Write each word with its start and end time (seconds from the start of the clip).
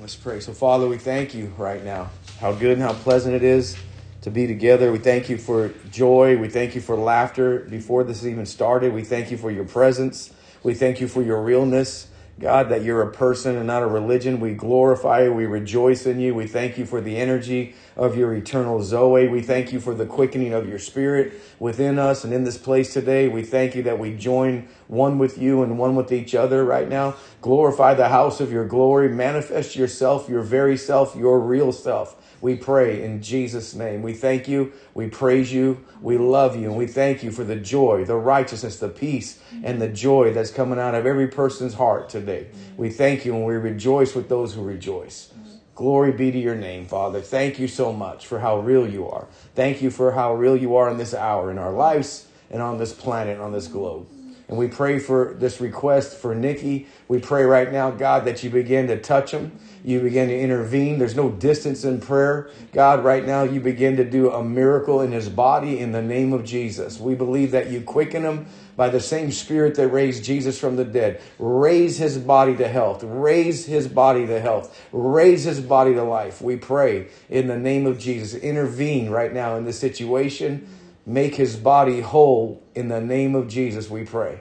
Let's 0.00 0.14
pray. 0.14 0.38
So, 0.40 0.52
Father, 0.52 0.86
we 0.86 0.96
thank 0.96 1.34
you 1.34 1.52
right 1.58 1.84
now. 1.84 2.10
How 2.40 2.52
good 2.52 2.72
and 2.72 2.82
how 2.82 2.92
pleasant 2.92 3.34
it 3.34 3.42
is 3.42 3.76
to 4.22 4.30
be 4.30 4.46
together. 4.46 4.92
We 4.92 4.98
thank 4.98 5.28
you 5.28 5.38
for 5.38 5.70
joy. 5.90 6.36
We 6.36 6.48
thank 6.48 6.74
you 6.74 6.80
for 6.80 6.96
laughter 6.96 7.60
before 7.60 8.04
this 8.04 8.24
even 8.24 8.46
started. 8.46 8.92
We 8.92 9.02
thank 9.02 9.30
you 9.30 9.36
for 9.36 9.50
your 9.50 9.64
presence. 9.64 10.32
We 10.62 10.74
thank 10.74 11.00
you 11.00 11.08
for 11.08 11.22
your 11.22 11.42
realness. 11.42 12.08
God, 12.38 12.68
that 12.68 12.84
you're 12.84 13.02
a 13.02 13.10
person 13.10 13.56
and 13.56 13.66
not 13.66 13.82
a 13.82 13.88
religion. 13.88 14.38
We 14.38 14.54
glorify 14.54 15.24
you. 15.24 15.32
We 15.32 15.46
rejoice 15.46 16.06
in 16.06 16.20
you. 16.20 16.36
We 16.36 16.46
thank 16.46 16.78
you 16.78 16.86
for 16.86 17.00
the 17.00 17.16
energy 17.16 17.74
of 17.96 18.16
your 18.16 18.32
eternal 18.32 18.80
Zoe. 18.80 19.26
We 19.26 19.42
thank 19.42 19.72
you 19.72 19.80
for 19.80 19.92
the 19.92 20.06
quickening 20.06 20.52
of 20.52 20.68
your 20.68 20.78
spirit 20.78 21.32
within 21.58 21.98
us 21.98 22.22
and 22.22 22.32
in 22.32 22.44
this 22.44 22.56
place 22.56 22.92
today. 22.92 23.26
We 23.26 23.42
thank 23.42 23.74
you 23.74 23.82
that 23.82 23.98
we 23.98 24.14
join 24.16 24.68
one 24.88 25.18
with 25.18 25.38
you 25.38 25.62
and 25.62 25.78
one 25.78 25.94
with 25.94 26.10
each 26.12 26.34
other 26.34 26.64
right 26.64 26.88
now. 26.88 27.14
Glorify 27.40 27.94
the 27.94 28.08
house 28.08 28.40
of 28.40 28.50
your 28.50 28.66
glory. 28.66 29.08
Manifest 29.08 29.76
yourself, 29.76 30.28
your 30.28 30.42
very 30.42 30.76
self, 30.76 31.14
your 31.14 31.38
real 31.38 31.72
self. 31.72 32.16
We 32.40 32.56
pray 32.56 33.02
in 33.02 33.20
Jesus' 33.20 33.74
name. 33.74 34.02
We 34.02 34.14
thank 34.14 34.48
you. 34.48 34.72
We 34.94 35.08
praise 35.08 35.52
you. 35.52 35.84
We 36.00 36.18
love 36.18 36.56
you. 36.56 36.68
And 36.68 36.76
we 36.76 36.86
thank 36.86 37.22
you 37.22 37.30
for 37.30 37.44
the 37.44 37.56
joy, 37.56 38.04
the 38.04 38.16
righteousness, 38.16 38.78
the 38.78 38.88
peace, 38.88 39.40
and 39.62 39.80
the 39.80 39.88
joy 39.88 40.32
that's 40.32 40.50
coming 40.50 40.78
out 40.78 40.94
of 40.94 41.04
every 41.04 41.28
person's 41.28 41.74
heart 41.74 42.08
today. 42.08 42.48
We 42.76 42.90
thank 42.90 43.24
you 43.24 43.34
and 43.34 43.44
we 43.44 43.54
rejoice 43.54 44.14
with 44.14 44.28
those 44.28 44.54
who 44.54 44.62
rejoice. 44.62 45.32
Glory 45.74 46.12
be 46.12 46.32
to 46.32 46.38
your 46.38 46.56
name, 46.56 46.86
Father. 46.86 47.20
Thank 47.20 47.58
you 47.58 47.68
so 47.68 47.92
much 47.92 48.26
for 48.26 48.40
how 48.40 48.58
real 48.58 48.88
you 48.88 49.08
are. 49.08 49.28
Thank 49.54 49.80
you 49.80 49.90
for 49.90 50.12
how 50.12 50.34
real 50.34 50.56
you 50.56 50.74
are 50.76 50.90
in 50.90 50.96
this 50.96 51.14
hour, 51.14 51.50
in 51.50 51.58
our 51.58 51.72
lives, 51.72 52.26
and 52.50 52.62
on 52.62 52.78
this 52.78 52.92
planet, 52.92 53.38
on 53.38 53.52
this 53.52 53.68
globe. 53.68 54.08
And 54.48 54.56
we 54.56 54.66
pray 54.66 54.98
for 54.98 55.34
this 55.38 55.60
request 55.60 56.16
for 56.16 56.34
Nikki. 56.34 56.86
We 57.06 57.20
pray 57.20 57.44
right 57.44 57.70
now, 57.70 57.90
God, 57.90 58.24
that 58.24 58.42
you 58.42 58.48
begin 58.48 58.86
to 58.86 58.98
touch 58.98 59.30
him. 59.30 59.58
You 59.84 60.00
begin 60.00 60.28
to 60.28 60.38
intervene. 60.38 60.98
There's 60.98 61.14
no 61.14 61.30
distance 61.30 61.84
in 61.84 62.00
prayer. 62.00 62.50
God, 62.72 63.04
right 63.04 63.26
now, 63.26 63.42
you 63.42 63.60
begin 63.60 63.96
to 63.98 64.04
do 64.04 64.30
a 64.30 64.42
miracle 64.42 65.02
in 65.02 65.12
his 65.12 65.28
body 65.28 65.78
in 65.78 65.92
the 65.92 66.00
name 66.00 66.32
of 66.32 66.44
Jesus. 66.44 66.98
We 66.98 67.14
believe 67.14 67.50
that 67.50 67.70
you 67.70 67.82
quicken 67.82 68.22
him 68.22 68.46
by 68.74 68.88
the 68.88 69.00
same 69.00 69.32
spirit 69.32 69.74
that 69.74 69.88
raised 69.88 70.24
Jesus 70.24 70.58
from 70.58 70.76
the 70.76 70.84
dead. 70.84 71.20
Raise 71.38 71.98
his 71.98 72.16
body 72.16 72.56
to 72.56 72.68
health. 72.68 73.02
Raise 73.02 73.66
his 73.66 73.86
body 73.86 74.26
to 74.26 74.40
health. 74.40 74.80
Raise 74.92 75.44
his 75.44 75.60
body 75.60 75.94
to 75.94 76.04
life. 76.04 76.40
We 76.40 76.56
pray 76.56 77.08
in 77.28 77.48
the 77.48 77.58
name 77.58 77.86
of 77.86 77.98
Jesus. 77.98 78.40
Intervene 78.40 79.10
right 79.10 79.32
now 79.32 79.56
in 79.56 79.64
this 79.64 79.78
situation. 79.78 80.66
Make 81.08 81.36
his 81.36 81.56
body 81.56 82.02
whole 82.02 82.62
in 82.74 82.88
the 82.88 83.00
name 83.00 83.34
of 83.34 83.48
Jesus, 83.48 83.88
we 83.88 84.04
pray. 84.04 84.40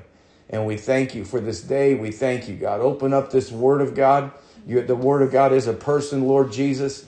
And 0.49 0.65
we 0.65 0.75
thank 0.75 1.15
you 1.15 1.23
for 1.23 1.39
this 1.39 1.61
day. 1.61 1.95
We 1.95 2.11
thank 2.11 2.49
you, 2.49 2.57
God. 2.57 2.81
Open 2.81 3.13
up 3.13 3.31
this 3.31 3.53
word 3.53 3.79
of 3.79 3.95
God. 3.95 4.33
You, 4.67 4.81
the 4.81 4.93
word 4.93 5.21
of 5.21 5.31
God 5.31 5.53
is 5.53 5.65
a 5.65 5.73
person, 5.73 6.27
Lord 6.27 6.51
Jesus. 6.51 7.05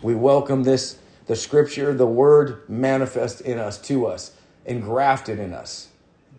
We 0.00 0.14
welcome 0.14 0.62
this, 0.62 0.96
the 1.26 1.34
scripture, 1.34 1.92
the 1.92 2.06
word 2.06 2.68
manifest 2.70 3.40
in 3.40 3.58
us, 3.58 3.78
to 3.82 4.06
us, 4.06 4.30
engrafted 4.64 5.40
in 5.40 5.52
us. 5.52 5.88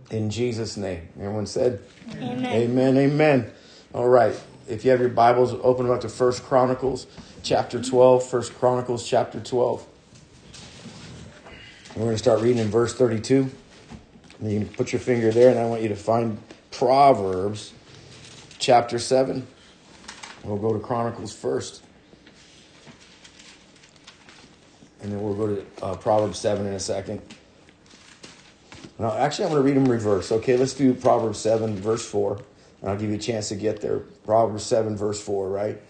In 0.10 0.30
Jesus' 0.30 0.78
name. 0.78 1.10
Everyone 1.20 1.46
said, 1.46 1.82
Amen. 2.14 2.46
Amen. 2.46 2.98
Amen. 2.98 3.52
All 3.94 4.08
right. 4.08 4.34
If 4.70 4.86
you 4.86 4.92
have 4.92 5.02
your 5.02 5.10
Bibles, 5.10 5.54
open 5.62 5.88
them 5.88 5.94
up 5.94 6.02
to 6.02 6.10
First 6.10 6.44
Chronicles 6.44 7.06
chapter 7.44 7.82
12. 7.82 8.24
First 8.24 8.54
Chronicles 8.58 9.06
chapter 9.06 9.42
12. 9.42 9.86
We're 12.00 12.06
going 12.06 12.16
to 12.16 12.24
start 12.24 12.40
reading 12.40 12.60
in 12.60 12.70
verse 12.70 12.94
32. 12.94 13.52
And 14.40 14.50
you 14.50 14.60
can 14.62 14.70
put 14.70 14.94
your 14.94 15.02
finger 15.02 15.32
there, 15.32 15.50
and 15.50 15.60
I 15.60 15.66
want 15.66 15.82
you 15.82 15.90
to 15.90 15.98
find 15.98 16.42
Proverbs 16.72 17.74
chapter 18.58 18.98
7. 18.98 19.46
We'll 20.46 20.56
go 20.56 20.72
to 20.72 20.80
Chronicles 20.80 21.36
first. 21.36 21.84
And 25.02 25.12
then 25.12 25.22
we'll 25.22 25.34
go 25.34 25.56
to 25.56 25.66
uh, 25.84 25.96
Proverbs 25.98 26.40
7 26.40 26.66
in 26.66 26.72
a 26.72 26.80
second. 26.80 27.22
No, 28.98 29.12
actually, 29.12 29.48
I'm 29.48 29.52
going 29.52 29.64
to 29.64 29.68
read 29.68 29.76
them 29.76 29.92
reverse. 29.92 30.32
Okay, 30.32 30.56
let's 30.56 30.76
do 30.76 30.94
Proverbs 30.94 31.40
7, 31.40 31.76
verse 31.76 32.10
4. 32.10 32.42
And 32.80 32.92
I'll 32.92 32.98
give 32.98 33.10
you 33.10 33.18
a 33.18 33.20
chance 33.20 33.50
to 33.50 33.56
get 33.58 33.82
there. 33.82 34.00
Proverbs 34.24 34.64
7, 34.64 34.96
verse 34.96 35.22
4, 35.22 35.50
right? 35.50 35.82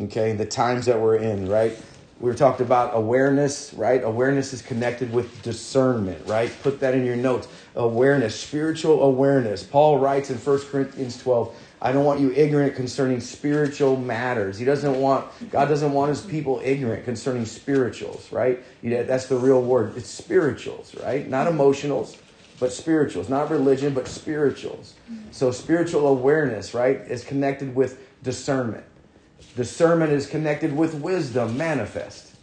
Okay, 0.00 0.32
the 0.32 0.46
times 0.46 0.86
that 0.86 0.98
we're 0.98 1.16
in, 1.16 1.50
right? 1.50 1.78
We 2.20 2.28
were 2.28 2.36
talking 2.36 2.66
about 2.66 2.94
awareness, 2.94 3.72
right? 3.72 4.04
Awareness 4.04 4.52
is 4.52 4.60
connected 4.60 5.10
with 5.10 5.42
discernment, 5.42 6.26
right? 6.26 6.52
Put 6.62 6.80
that 6.80 6.94
in 6.94 7.06
your 7.06 7.16
notes. 7.16 7.48
Awareness, 7.74 8.38
spiritual 8.38 9.02
awareness. 9.02 9.62
Paul 9.62 9.98
writes 9.98 10.28
in 10.28 10.36
1 10.36 10.58
Corinthians 10.66 11.16
12, 11.22 11.56
I 11.80 11.92
don't 11.92 12.04
want 12.04 12.20
you 12.20 12.30
ignorant 12.32 12.74
concerning 12.74 13.20
spiritual 13.20 13.96
matters. 13.96 14.58
He 14.58 14.66
doesn't 14.66 15.00
want, 15.00 15.28
God 15.50 15.68
doesn't 15.68 15.92
want 15.92 16.10
his 16.10 16.20
people 16.20 16.60
ignorant 16.62 17.06
concerning 17.06 17.46
spirituals, 17.46 18.30
right? 18.30 18.62
That's 18.82 19.26
the 19.26 19.36
real 19.36 19.62
word. 19.62 19.96
It's 19.96 20.10
spirituals, 20.10 20.94
right? 20.96 21.26
Not 21.26 21.46
emotionals 21.46 22.18
but 22.58 22.74
spirituals, 22.74 23.30
not 23.30 23.50
religion, 23.50 23.94
but 23.94 24.06
spirituals. 24.06 24.92
So 25.30 25.50
spiritual 25.50 26.06
awareness, 26.06 26.74
right, 26.74 26.98
is 27.08 27.24
connected 27.24 27.74
with 27.74 27.98
discernment. 28.22 28.84
Discernment 29.56 30.12
is 30.12 30.26
connected 30.26 30.76
with 30.76 30.94
wisdom, 30.94 31.56
manifest. 31.56 32.34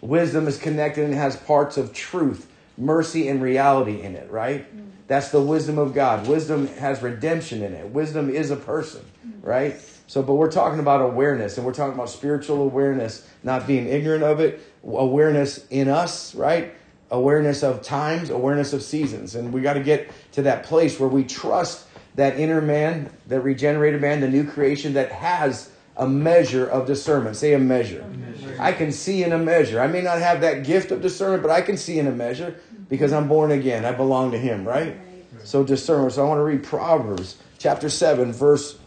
Wisdom 0.00 0.46
is 0.46 0.58
connected 0.58 1.04
and 1.04 1.14
has 1.14 1.36
parts 1.36 1.76
of 1.76 1.92
truth, 1.92 2.50
mercy, 2.78 3.28
and 3.28 3.42
reality 3.42 4.02
in 4.02 4.14
it, 4.14 4.30
right? 4.30 4.64
Mm. 4.76 4.90
That's 5.08 5.30
the 5.30 5.40
wisdom 5.40 5.78
of 5.78 5.94
God. 5.94 6.26
Wisdom 6.26 6.66
has 6.78 7.02
redemption 7.02 7.62
in 7.62 7.72
it. 7.72 7.88
Wisdom 7.90 8.30
is 8.30 8.50
a 8.50 8.56
person, 8.56 9.04
mm. 9.26 9.32
right? 9.42 9.80
So, 10.06 10.22
but 10.22 10.34
we're 10.34 10.50
talking 10.50 10.78
about 10.78 11.00
awareness 11.00 11.56
and 11.56 11.66
we're 11.66 11.74
talking 11.74 11.94
about 11.94 12.10
spiritual 12.10 12.62
awareness, 12.62 13.28
not 13.42 13.66
being 13.66 13.88
ignorant 13.88 14.22
of 14.22 14.38
it, 14.40 14.60
awareness 14.84 15.66
in 15.68 15.88
us, 15.88 16.34
right? 16.34 16.72
awareness 17.10 17.62
of 17.62 17.82
times, 17.82 18.30
awareness 18.30 18.72
of 18.72 18.82
seasons. 18.82 19.34
And 19.34 19.52
we 19.52 19.60
got 19.60 19.74
to 19.74 19.82
get 19.82 20.10
to 20.32 20.42
that 20.42 20.64
place 20.64 20.98
where 20.98 21.08
we 21.08 21.24
trust 21.24 21.86
that 22.16 22.38
inner 22.38 22.60
man, 22.60 23.10
that 23.26 23.40
regenerated 23.40 24.00
man, 24.00 24.20
the 24.20 24.28
new 24.28 24.44
creation 24.44 24.94
that 24.94 25.12
has 25.12 25.70
a 25.96 26.08
measure 26.08 26.66
of 26.66 26.86
discernment. 26.86 27.36
Say 27.36 27.54
a 27.54 27.58
measure. 27.58 28.02
a 28.02 28.16
measure. 28.16 28.56
I 28.58 28.72
can 28.72 28.92
see 28.92 29.22
in 29.24 29.32
a 29.32 29.38
measure. 29.38 29.80
I 29.80 29.86
may 29.86 30.02
not 30.02 30.18
have 30.18 30.40
that 30.42 30.64
gift 30.64 30.90
of 30.90 31.00
discernment, 31.00 31.42
but 31.42 31.50
I 31.50 31.60
can 31.60 31.76
see 31.76 31.98
in 31.98 32.06
a 32.06 32.12
measure 32.12 32.60
because 32.88 33.12
I'm 33.12 33.28
born 33.28 33.50
again. 33.50 33.84
I 33.84 33.92
belong 33.92 34.30
to 34.32 34.38
him, 34.38 34.66
right? 34.66 34.96
right. 34.96 35.46
So 35.46 35.64
discernment. 35.64 36.12
So 36.12 36.24
I 36.24 36.28
want 36.28 36.38
to 36.38 36.44
read 36.44 36.62
Proverbs 36.62 37.36
chapter 37.58 37.88
7, 37.88 38.32
verse 38.32 38.78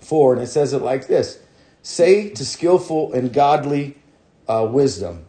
4, 0.00 0.34
and 0.34 0.42
it 0.42 0.46
says 0.46 0.72
it 0.72 0.82
like 0.82 1.06
this 1.06 1.40
Say 1.82 2.30
to 2.30 2.44
skillful 2.44 3.12
and 3.12 3.32
godly 3.32 3.96
uh, 4.48 4.68
wisdom, 4.70 5.26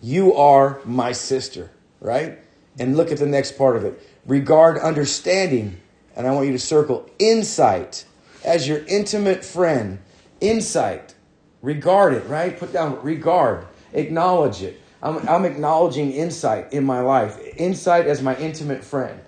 you 0.00 0.34
are 0.34 0.80
my 0.84 1.12
sister, 1.12 1.70
right? 2.00 2.38
And 2.78 2.96
look 2.96 3.12
at 3.12 3.18
the 3.18 3.26
next 3.26 3.56
part 3.56 3.76
of 3.76 3.84
it. 3.84 4.00
Regard 4.26 4.78
understanding, 4.78 5.80
and 6.16 6.26
I 6.26 6.32
want 6.32 6.46
you 6.46 6.52
to 6.52 6.58
circle 6.58 7.08
insight 7.18 8.04
as 8.44 8.66
your 8.66 8.84
intimate 8.86 9.44
friend. 9.44 9.98
Insight. 10.42 11.14
Regard 11.62 12.12
it, 12.12 12.26
right? 12.26 12.58
Put 12.58 12.72
down 12.72 13.02
regard. 13.02 13.66
Acknowledge 13.92 14.62
it. 14.62 14.80
I'm, 15.02 15.26
I'm 15.28 15.44
acknowledging 15.44 16.12
insight 16.12 16.72
in 16.72 16.84
my 16.84 17.00
life. 17.00 17.38
Insight 17.56 18.06
as 18.06 18.22
my 18.22 18.36
intimate 18.36 18.84
friend. 18.84 19.20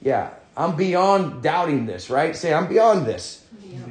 Yeah, 0.00 0.30
I'm 0.56 0.76
beyond 0.76 1.42
doubting 1.42 1.86
this, 1.86 2.08
right? 2.08 2.34
Say, 2.34 2.54
I'm 2.54 2.68
beyond 2.68 3.06
this. 3.06 3.44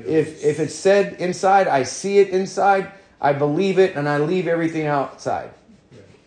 If, 0.06 0.44
if 0.44 0.60
it's 0.60 0.76
said 0.76 1.14
inside, 1.20 1.68
I 1.68 1.84
see 1.84 2.20
it 2.20 2.30
inside, 2.30 2.92
I 3.20 3.34
believe 3.34 3.78
it, 3.78 3.96
and 3.96 4.08
I 4.08 4.18
leave 4.20 4.48
everything 4.48 4.88
outside 4.88 5.52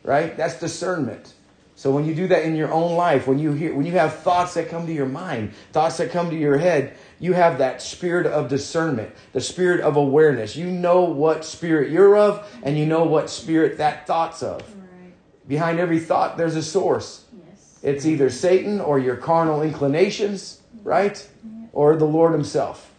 right? 0.08 0.36
That's 0.36 0.58
discernment. 0.58 1.34
So 1.76 1.92
when 1.92 2.06
you 2.06 2.14
do 2.14 2.26
that 2.28 2.42
in 2.42 2.56
your 2.56 2.72
own 2.72 2.96
life, 2.96 3.28
when 3.28 3.38
you 3.38 3.52
hear 3.52 3.72
when 3.74 3.86
you 3.86 3.92
have 3.92 4.18
thoughts 4.20 4.54
that 4.54 4.68
come 4.68 4.86
to 4.86 4.92
your 4.92 5.06
mind, 5.06 5.52
thoughts 5.72 5.98
that 5.98 6.10
come 6.10 6.30
to 6.30 6.36
your 6.36 6.58
head, 6.58 6.96
you 7.20 7.32
have 7.32 7.58
that 7.58 7.82
spirit 7.82 8.26
of 8.26 8.48
discernment, 8.48 9.12
the 9.32 9.40
spirit 9.40 9.80
of 9.80 9.96
awareness. 9.96 10.56
You 10.56 10.66
know 10.66 11.02
what 11.02 11.44
spirit 11.44 11.90
you're 11.90 12.16
of 12.16 12.48
and 12.62 12.78
you 12.78 12.86
know 12.86 13.04
what 13.04 13.28
spirit 13.28 13.78
that 13.78 14.06
thought's 14.06 14.42
of. 14.42 14.60
Right. 14.60 15.12
Behind 15.48 15.80
every 15.80 15.98
thought 15.98 16.36
there's 16.36 16.56
a 16.56 16.62
source. 16.62 17.24
Yes. 17.48 17.78
It's 17.82 18.06
either 18.06 18.30
Satan 18.30 18.80
or 18.80 18.98
your 18.98 19.16
carnal 19.16 19.62
inclinations, 19.62 20.60
right? 20.84 21.28
Or 21.72 21.96
the 21.96 22.06
Lord 22.06 22.32
himself. 22.32 22.92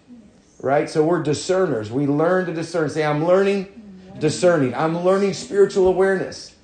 Right? 0.62 0.90
So 0.90 1.06
we're 1.06 1.24
discerners. 1.24 1.90
We 1.90 2.06
learn 2.06 2.46
to 2.48 2.54
discern. 2.54 2.90
Say 2.90 3.06
I'm 3.06 3.26
learning 3.26 3.66
mm-hmm. 3.66 4.20
discerning. 4.20 4.76
I'm 4.76 5.06
learning 5.06 5.34
spiritual 5.34 5.88
awareness. 5.88 6.56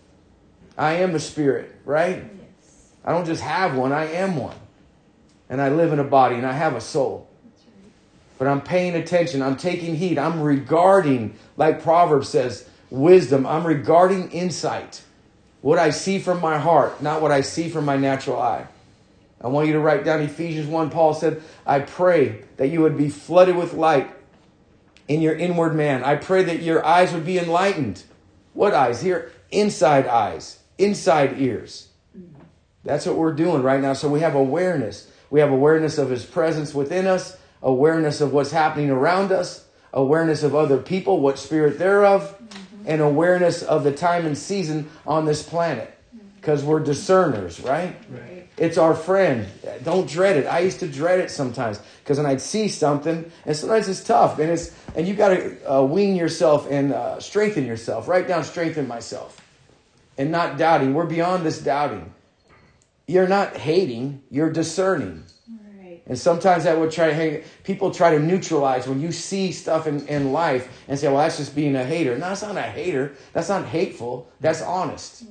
I 0.78 0.96
am 0.96 1.16
a 1.16 1.20
spirit, 1.20 1.74
right? 1.86 2.18
Yes. 2.18 2.92
I 3.06 3.14
don't 3.14 3.26
just 3.26 3.42
have 3.42 3.76
one, 3.76 3.94
I 3.94 4.08
am 4.08 4.36
one. 4.36 4.58
And 5.50 5.62
I 5.62 5.70
live 5.70 5.94
in 5.94 6.00
a 6.00 6.04
body 6.04 6.36
and 6.36 6.46
I 6.46 6.52
have 6.52 6.76
a 6.76 6.82
soul. 6.82 7.30
But 8.38 8.48
I'm 8.48 8.62
paying 8.62 8.96
attention, 8.96 9.42
I'm 9.42 9.56
taking 9.56 9.96
heed, 9.96 10.18
I'm 10.18 10.42
regarding, 10.42 11.38
like 11.56 11.82
Proverbs 11.82 12.30
says, 12.30 12.68
wisdom. 12.90 13.46
I'm 13.46 13.66
regarding 13.66 14.32
insight. 14.32 15.02
What 15.62 15.80
I 15.80 15.90
see 15.90 16.20
from 16.20 16.42
my 16.42 16.60
heart, 16.60 17.02
not 17.02 17.22
what 17.22 17.32
I 17.32 17.42
see 17.42 17.70
from 17.70 17.86
my 17.86 17.98
natural 17.98 18.40
eye. 18.40 18.68
I 19.42 19.48
want 19.48 19.68
you 19.68 19.74
to 19.74 19.80
write 19.80 20.04
down 20.04 20.22
Ephesians 20.22 20.68
1. 20.68 20.90
Paul 20.90 21.14
said, 21.14 21.42
I 21.66 21.80
pray 21.80 22.44
that 22.58 22.68
you 22.68 22.82
would 22.82 22.98
be 22.98 23.10
flooded 23.10 23.56
with 23.56 23.74
light 23.74 24.10
in 25.08 25.22
your 25.22 25.36
inward 25.36 25.76
man. 25.76 26.04
I 26.04 26.16
pray 26.16 26.44
that 26.44 26.62
your 26.62 26.86
eyes 26.86 27.14
would 27.14 27.26
be 27.26 27.38
enlightened. 27.38 28.04
What 28.54 28.74
eyes? 28.74 29.02
Here, 29.02 29.32
inside 29.52 30.08
eyes, 30.08 30.60
inside 30.78 31.40
ears. 31.40 31.90
That's 32.84 33.06
what 33.06 33.16
we're 33.16 33.34
doing 33.34 33.64
right 33.64 33.82
now. 33.82 33.94
So 33.94 34.08
we 34.10 34.22
have 34.22 34.36
awareness. 34.36 35.12
We 35.30 35.40
have 35.40 35.52
awareness 35.52 35.98
of 35.98 36.10
his 36.10 36.26
presence 36.26 36.74
within 36.74 37.08
us, 37.08 37.38
awareness 37.66 38.22
of 38.22 38.32
what's 38.32 38.52
happening 38.52 38.90
around 38.90 39.34
us, 39.34 39.68
awareness 39.92 40.44
of 40.44 40.56
other 40.56 40.78
people, 40.78 41.20
what 41.20 41.38
spirit 41.38 41.78
they're 41.78 42.06
of, 42.06 42.22
mm-hmm. 42.22 42.84
and 42.86 43.02
awareness 43.02 43.62
of 43.62 43.84
the 43.84 43.92
time 43.92 44.26
and 44.26 44.38
season 44.38 44.90
on 45.06 45.26
this 45.26 45.44
planet. 45.44 45.92
Because 46.38 46.64
we're 46.64 46.80
discerners, 46.80 47.60
right? 47.60 47.98
right? 48.10 48.48
It's 48.58 48.78
our 48.78 48.94
friend. 48.94 49.48
Don't 49.84 50.08
dread 50.08 50.38
it. 50.38 50.46
I 50.46 50.60
used 50.60 50.80
to 50.82 50.88
dread 50.88 51.20
it 51.20 51.32
sometimes 51.32 51.82
because 52.04 52.18
when 52.18 52.28
I'd 52.28 52.40
see 52.40 52.68
something, 52.68 53.30
and 53.46 53.58
sometimes 53.58 53.90
it's 53.90 54.04
tough, 54.04 54.38
and 54.38 54.52
it's 54.52 54.72
and 54.96 55.08
you 55.08 55.16
got 55.16 55.30
to 55.30 55.74
uh, 55.74 55.82
wean 55.82 56.16
yourself 56.16 56.70
and 56.70 56.94
uh, 56.94 57.20
strengthen 57.20 57.66
yourself. 57.66 58.08
Write 58.08 58.28
down, 58.28 58.44
strengthen 58.44 58.88
myself, 58.88 59.42
and 60.20 60.32
not 60.32 60.58
doubting. 60.58 60.94
We're 60.94 61.08
beyond 61.08 61.44
this 61.44 61.60
doubting 61.60 62.14
you're 63.08 63.28
not 63.28 63.58
hating, 63.58 64.24
you're 64.32 64.52
discerning. 64.52 65.25
And 66.08 66.18
sometimes 66.18 66.66
that 66.66 66.80
would 66.80 66.92
try 66.92 67.08
to 67.08 67.14
hang, 67.14 67.44
people 67.64 67.90
try 67.90 68.12
to 68.12 68.20
neutralize 68.20 68.88
when 68.88 69.02
you 69.02 69.12
see 69.12 69.52
stuff 69.52 69.88
in, 69.88 70.06
in 70.08 70.32
life 70.32 70.84
and 70.88 71.00
say, 71.00 71.08
well, 71.08 71.18
that's 71.18 71.38
just 71.38 71.56
being 71.56 71.76
a 71.76 71.84
hater. 71.84 72.14
No, 72.14 72.30
that's 72.30 72.44
not 72.44 72.56
a 72.58 72.62
hater. 72.62 73.14
That's 73.34 73.50
not 73.50 73.66
hateful. 73.66 74.30
That's 74.40 74.62
honest. 74.62 75.24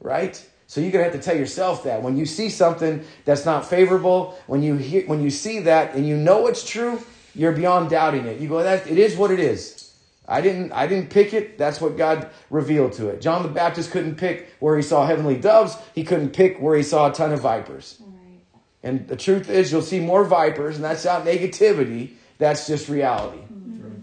Right? 0.00 0.22
right? 0.22 0.48
So 0.66 0.80
you're 0.80 0.90
gonna 0.90 1.04
have 1.04 1.12
to 1.12 1.20
tell 1.20 1.36
yourself 1.36 1.84
that 1.84 2.02
when 2.02 2.16
you 2.16 2.24
see 2.24 2.48
something 2.48 3.04
that's 3.26 3.44
not 3.44 3.68
favorable, 3.68 4.38
when 4.46 4.62
you 4.62 4.76
hear, 4.76 5.04
when 5.06 5.22
you 5.22 5.28
see 5.28 5.58
that 5.60 5.94
and 5.94 6.08
you 6.08 6.16
know 6.16 6.46
it's 6.46 6.64
true, 6.64 6.98
you're 7.34 7.52
beyond 7.52 7.90
doubting 7.90 8.24
it. 8.24 8.40
You 8.40 8.48
go, 8.48 8.62
that 8.62 8.86
it 8.90 8.96
is 8.96 9.14
what 9.14 9.30
it 9.30 9.38
is. 9.38 9.92
I 10.26 10.40
didn't 10.40 10.72
I 10.72 10.86
didn't 10.86 11.10
pick 11.10 11.34
it. 11.34 11.58
That's 11.58 11.78
what 11.78 11.98
God 11.98 12.30
revealed 12.48 12.94
to 12.94 13.08
it. 13.08 13.20
John 13.20 13.42
the 13.42 13.50
Baptist 13.50 13.90
couldn't 13.90 14.14
pick 14.14 14.48
where 14.60 14.74
he 14.74 14.82
saw 14.82 15.04
heavenly 15.04 15.36
doves. 15.36 15.76
He 15.94 16.04
couldn't 16.04 16.30
pick 16.30 16.58
where 16.58 16.74
he 16.74 16.82
saw 16.82 17.10
a 17.10 17.12
ton 17.12 17.32
of 17.32 17.40
vipers. 17.40 17.98
Mm-hmm. 18.00 18.11
And 18.82 19.06
the 19.06 19.16
truth 19.16 19.48
is 19.48 19.70
you'll 19.70 19.82
see 19.82 20.00
more 20.00 20.24
vipers 20.24 20.76
and 20.76 20.84
that's 20.84 21.04
not 21.04 21.24
negativity. 21.24 22.14
That's 22.38 22.66
just 22.66 22.88
reality. 22.88 23.38
Mm-hmm. 23.38 24.02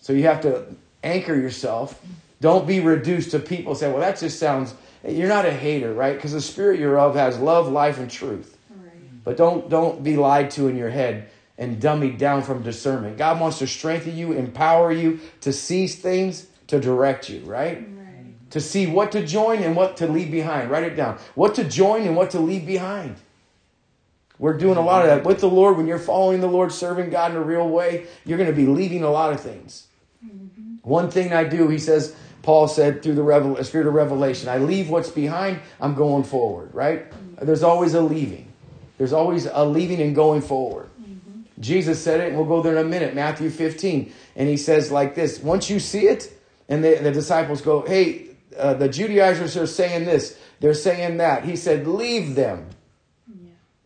So 0.00 0.12
you 0.12 0.24
have 0.24 0.42
to 0.42 0.66
anchor 1.02 1.34
yourself. 1.34 2.00
Don't 2.40 2.66
be 2.66 2.80
reduced 2.80 3.32
to 3.32 3.38
people 3.38 3.74
say, 3.74 3.90
well, 3.90 4.00
that 4.00 4.18
just 4.18 4.38
sounds 4.38 4.74
you're 5.06 5.28
not 5.28 5.46
a 5.46 5.52
hater, 5.52 5.92
right? 5.92 6.14
Because 6.14 6.32
the 6.32 6.40
spirit 6.40 6.78
you're 6.78 6.98
of 6.98 7.14
has 7.14 7.38
love, 7.38 7.68
life, 7.68 7.98
and 7.98 8.10
truth. 8.10 8.56
Right. 8.70 9.24
But 9.24 9.36
don't 9.36 9.68
don't 9.68 10.02
be 10.02 10.16
lied 10.16 10.50
to 10.52 10.68
in 10.68 10.76
your 10.76 10.90
head 10.90 11.30
and 11.58 11.80
dummied 11.80 12.18
down 12.18 12.42
from 12.42 12.62
discernment. 12.62 13.18
God 13.18 13.40
wants 13.40 13.58
to 13.58 13.66
strengthen 13.66 14.16
you, 14.16 14.32
empower 14.32 14.92
you 14.92 15.20
to 15.42 15.52
seize 15.52 15.96
things, 15.96 16.46
to 16.68 16.80
direct 16.80 17.28
you, 17.28 17.40
right? 17.40 17.86
right? 17.96 18.50
To 18.50 18.60
see 18.60 18.86
what 18.86 19.12
to 19.12 19.26
join 19.26 19.62
and 19.62 19.76
what 19.76 19.98
to 19.98 20.06
leave 20.06 20.30
behind. 20.30 20.70
Write 20.70 20.84
it 20.84 20.96
down. 20.96 21.18
What 21.34 21.54
to 21.56 21.64
join 21.64 22.02
and 22.02 22.16
what 22.16 22.30
to 22.30 22.40
leave 22.40 22.66
behind. 22.66 23.16
We're 24.40 24.56
doing 24.56 24.78
a 24.78 24.80
lot 24.80 25.02
of 25.02 25.08
that 25.08 25.24
with 25.24 25.40
the 25.40 25.50
Lord. 25.50 25.76
When 25.76 25.86
you're 25.86 25.98
following 25.98 26.40
the 26.40 26.48
Lord, 26.48 26.72
serving 26.72 27.10
God 27.10 27.32
in 27.32 27.36
a 27.36 27.42
real 27.42 27.68
way, 27.68 28.06
you're 28.24 28.38
going 28.38 28.50
to 28.50 28.56
be 28.56 28.66
leaving 28.66 29.02
a 29.02 29.10
lot 29.10 29.34
of 29.34 29.40
things. 29.40 29.86
Mm-hmm. 30.24 30.76
One 30.82 31.10
thing 31.10 31.34
I 31.34 31.44
do, 31.44 31.68
he 31.68 31.78
says, 31.78 32.16
Paul 32.42 32.66
said 32.66 33.02
through 33.02 33.16
the 33.16 33.22
revel- 33.22 33.62
spirit 33.64 33.86
of 33.86 33.92
revelation, 33.92 34.48
I 34.48 34.56
leave 34.56 34.88
what's 34.88 35.10
behind, 35.10 35.60
I'm 35.78 35.94
going 35.94 36.24
forward, 36.24 36.74
right? 36.74 37.10
Mm-hmm. 37.10 37.44
There's 37.44 37.62
always 37.62 37.92
a 37.92 38.00
leaving. 38.00 38.50
There's 38.96 39.12
always 39.12 39.44
a 39.44 39.64
leaving 39.64 40.00
and 40.00 40.14
going 40.14 40.40
forward. 40.40 40.90
Jesus 41.60 42.02
said 42.02 42.20
it, 42.20 42.28
and 42.28 42.36
we'll 42.36 42.46
go 42.46 42.62
there 42.62 42.76
in 42.78 42.86
a 42.86 42.88
minute. 42.88 43.14
Matthew 43.14 43.50
15. 43.50 44.12
And 44.36 44.48
he 44.48 44.56
says 44.56 44.90
like 44.90 45.14
this 45.14 45.40
Once 45.40 45.68
you 45.70 45.78
see 45.78 46.08
it, 46.08 46.32
and 46.68 46.82
the, 46.82 46.94
the 46.96 47.12
disciples 47.12 47.60
go, 47.60 47.82
Hey, 47.82 48.30
uh, 48.56 48.74
the 48.74 48.88
Judaizers 48.88 49.56
are 49.56 49.66
saying 49.66 50.06
this, 50.06 50.38
they're 50.60 50.74
saying 50.74 51.18
that. 51.18 51.44
He 51.44 51.56
said, 51.56 51.86
Leave 51.86 52.34
them. 52.34 52.70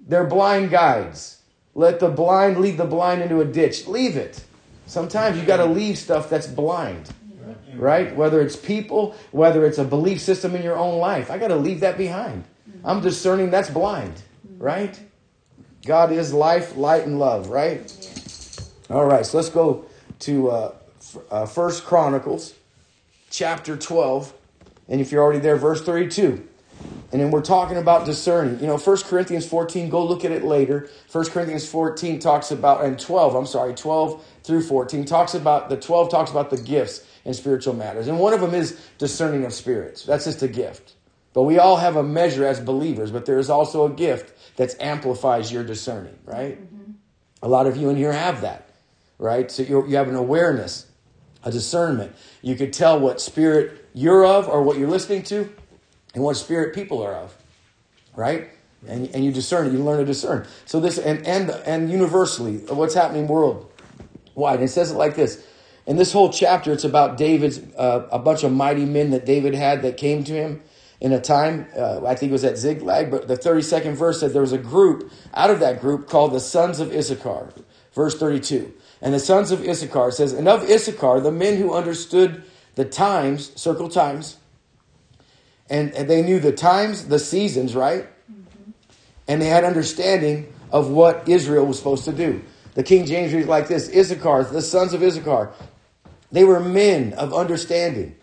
They're 0.07 0.27
blind 0.27 0.71
guides. 0.71 1.41
Let 1.75 1.99
the 2.01 2.09
blind 2.09 2.59
lead 2.59 2.77
the 2.77 2.85
blind 2.85 3.23
into 3.23 3.41
a 3.41 3.45
ditch. 3.45 3.87
Leave 3.87 4.17
it. 4.17 4.45
Sometimes 4.87 5.39
you 5.39 5.45
got 5.45 5.57
to 5.57 5.65
leave 5.65 5.99
stuff 5.99 6.29
that's 6.29 6.47
blind, 6.47 7.13
right? 7.75 8.15
Whether 8.15 8.41
it's 8.43 8.55
people, 8.55 9.17
whether 9.33 9.65
it's 9.65 9.79
a 9.79 9.85
belief 9.85 10.21
system 10.21 10.55
in 10.55 10.63
your 10.63 10.77
own 10.77 10.99
life. 10.99 11.31
I 11.31 11.39
got 11.39 11.49
to 11.49 11.57
leave 11.57 11.81
that 11.81 11.97
behind. 11.97 12.45
I'm 12.85 13.01
discerning 13.01 13.51
that's 13.51 13.71
blind, 13.71 14.23
right? 14.59 14.99
God 15.87 16.13
is 16.13 16.33
life, 16.33 16.77
light, 16.77 17.07
and 17.07 17.19
love, 17.19 17.49
right? 17.49 17.91
All 18.91 19.07
right, 19.07 19.25
so 19.25 19.39
let's 19.39 19.49
go 19.49 19.87
to 20.21 20.51
uh, 20.51 20.75
uh, 21.31 21.47
First 21.47 21.85
Chronicles, 21.85 22.55
chapter 23.31 23.77
12. 23.77 24.33
And 24.89 25.01
if 25.01 25.11
you're 25.11 25.23
already 25.23 25.41
there, 25.41 25.57
verse 25.57 25.83
32. 25.83 26.47
And 27.15 27.23
then 27.23 27.31
we're 27.31 27.43
talking 27.43 27.77
about 27.77 28.07
discerning. 28.07 28.59
You 28.59 28.67
know, 28.67 28.77
1 28.77 28.97
Corinthians 29.03 29.47
14, 29.47 29.89
go 29.89 30.05
look 30.05 30.25
at 30.25 30.33
it 30.33 30.43
later. 30.43 30.91
1 31.13 31.27
Corinthians 31.27 31.65
14 31.65 32.19
talks 32.19 32.51
about, 32.51 32.85
and 32.85 32.99
12, 32.99 33.37
I'm 33.37 33.47
sorry, 33.47 33.73
12 33.73 34.27
through 34.43 34.63
14 34.63 35.05
talks 35.05 35.33
about, 35.33 35.69
the 35.69 35.77
12 35.77 36.11
talks 36.11 36.33
about 36.33 36.51
the 36.51 36.57
gifts 36.57 37.07
in 37.25 37.33
spiritual 37.33 37.73
matters. 37.73 38.09
And 38.09 38.19
one 38.19 38.33
of 38.33 38.41
them 38.41 38.53
is 38.53 38.77
discerning 38.99 39.45
of 39.45 39.53
spirits. 39.53 40.03
That's 40.03 40.25
just 40.25 40.43
a 40.43 40.49
gift. 40.49 40.95
But 41.35 41.43
we 41.43 41.57
all 41.57 41.77
have 41.77 41.95
a 41.95 42.03
measure 42.03 42.45
as 42.45 42.59
believers, 42.59 43.13
but 43.13 43.27
there 43.27 43.39
is 43.39 43.49
also 43.49 43.87
a 43.87 43.91
gift 43.91 44.57
that 44.57 44.75
amplifies 44.81 45.53
your 45.53 45.63
discerning, 45.63 46.19
right? 46.25 46.61
Mm-hmm. 46.61 46.93
A 47.45 47.49
lot 47.49 47.69
of 47.69 47.77
you 47.77 47.91
in 47.91 47.97
here 47.97 48.13
have 48.13 48.41
that, 48.41 48.71
right? 49.19 49.49
So 49.53 49.63
you 49.63 49.85
have 49.95 50.09
an 50.09 50.17
awareness, 50.17 50.87
a 51.45 51.53
discernment. 51.53 52.17
You 52.43 52.57
could 52.57 52.73
tell 52.73 52.99
what 52.99 53.21
spirit 53.21 53.89
you're 53.95 54.27
of 54.27 54.49
or 54.49 54.65
what 54.65 54.79
you're 54.79 54.91
listening 54.91 55.23
to 55.25 55.49
and 56.15 56.23
what 56.23 56.37
spirit 56.37 56.75
people 56.75 57.03
are 57.03 57.15
of, 57.15 57.37
right? 58.17 58.51
And, 58.87 59.09
and 59.15 59.25
you 59.25 59.33
discern 59.33 59.67
it, 59.67 59.73
you 59.73 59.79
learn 59.79 59.99
to 59.99 60.05
discern. 60.05 60.47
So 60.67 60.81
this, 60.81 60.99
and, 60.99 61.27
and, 61.27 61.51
and 61.51 61.91
universally, 61.91 62.59
what's 62.69 62.95
happening 62.95 63.27
worldwide. 63.27 64.63
It 64.63 64.69
says 64.69 64.91
it 64.91 64.95
like 64.95 65.17
this. 65.17 65.45
In 65.87 65.97
this 65.97 66.13
whole 66.13 66.31
chapter, 66.31 66.73
it's 66.73 66.85
about 66.85 67.17
David's, 67.17 67.59
uh, 67.77 68.09
a 68.11 68.19
bunch 68.19 68.43
of 68.43 68.53
mighty 68.53 68.85
men 68.85 69.11
that 69.11 69.27
David 69.27 69.55
had 69.55 69.83
that 69.83 69.97
came 69.97 70.25
to 70.25 70.33
him 70.33 70.63
in 71.01 71.13
a 71.13 71.21
time, 71.21 71.67
uh, 71.77 72.07
I 72.07 72.15
think 72.15 72.31
it 72.31 72.33
was 72.33 72.45
at 72.45 72.57
Ziklag, 72.57 73.11
but 73.11 73.29
the 73.29 73.37
32nd 73.37 73.93
verse 73.93 74.21
said 74.21 74.33
there 74.33 74.41
was 74.41 74.53
a 74.53 74.59
group 74.59 75.13
out 75.35 75.51
of 75.51 75.61
that 75.61 75.81
group 75.83 76.09
called 76.09 76.33
the 76.33 76.41
sons 76.41 76.81
of 76.81 76.95
Issachar. 76.95 77.53
Verse 77.93 78.19
32. 78.19 78.73
And 79.03 79.13
the 79.13 79.21
sons 79.21 79.51
of 79.51 79.63
Issachar 79.69 80.11
says, 80.13 80.33
And 80.33 80.49
of 80.49 80.63
Issachar, 80.63 81.21
the 81.21 81.31
men 81.31 81.59
who 81.59 81.75
understood 81.75 82.43
the 82.75 82.87
times, 82.87 83.53
circle 83.61 83.91
times, 83.91 84.39
and, 85.71 85.93
and 85.93 86.09
they 86.09 86.23
knew 86.23 86.41
the 86.41 86.53
times, 86.53 87.07
the 87.07 87.19
seasons, 87.19 87.75
right? 87.75 88.05
Mm-hmm. 88.31 88.71
And 89.29 89.43
they 89.43 89.47
had 89.47 89.65
understanding 89.65 90.53
of 90.71 90.91
what 90.91 91.29
Israel 91.29 91.67
was 91.67 91.79
supposed 91.79 92.05
to 92.05 92.13
do. 92.13 92.43
The 92.75 92.83
King 92.83 93.07
James 93.07 93.33
reads 93.33 93.49
like 93.49 93.69
this 93.69 93.89
Issachar, 93.89 94.45
the 94.45 94.63
sons 94.63 94.93
of 94.93 95.03
Issachar, 95.03 95.53
they 96.33 96.45
were 96.45 96.61
men 96.61 97.13
of 97.13 97.33
understanding. 97.33 98.17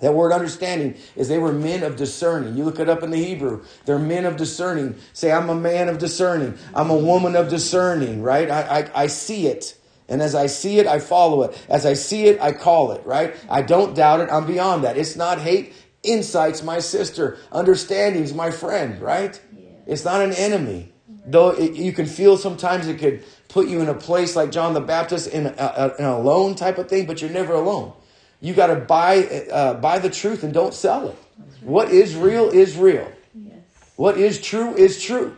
That 0.00 0.12
word 0.12 0.32
understanding 0.32 0.96
is 1.14 1.28
they 1.28 1.38
were 1.38 1.52
men 1.52 1.82
of 1.82 1.96
discerning. 1.96 2.56
You 2.56 2.64
look 2.64 2.80
it 2.80 2.88
up 2.88 3.02
in 3.02 3.10
the 3.10 3.16
Hebrew. 3.16 3.64
They're 3.86 3.98
men 3.98 4.26
of 4.26 4.36
discerning. 4.36 4.96
Say, 5.14 5.32
I'm 5.32 5.48
a 5.48 5.54
man 5.54 5.88
of 5.88 5.98
discerning. 5.98 6.58
I'm 6.74 6.90
a 6.90 6.96
woman 6.96 7.34
of 7.34 7.48
discerning, 7.48 8.20
right? 8.22 8.50
I, 8.50 8.80
I, 8.80 9.02
I 9.04 9.06
see 9.06 9.46
it. 9.46 9.78
And 10.08 10.20
as 10.20 10.34
I 10.34 10.46
see 10.46 10.78
it, 10.78 10.86
I 10.86 10.98
follow 10.98 11.44
it. 11.44 11.66
As 11.68 11.86
I 11.86 11.94
see 11.94 12.26
it, 12.26 12.40
I 12.40 12.52
call 12.52 12.92
it, 12.92 13.04
right? 13.06 13.34
I 13.48 13.62
don't 13.62 13.94
doubt 13.94 14.20
it. 14.20 14.28
I'm 14.30 14.46
beyond 14.46 14.84
that. 14.84 14.98
It's 14.98 15.16
not 15.16 15.40
hate. 15.40 15.72
Insight's 16.06 16.62
my 16.62 16.78
sister. 16.78 17.38
Understanding's 17.52 18.32
my 18.32 18.50
friend, 18.50 19.00
right? 19.00 19.40
Yeah. 19.56 19.68
It's 19.86 20.04
not 20.04 20.22
an 20.22 20.32
enemy. 20.32 20.92
Though 21.26 21.50
it, 21.50 21.74
you 21.74 21.92
can 21.92 22.06
feel 22.06 22.36
sometimes 22.36 22.86
it 22.86 22.98
could 22.98 23.24
put 23.48 23.66
you 23.66 23.80
in 23.80 23.88
a 23.88 23.94
place 23.94 24.36
like 24.36 24.52
John 24.52 24.74
the 24.74 24.80
Baptist 24.80 25.28
in 25.28 25.46
a, 25.46 25.50
a, 25.50 25.94
an 25.98 26.04
alone 26.04 26.54
type 26.54 26.78
of 26.78 26.88
thing, 26.88 27.06
but 27.06 27.20
you're 27.20 27.30
never 27.30 27.54
alone. 27.54 27.92
You 28.40 28.54
got 28.54 28.68
to 28.68 28.76
buy 28.76 29.24
uh, 29.50 29.74
buy 29.74 29.98
the 29.98 30.10
truth 30.10 30.44
and 30.44 30.52
don't 30.52 30.74
sell 30.74 31.08
it. 31.08 31.16
Right. 31.38 31.62
What 31.62 31.90
is 31.90 32.14
real 32.14 32.48
is 32.50 32.76
real. 32.76 33.10
Yes. 33.34 33.54
What 33.96 34.18
is 34.18 34.40
true 34.40 34.74
is 34.76 35.02
true. 35.02 35.36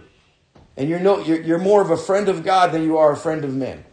And 0.76 0.88
you're 0.88 1.00
no 1.00 1.20
you're, 1.20 1.40
you're 1.40 1.58
more 1.58 1.80
of 1.80 1.90
a 1.90 1.96
friend 1.96 2.28
of 2.28 2.44
God 2.44 2.72
than 2.72 2.82
you 2.82 2.98
are 2.98 3.12
a 3.12 3.16
friend 3.16 3.44
of 3.44 3.54
men. 3.54 3.84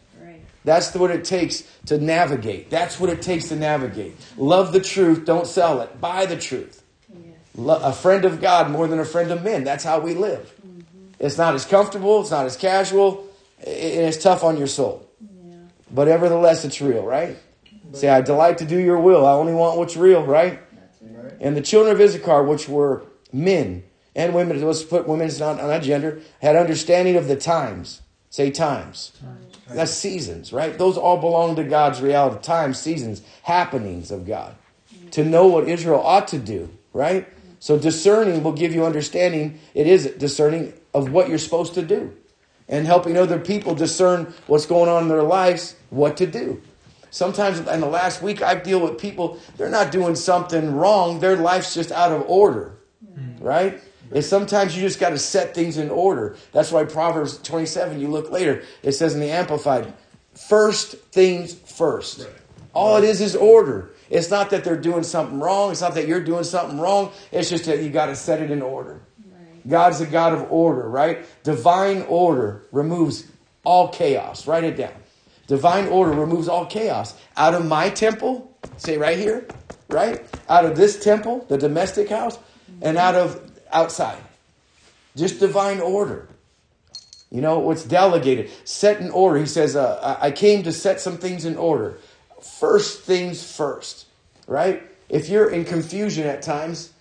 Right. 0.66 0.74
That's 0.74 0.96
what 0.96 1.12
it 1.12 1.26
takes 1.26 1.64
to 1.88 1.98
navigate. 1.98 2.70
That's 2.70 3.00
what 3.00 3.10
it 3.10 3.22
takes 3.22 3.50
to 3.50 3.56
navigate. 3.56 4.16
Love 4.38 4.74
the 4.74 4.82
truth, 4.82 5.26
don't 5.26 5.48
sell 5.48 5.82
it. 5.82 6.02
Buy 6.02 6.26
the 6.26 6.38
truth. 6.38 6.84
Yes. 7.14 7.36
A 7.84 7.94
friend 7.94 8.26
of 8.26 8.42
God 8.42 8.72
more 8.72 8.88
than 8.88 9.00
a 9.00 9.06
friend 9.06 9.32
of 9.32 9.44
men. 9.44 9.64
That's 9.64 9.84
how 9.84 10.00
we 10.00 10.14
live. 10.14 10.54
Mm-hmm. 10.66 10.82
It's 11.20 11.38
not 11.38 11.54
as 11.54 11.66
comfortable, 11.66 12.22
it's 12.22 12.32
not 12.32 12.46
as 12.46 12.58
casual, 12.58 13.28
and 13.60 13.68
it's 13.68 14.22
tough 14.22 14.44
on 14.44 14.58
your 14.58 14.68
soul. 14.68 15.08
Yeah. 15.22 15.56
But 15.92 16.08
nevertheless, 16.08 16.66
it's 16.66 16.82
real, 16.82 17.04
right? 17.04 17.38
Say, 17.94 18.10
I 18.10 18.22
delight 18.22 18.58
to 18.58 18.66
do 18.66 18.78
your 18.78 19.00
will. 19.00 19.26
I 19.26 19.34
only 19.34 19.54
want 19.54 19.78
what's 19.78 19.96
real, 19.96 20.24
right? 20.26 20.60
And 21.40 21.56
the 21.56 21.62
children 21.62 21.96
of 21.96 22.02
Issachar, 22.02 22.44
which 22.44 22.68
were 22.68 23.06
men, 23.32 23.84
and 24.16 24.34
women, 24.34 24.62
let's 24.62 24.84
put 24.84 25.08
women's 25.08 25.40
not 25.40 25.60
on 25.60 25.68
that 25.68 25.84
gender, 25.84 26.22
had 26.42 26.56
understanding 26.56 27.16
of 27.16 27.28
the 27.28 27.36
times. 27.36 28.02
Say 28.30 28.52
times. 28.52 29.14
That's 29.68 29.92
seasons, 29.92 30.54
right? 30.54 30.78
Those 30.78 30.98
all 30.98 31.18
belong 31.18 31.56
to 31.56 31.64
God's 31.64 32.02
reality. 32.02 32.42
time, 32.42 32.74
seasons, 32.74 33.22
happenings 33.44 34.12
of 34.12 34.26
God. 34.26 34.56
To 35.12 35.24
know 35.24 35.48
what 35.48 35.68
Israel 35.68 36.02
ought 36.02 36.28
to 36.30 36.38
do, 36.38 36.70
right? 36.94 37.28
So 37.60 37.80
discerning 37.80 38.44
will 38.44 38.54
give 38.54 38.76
you 38.76 38.86
understanding. 38.86 39.60
It 39.74 39.88
is 39.88 40.06
discerning 40.18 40.74
of 40.94 41.12
what 41.12 41.30
you're 41.30 41.38
supposed 41.38 41.74
to 41.76 41.82
do. 41.82 42.16
And 42.68 42.86
helping 42.86 43.18
other 43.18 43.40
people 43.40 43.76
discern 43.76 44.34
what's 44.48 44.66
going 44.66 44.90
on 44.90 45.04
in 45.04 45.10
their 45.10 45.24
lives, 45.24 45.76
what 45.90 46.18
to 46.18 46.28
do. 46.28 46.62
Sometimes 47.12 47.60
in 47.60 47.80
the 47.80 47.88
last 47.88 48.22
week, 48.22 48.42
I 48.42 48.56
deal 48.56 48.80
with 48.80 49.00
people, 49.00 49.40
they're 49.58 49.70
not 49.70 49.92
doing 49.92 50.16
something 50.16 50.76
wrong. 50.76 51.20
Their 51.20 51.38
life's 51.38 51.74
just 51.74 51.92
out 51.92 52.12
of 52.12 52.24
order, 52.28 52.78
mm. 53.18 53.38
right? 53.40 53.82
And 54.12 54.24
sometimes 54.24 54.76
you 54.76 54.82
just 54.82 55.00
got 55.00 55.10
to 55.10 55.18
set 55.18 55.56
things 55.56 55.78
in 55.78 55.90
order. 55.90 56.36
That's 56.52 56.72
why 56.72 56.84
Proverbs 56.86 57.38
27, 57.40 58.00
you 58.00 58.08
look 58.08 58.32
later, 58.32 58.64
it 58.84 58.94
says 58.94 59.14
in 59.14 59.20
the 59.20 59.32
Amplified, 59.32 59.94
first 60.34 60.96
things 61.12 61.54
first. 61.54 62.20
Right. 62.20 62.30
All 62.74 62.98
it 62.98 63.04
is 63.04 63.22
is 63.22 63.36
order. 63.36 63.92
It's 64.10 64.30
not 64.30 64.52
that 64.52 64.64
they're 64.64 64.78
doing 64.78 65.04
something 65.04 65.40
wrong. 65.40 65.72
It's 65.72 65.82
not 65.82 65.96
that 65.96 66.08
you're 66.08 66.24
doing 66.24 66.44
something 66.44 66.80
wrong. 66.80 67.12
It's 67.32 67.50
just 67.50 67.66
that 67.66 67.82
you 67.82 67.90
got 67.90 68.08
to 68.08 68.16
set 68.16 68.42
it 68.42 68.52
in 68.52 68.62
order. 68.62 69.02
Right. 69.32 69.68
God's 69.68 70.02
a 70.02 70.06
God 70.06 70.34
of 70.34 70.52
order, 70.52 70.88
right? 70.88 71.26
Divine 71.44 72.04
order 72.04 72.64
removes 72.72 73.26
all 73.64 73.90
chaos. 73.90 74.46
Write 74.46 74.64
it 74.64 74.78
down. 74.78 74.94
Divine 75.48 75.88
order 75.88 76.12
removes 76.12 76.48
all 76.48 76.66
chaos. 76.66 77.16
Out 77.38 77.54
of 77.54 77.66
my 77.66 77.90
temple, 77.90 78.56
say 78.78 78.98
right 78.98 79.18
here, 79.18 79.48
right? 79.90 80.26
Out 80.50 80.66
of 80.66 80.76
this 80.76 81.04
temple, 81.04 81.46
the 81.50 81.58
domestic 81.58 82.10
house, 82.10 82.38
and 82.82 82.98
out 82.98 83.16
of 83.16 83.42
outside. 83.72 84.22
Just 85.16 85.40
divine 85.40 85.80
order. 85.80 86.28
You 87.32 87.42
know, 87.42 87.60
what's 87.60 87.84
delegated, 87.84 88.50
set 88.64 89.02
in 89.02 89.10
order. 89.12 89.40
He 89.40 89.46
says, 89.46 89.76
uh, 89.76 90.18
I 90.22 90.32
came 90.32 90.64
to 90.64 90.72
set 90.72 91.02
some 91.02 91.18
things 91.18 91.46
in 91.46 91.58
order. 91.58 91.98
First 92.42 93.02
things 93.02 93.56
first, 93.56 94.06
right? 94.48 94.84
If 95.10 95.30
you're 95.30 95.50
in 95.50 95.66
confusion 95.66 96.28
at 96.28 96.42
times, 96.42 96.94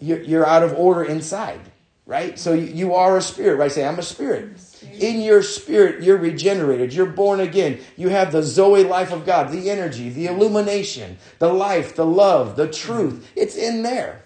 you're 0.00 0.46
out 0.46 0.62
of 0.62 0.74
order 0.74 1.04
inside, 1.04 1.60
right? 2.06 2.38
So 2.38 2.52
you 2.52 2.94
are 2.94 3.16
a 3.16 3.22
spirit, 3.22 3.56
right? 3.56 3.70
Say, 3.70 3.84
I'm 3.84 3.98
a 3.98 4.02
spirit. 4.02 4.56
In 5.00 5.20
your 5.20 5.42
spirit, 5.42 6.02
you're 6.02 6.18
regenerated. 6.18 6.92
You're 6.92 7.06
born 7.06 7.40
again. 7.40 7.80
You 7.96 8.08
have 8.08 8.32
the 8.32 8.42
Zoe 8.42 8.84
life 8.84 9.12
of 9.12 9.26
God, 9.26 9.50
the 9.50 9.70
energy, 9.70 10.08
the 10.08 10.26
illumination, 10.26 11.18
the 11.38 11.52
life, 11.52 11.96
the 11.96 12.06
love, 12.06 12.56
the 12.56 12.68
truth. 12.68 13.30
It's 13.34 13.56
in 13.56 13.82
there. 13.82 14.23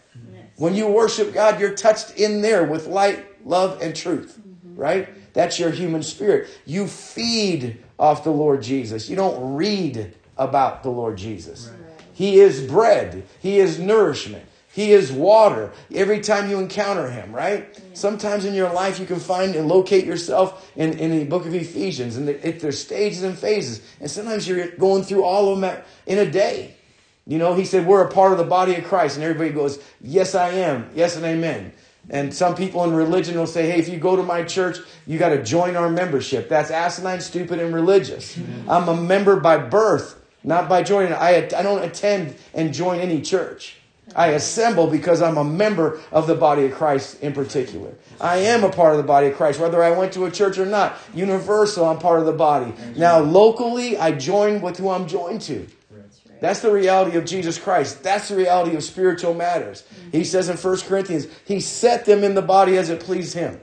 When 0.58 0.74
you 0.74 0.88
worship 0.88 1.32
God, 1.32 1.60
you're 1.60 1.74
touched 1.74 2.16
in 2.16 2.42
there 2.42 2.64
with 2.64 2.86
light, 2.86 3.46
love, 3.46 3.80
and 3.80 3.94
truth, 3.94 4.38
mm-hmm. 4.38 4.80
right? 4.80 5.32
That's 5.32 5.58
your 5.58 5.70
human 5.70 6.02
spirit. 6.02 6.48
You 6.66 6.86
feed 6.86 7.78
off 7.98 8.24
the 8.24 8.32
Lord 8.32 8.62
Jesus. 8.62 9.08
You 9.08 9.16
don't 9.16 9.54
read 9.54 10.14
about 10.36 10.82
the 10.82 10.90
Lord 10.90 11.16
Jesus. 11.16 11.70
He 12.12 12.40
is 12.40 12.60
bread, 12.60 13.24
He 13.40 13.58
is 13.58 13.78
nourishment. 13.78 14.44
He 14.70 14.92
is 14.92 15.10
water 15.10 15.72
every 15.92 16.20
time 16.20 16.48
you 16.48 16.60
encounter 16.60 17.10
him, 17.10 17.32
right? 17.32 17.66
Yeah. 17.72 17.80
Sometimes 17.94 18.44
in 18.44 18.54
your 18.54 18.72
life 18.72 19.00
you 19.00 19.06
can 19.06 19.18
find 19.18 19.56
and 19.56 19.66
locate 19.66 20.04
yourself 20.04 20.70
in, 20.76 20.96
in 20.98 21.18
the 21.18 21.24
book 21.24 21.46
of 21.46 21.54
Ephesians, 21.54 22.16
and 22.16 22.28
it, 22.28 22.60
there's 22.60 22.78
stages 22.78 23.24
and 23.24 23.36
phases. 23.36 23.82
And 23.98 24.08
sometimes 24.08 24.46
you're 24.46 24.68
going 24.76 25.02
through 25.02 25.24
all 25.24 25.52
of 25.52 25.60
them 25.60 25.82
in 26.06 26.18
a 26.18 26.30
day. 26.30 26.76
You 27.28 27.36
know, 27.36 27.54
he 27.54 27.66
said, 27.66 27.86
We're 27.86 28.02
a 28.02 28.10
part 28.10 28.32
of 28.32 28.38
the 28.38 28.44
body 28.44 28.74
of 28.74 28.84
Christ. 28.84 29.16
And 29.16 29.24
everybody 29.24 29.50
goes, 29.50 29.78
Yes, 30.00 30.34
I 30.34 30.48
am. 30.48 30.90
Yes, 30.94 31.14
and 31.14 31.24
amen. 31.24 31.74
And 32.10 32.32
some 32.32 32.54
people 32.54 32.82
in 32.84 32.94
religion 32.94 33.36
will 33.36 33.46
say, 33.46 33.70
Hey, 33.70 33.78
if 33.78 33.88
you 33.88 33.98
go 33.98 34.16
to 34.16 34.22
my 34.22 34.42
church, 34.42 34.78
you 35.06 35.18
got 35.18 35.28
to 35.28 35.42
join 35.42 35.76
our 35.76 35.90
membership. 35.90 36.48
That's 36.48 36.70
asinine, 36.70 37.20
stupid, 37.20 37.60
and 37.60 37.74
religious. 37.74 38.36
I'm 38.66 38.88
a 38.88 38.96
member 38.96 39.38
by 39.38 39.58
birth, 39.58 40.18
not 40.42 40.70
by 40.70 40.82
joining. 40.82 41.12
I, 41.12 41.36
I 41.36 41.62
don't 41.62 41.84
attend 41.84 42.34
and 42.54 42.72
join 42.72 42.98
any 42.98 43.20
church. 43.20 43.76
I 44.16 44.28
assemble 44.28 44.86
because 44.86 45.20
I'm 45.20 45.36
a 45.36 45.44
member 45.44 46.00
of 46.10 46.26
the 46.26 46.34
body 46.34 46.64
of 46.64 46.72
Christ 46.72 47.20
in 47.20 47.34
particular. 47.34 47.92
I 48.18 48.38
am 48.38 48.64
a 48.64 48.70
part 48.70 48.92
of 48.92 48.96
the 48.96 49.06
body 49.06 49.26
of 49.26 49.36
Christ, 49.36 49.60
whether 49.60 49.84
I 49.84 49.90
went 49.90 50.14
to 50.14 50.24
a 50.24 50.30
church 50.30 50.56
or 50.56 50.64
not. 50.64 50.96
Universal, 51.12 51.84
I'm 51.84 51.98
part 51.98 52.20
of 52.20 52.24
the 52.24 52.32
body. 52.32 52.72
Now, 52.96 53.18
locally, 53.18 53.98
I 53.98 54.12
join 54.12 54.62
with 54.62 54.78
who 54.78 54.88
I'm 54.88 55.06
joined 55.06 55.42
to. 55.42 55.66
That's 56.40 56.60
the 56.60 56.72
reality 56.72 57.16
of 57.16 57.24
Jesus 57.24 57.58
Christ. 57.58 58.02
That's 58.02 58.28
the 58.28 58.36
reality 58.36 58.76
of 58.76 58.84
spiritual 58.84 59.34
matters. 59.34 59.84
He 60.12 60.24
says 60.24 60.48
in 60.48 60.56
1 60.56 60.80
Corinthians, 60.80 61.26
He 61.44 61.60
set 61.60 62.04
them 62.04 62.22
in 62.24 62.34
the 62.34 62.42
body 62.42 62.76
as 62.76 62.90
it 62.90 63.00
pleased 63.00 63.34
Him. 63.34 63.60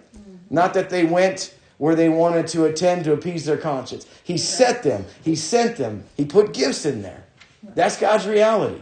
Not 0.50 0.74
that 0.74 0.90
they 0.90 1.06
went 1.06 1.54
where 1.78 1.96
they 1.96 2.10
wanted 2.10 2.48
to 2.48 2.66
attend 2.66 3.04
to 3.06 3.14
appease 3.14 3.46
their 3.46 3.58
conscience. 3.58 4.06
He 4.24 4.38
set 4.38 4.84
them, 4.84 5.06
He 5.24 5.36
sent 5.36 5.78
them, 5.78 6.06
He 6.16 6.26
put 6.26 6.54
gifts 6.54 6.86
in 6.86 7.02
there. 7.02 7.26
That's 7.64 7.98
God's 7.98 8.28
reality. 8.28 8.82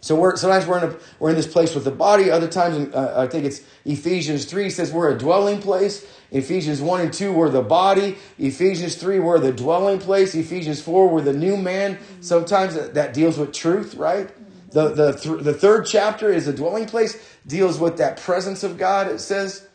So 0.00 0.14
we're, 0.14 0.36
sometimes 0.36 0.66
we're 0.66 0.78
in, 0.78 0.92
a, 0.92 0.96
we're 1.18 1.30
in 1.30 1.36
this 1.36 1.46
place 1.46 1.74
with 1.74 1.84
the 1.84 1.90
body. 1.90 2.30
Other 2.30 2.48
times, 2.48 2.94
uh, 2.94 3.14
I 3.16 3.26
think 3.26 3.44
it's 3.44 3.62
Ephesians 3.84 4.44
3 4.44 4.70
says 4.70 4.92
we're 4.92 5.10
a 5.10 5.18
dwelling 5.18 5.60
place. 5.60 6.06
Ephesians 6.30 6.80
1 6.80 7.00
and 7.00 7.12
2, 7.12 7.32
we're 7.32 7.48
the 7.48 7.62
body. 7.62 8.16
Ephesians 8.38 8.96
3, 8.96 9.20
we're 9.20 9.38
the 9.38 9.52
dwelling 9.52 9.98
place. 9.98 10.34
Ephesians 10.34 10.80
4, 10.82 11.08
we're 11.08 11.22
the 11.22 11.32
new 11.32 11.56
man. 11.56 11.98
Sometimes 12.20 12.74
that, 12.74 13.14
deals 13.14 13.38
with 13.38 13.52
truth, 13.52 13.94
right? 13.94 14.30
The, 14.72 14.90
the, 14.90 15.12
th- 15.12 15.42
the 15.42 15.54
third 15.54 15.86
chapter 15.86 16.30
is 16.30 16.46
the 16.46 16.52
dwelling 16.52 16.86
place, 16.86 17.16
deals 17.46 17.78
with 17.78 17.96
that 17.98 18.18
presence 18.18 18.62
of 18.62 18.76
God, 18.76 19.08
it 19.08 19.20
says 19.20 19.66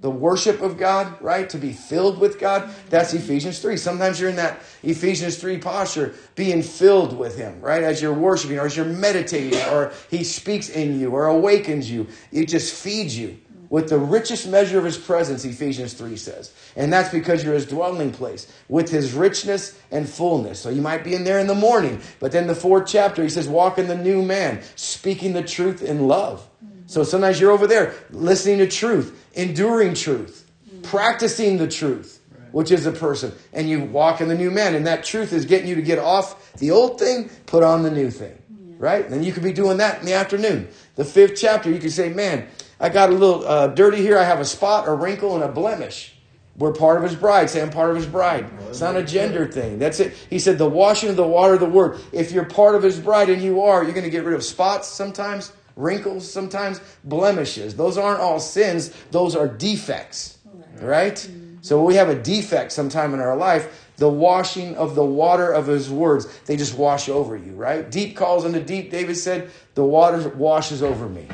the 0.00 0.10
worship 0.10 0.60
of 0.60 0.76
God, 0.76 1.20
right? 1.22 1.48
To 1.50 1.58
be 1.58 1.72
filled 1.72 2.18
with 2.18 2.38
God. 2.38 2.70
That's 2.90 3.14
Ephesians 3.14 3.60
3. 3.60 3.76
Sometimes 3.76 4.20
you're 4.20 4.30
in 4.30 4.36
that 4.36 4.60
Ephesians 4.82 5.38
3 5.38 5.58
posture, 5.58 6.14
being 6.34 6.62
filled 6.62 7.16
with 7.16 7.36
Him, 7.36 7.60
right? 7.60 7.82
As 7.82 8.02
you're 8.02 8.12
worshiping 8.12 8.58
or 8.58 8.66
as 8.66 8.76
you're 8.76 8.84
meditating 8.84 9.58
or 9.70 9.92
He 10.10 10.22
speaks 10.22 10.68
in 10.68 11.00
you 11.00 11.10
or 11.10 11.26
awakens 11.26 11.90
you. 11.90 12.08
It 12.30 12.46
just 12.46 12.74
feeds 12.74 13.18
you 13.18 13.38
with 13.70 13.88
the 13.88 13.98
richest 13.98 14.46
measure 14.46 14.78
of 14.78 14.84
His 14.84 14.98
presence, 14.98 15.44
Ephesians 15.44 15.94
3 15.94 16.16
says. 16.16 16.52
And 16.76 16.92
that's 16.92 17.08
because 17.08 17.42
you're 17.42 17.54
His 17.54 17.66
dwelling 17.66 18.12
place 18.12 18.52
with 18.68 18.90
His 18.90 19.14
richness 19.14 19.78
and 19.90 20.08
fullness. 20.08 20.60
So 20.60 20.68
you 20.68 20.82
might 20.82 21.04
be 21.04 21.14
in 21.14 21.24
there 21.24 21.38
in 21.38 21.46
the 21.46 21.54
morning, 21.54 22.02
but 22.20 22.32
then 22.32 22.46
the 22.46 22.54
fourth 22.54 22.86
chapter, 22.86 23.22
He 23.22 23.30
says, 23.30 23.48
walk 23.48 23.78
in 23.78 23.88
the 23.88 23.96
new 23.96 24.22
man, 24.22 24.62
speaking 24.76 25.32
the 25.32 25.42
truth 25.42 25.82
in 25.82 26.06
love. 26.06 26.46
So 26.86 27.02
sometimes 27.02 27.40
you're 27.40 27.50
over 27.50 27.66
there 27.66 27.94
listening 28.10 28.58
to 28.58 28.68
truth, 28.68 29.28
enduring 29.34 29.94
truth, 29.94 30.48
practicing 30.82 31.58
the 31.58 31.68
truth, 31.68 32.20
which 32.52 32.70
is 32.70 32.86
a 32.86 32.92
person, 32.92 33.32
and 33.52 33.68
you 33.68 33.80
walk 33.80 34.20
in 34.20 34.28
the 34.28 34.36
new 34.36 34.50
man, 34.50 34.74
and 34.74 34.86
that 34.86 35.04
truth 35.04 35.32
is 35.32 35.44
getting 35.44 35.68
you 35.68 35.74
to 35.74 35.82
get 35.82 35.98
off 35.98 36.52
the 36.54 36.70
old 36.70 36.98
thing, 36.98 37.28
put 37.46 37.62
on 37.62 37.82
the 37.82 37.90
new 37.90 38.10
thing, 38.10 38.38
right? 38.78 39.04
And 39.04 39.12
then 39.12 39.22
you 39.24 39.32
could 39.32 39.42
be 39.42 39.52
doing 39.52 39.78
that 39.78 40.00
in 40.00 40.06
the 40.06 40.14
afternoon. 40.14 40.68
The 40.94 41.04
fifth 41.04 41.34
chapter, 41.36 41.70
you 41.70 41.80
could 41.80 41.92
say, 41.92 42.08
"Man, 42.08 42.46
I 42.78 42.88
got 42.88 43.10
a 43.10 43.12
little 43.12 43.46
uh, 43.46 43.66
dirty 43.68 43.98
here. 43.98 44.16
I 44.16 44.24
have 44.24 44.40
a 44.40 44.44
spot, 44.44 44.88
a 44.88 44.94
wrinkle, 44.94 45.34
and 45.34 45.44
a 45.44 45.48
blemish." 45.48 46.12
We're 46.58 46.72
part 46.72 46.96
of 46.96 47.02
his 47.02 47.14
bride. 47.14 47.50
Say, 47.50 47.60
I'm 47.60 47.68
part 47.68 47.90
of 47.90 47.96
his 47.96 48.06
bride. 48.06 48.48
It's 48.70 48.80
not 48.80 48.96
a 48.96 49.02
gender 49.02 49.46
thing. 49.46 49.78
That's 49.78 50.00
it. 50.00 50.14
He 50.30 50.38
said, 50.38 50.56
the 50.56 50.66
washing 50.66 51.10
of 51.10 51.16
the 51.16 51.26
water 51.26 51.52
of 51.52 51.60
the 51.60 51.68
word. 51.68 52.00
If 52.12 52.32
you're 52.32 52.46
part 52.46 52.74
of 52.74 52.82
his 52.82 52.98
bride, 52.98 53.28
and 53.28 53.42
you 53.42 53.60
are, 53.60 53.84
you're 53.84 53.92
going 53.92 54.04
to 54.04 54.10
get 54.10 54.24
rid 54.24 54.34
of 54.34 54.42
spots 54.42 54.88
sometimes 54.88 55.52
wrinkles, 55.76 56.30
sometimes 56.30 56.80
blemishes. 57.04 57.76
Those 57.76 57.96
aren't 57.96 58.20
all 58.20 58.40
sins, 58.40 58.92
those 59.10 59.36
are 59.36 59.46
defects, 59.46 60.38
right? 60.80 61.28
So 61.60 61.82
we 61.82 61.94
have 61.96 62.08
a 62.08 62.14
defect 62.14 62.72
sometime 62.72 63.14
in 63.14 63.20
our 63.20 63.36
life. 63.36 63.84
The 63.96 64.08
washing 64.08 64.76
of 64.76 64.94
the 64.94 65.04
water 65.04 65.50
of 65.50 65.66
his 65.66 65.88
words, 65.90 66.26
they 66.46 66.56
just 66.56 66.76
wash 66.76 67.08
over 67.08 67.36
you, 67.36 67.52
right? 67.52 67.90
Deep 67.90 68.16
calls 68.16 68.44
into 68.44 68.60
deep. 68.60 68.90
David 68.90 69.16
said, 69.16 69.50
The 69.74 69.84
water 69.84 70.28
washes 70.30 70.82
over 70.82 71.08
me. 71.08 71.26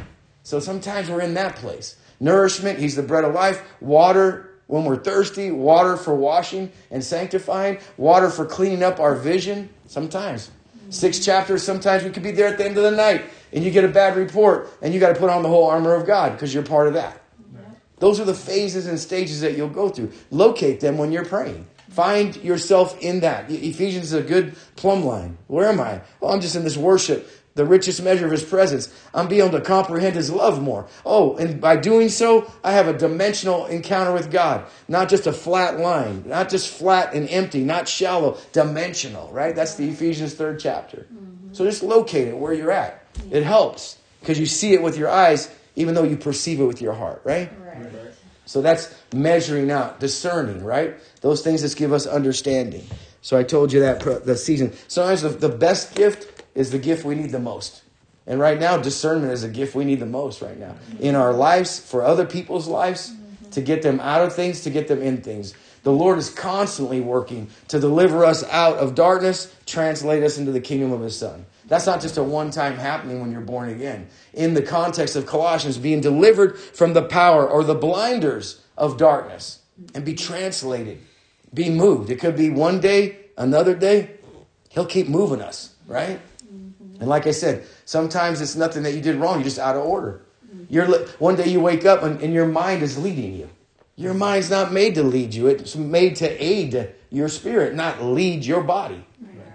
So 0.45 0.61
sometimes 0.61 1.11
we're 1.11 1.23
in 1.23 1.35
that 1.35 1.57
place. 1.57 1.97
Nourishment, 2.21 2.79
he's 2.79 2.95
the 2.95 3.03
bread 3.03 3.25
of 3.25 3.35
life. 3.35 3.63
Water, 3.81 4.53
when 4.73 4.85
we're 4.85 4.97
thirsty. 4.97 5.51
Water 5.51 5.97
for 5.99 6.15
washing 6.15 6.73
and 6.91 7.05
sanctifying. 7.05 7.79
Water 7.99 8.31
for 8.31 8.47
cleaning 8.47 8.83
up 8.83 9.01
our 9.01 9.15
vision. 9.15 9.69
Sometimes. 9.87 10.51
Six 10.91 11.19
chapters, 11.19 11.63
sometimes 11.63 12.05
we 12.05 12.11
could 12.11 12.23
be 12.23 12.33
there 12.33 12.49
at 12.49 12.59
the 12.59 12.65
end 12.65 12.77
of 12.77 12.83
the 12.83 12.91
night 12.91 13.25
and 13.53 13.65
you 13.65 13.71
get 13.71 13.85
a 13.85 13.89
bad 13.89 14.17
report 14.17 14.69
and 14.83 14.93
you 14.93 15.01
got 15.01 15.13
to 15.15 15.19
put 15.19 15.31
on 15.31 15.43
the 15.43 15.49
whole 15.49 15.67
armor 15.67 15.95
of 15.95 16.07
God 16.07 16.33
because 16.33 16.53
you're 16.53 16.63
part 16.63 16.89
of 16.89 16.95
that. 16.95 17.23
Those 17.99 18.19
are 18.19 18.25
the 18.25 18.35
phases 18.35 18.89
and 18.89 18.99
stages 18.99 19.41
that 19.43 19.57
you'll 19.57 19.69
go 19.69 19.89
through. 19.89 20.11
Locate 20.31 20.81
them 20.81 20.99
when 20.99 21.13
you're 21.13 21.25
praying. 21.25 21.67
Find 21.89 22.35
yourself 22.37 22.99
in 23.01 23.21
that. 23.21 23.51
Ephesians 23.51 24.07
is 24.07 24.13
a 24.15 24.23
good 24.23 24.57
plumb 24.77 25.05
line. 25.05 25.39
Where 25.47 25.69
am 25.69 25.81
I? 25.81 26.01
Well, 26.19 26.33
I'm 26.33 26.41
just 26.41 26.57
in 26.57 26.65
this 26.65 26.77
worship, 26.77 27.31
the 27.55 27.65
richest 27.65 28.03
measure 28.03 28.27
of 28.27 28.33
his 28.33 28.45
presence. 28.45 28.93
I'm 29.15 29.29
being 29.29 29.43
able 29.43 29.59
to 29.59 29.65
comprehend 29.65 30.15
his 30.15 30.31
love 30.31 30.63
more. 30.63 30.87
Oh, 31.05 31.37
and 31.37 31.61
by 31.61 31.77
doing 31.77 32.09
so, 32.09 32.51
I 32.65 32.73
have 32.73 32.89
a 32.89 32.97
dimensional 32.97 33.67
encounter 33.67 34.13
with 34.13 34.31
God. 34.31 34.65
Not 34.89 35.09
just 35.09 35.27
a 35.27 35.33
flat 35.33 35.79
line, 35.79 36.25
not 36.27 36.49
just 36.49 36.69
flat 36.69 37.15
and 37.15 37.29
empty, 37.29 37.65
not 37.65 37.89
shallow, 37.89 38.39
dimensional, 38.53 39.31
right? 39.33 39.55
That's 39.55 39.75
the 39.75 39.89
Ephesians 39.89 40.35
third 40.35 40.61
chapter. 40.61 41.07
Mm-hmm. 41.13 41.53
So 41.53 41.65
just 41.65 41.83
locate 41.83 42.29
it 42.29 42.37
where 42.37 42.53
you're 42.53 42.73
at. 42.73 43.05
It 43.31 43.43
helps 43.43 43.99
because 44.21 44.39
you 44.39 44.47
see 44.47 44.73
it 44.73 44.83
with 44.83 44.97
your 44.97 45.11
eyes 45.11 45.51
even 45.77 45.95
though 45.95 46.05
you 46.05 46.17
perceive 46.17 46.61
it 46.61 46.65
with 46.65 46.83
your 46.83 46.93
heart, 46.93 47.23
right? 47.25 47.51
Right. 47.61 47.91
So 48.45 48.61
that's 48.61 48.95
measuring 49.15 49.71
out, 49.71 50.01
discerning, 50.01 50.65
right? 50.65 50.97
Those 51.21 51.43
things 51.43 51.63
that 51.63 51.75
give 51.77 51.93
us 51.93 52.07
understanding. 52.07 52.85
So 53.23 53.39
I 53.39 53.45
told 53.45 53.73
you 53.73 53.81
that 53.81 54.01
pro- 54.01 54.19
the 54.19 54.37
season. 54.37 54.73
Sometimes 54.89 55.23
the, 55.23 55.29
the 55.29 55.49
best 55.49 55.95
gift 55.95 56.32
is 56.55 56.71
the 56.71 56.79
gift 56.79 57.05
we 57.05 57.15
need 57.15 57.31
the 57.31 57.39
most. 57.39 57.83
And 58.27 58.39
right 58.39 58.59
now, 58.59 58.77
discernment 58.77 59.33
is 59.33 59.43
a 59.43 59.49
gift 59.49 59.75
we 59.75 59.85
need 59.85 60.01
the 60.01 60.07
most 60.07 60.43
right 60.43 60.59
now 60.59 60.77
in 61.01 61.15
our 61.15 61.33
lives, 61.33 61.81
for 61.81 62.03
other 62.03 62.25
people's 62.25 62.69
lives, 62.69 63.13
to 63.51 63.61
get 63.61 63.83
them 63.83 64.01
out 64.01 64.23
of 64.23 64.35
things, 64.35 64.63
to 64.63 64.71
get 64.71 64.89
them 64.89 65.03
in 65.03 65.23
things. 65.23 65.55
The 65.83 65.93
Lord 65.93 66.19
is 66.19 66.31
constantly 66.31 67.01
working 67.01 67.49
to 67.69 67.81
deliver 67.81 68.25
us 68.25 68.45
out 68.45 68.77
of 68.77 68.95
darkness, 68.95 69.55
translate 69.67 70.23
us 70.23 70.39
into 70.39 70.53
the 70.53 70.61
kingdom 70.61 70.93
of 70.93 71.01
His 71.01 71.19
Son. 71.19 71.45
That's 71.67 71.87
not 71.87 72.01
just 72.01 72.17
a 72.17 72.23
one 72.23 72.51
time 72.51 72.77
happening 72.77 73.21
when 73.21 73.33
you're 73.33 73.41
born 73.41 73.69
again. 73.71 74.09
In 74.33 74.55
the 74.55 74.63
context 74.63 75.17
of 75.17 75.27
Colossians, 75.27 75.79
being 75.79 76.01
delivered 76.01 76.59
from 76.59 76.93
the 76.93 77.03
power 77.03 77.49
or 77.49 77.65
the 77.65 77.75
blinders 77.75 78.63
of 78.77 78.97
darkness 78.97 79.61
and 79.95 80.05
be 80.05 80.15
translated, 80.15 81.01
be 81.53 81.69
moved. 81.71 82.11
It 82.11 82.21
could 82.21 82.37
be 82.37 82.51
one 82.51 82.81
day, 82.81 83.17
another 83.37 83.75
day. 83.75 84.11
He'll 84.69 84.87
keep 84.87 85.09
moving 85.09 85.41
us, 85.41 85.75
right? 85.87 86.21
And 87.03 87.09
like 87.09 87.27
I 87.27 87.33
said, 87.33 87.67
sometimes 87.85 88.41
it's 88.41 88.55
nothing 88.55 88.85
that 88.85 88.95
you 88.95 89.01
did 89.01 89.17
wrong, 89.17 89.39
you're 89.39 89.45
just 89.45 89.59
out 89.59 89.75
of 89.75 89.85
order. 89.85 90.23
You're, 90.69 90.87
one 91.19 91.35
day 91.35 91.49
you 91.49 91.59
wake 91.59 91.85
up 91.85 92.05
and, 92.05 92.23
and 92.23 92.33
your 92.33 92.47
mind 92.47 92.85
is 92.85 92.97
leading 92.97 93.35
you. 93.35 93.51
Your 93.97 94.15
mind's 94.15 94.51
not 94.51 94.73
made 94.73 94.95
to 94.95 95.03
lead 95.03 95.35
you, 95.35 95.49
it's 95.49 95.75
made 95.75 96.15
to 96.17 96.29
aid 96.41 96.95
your 97.11 97.29
spirit, 97.29 97.75
not 97.75 98.05
lead 98.05 98.45
your 98.45 98.63
body. 98.63 99.05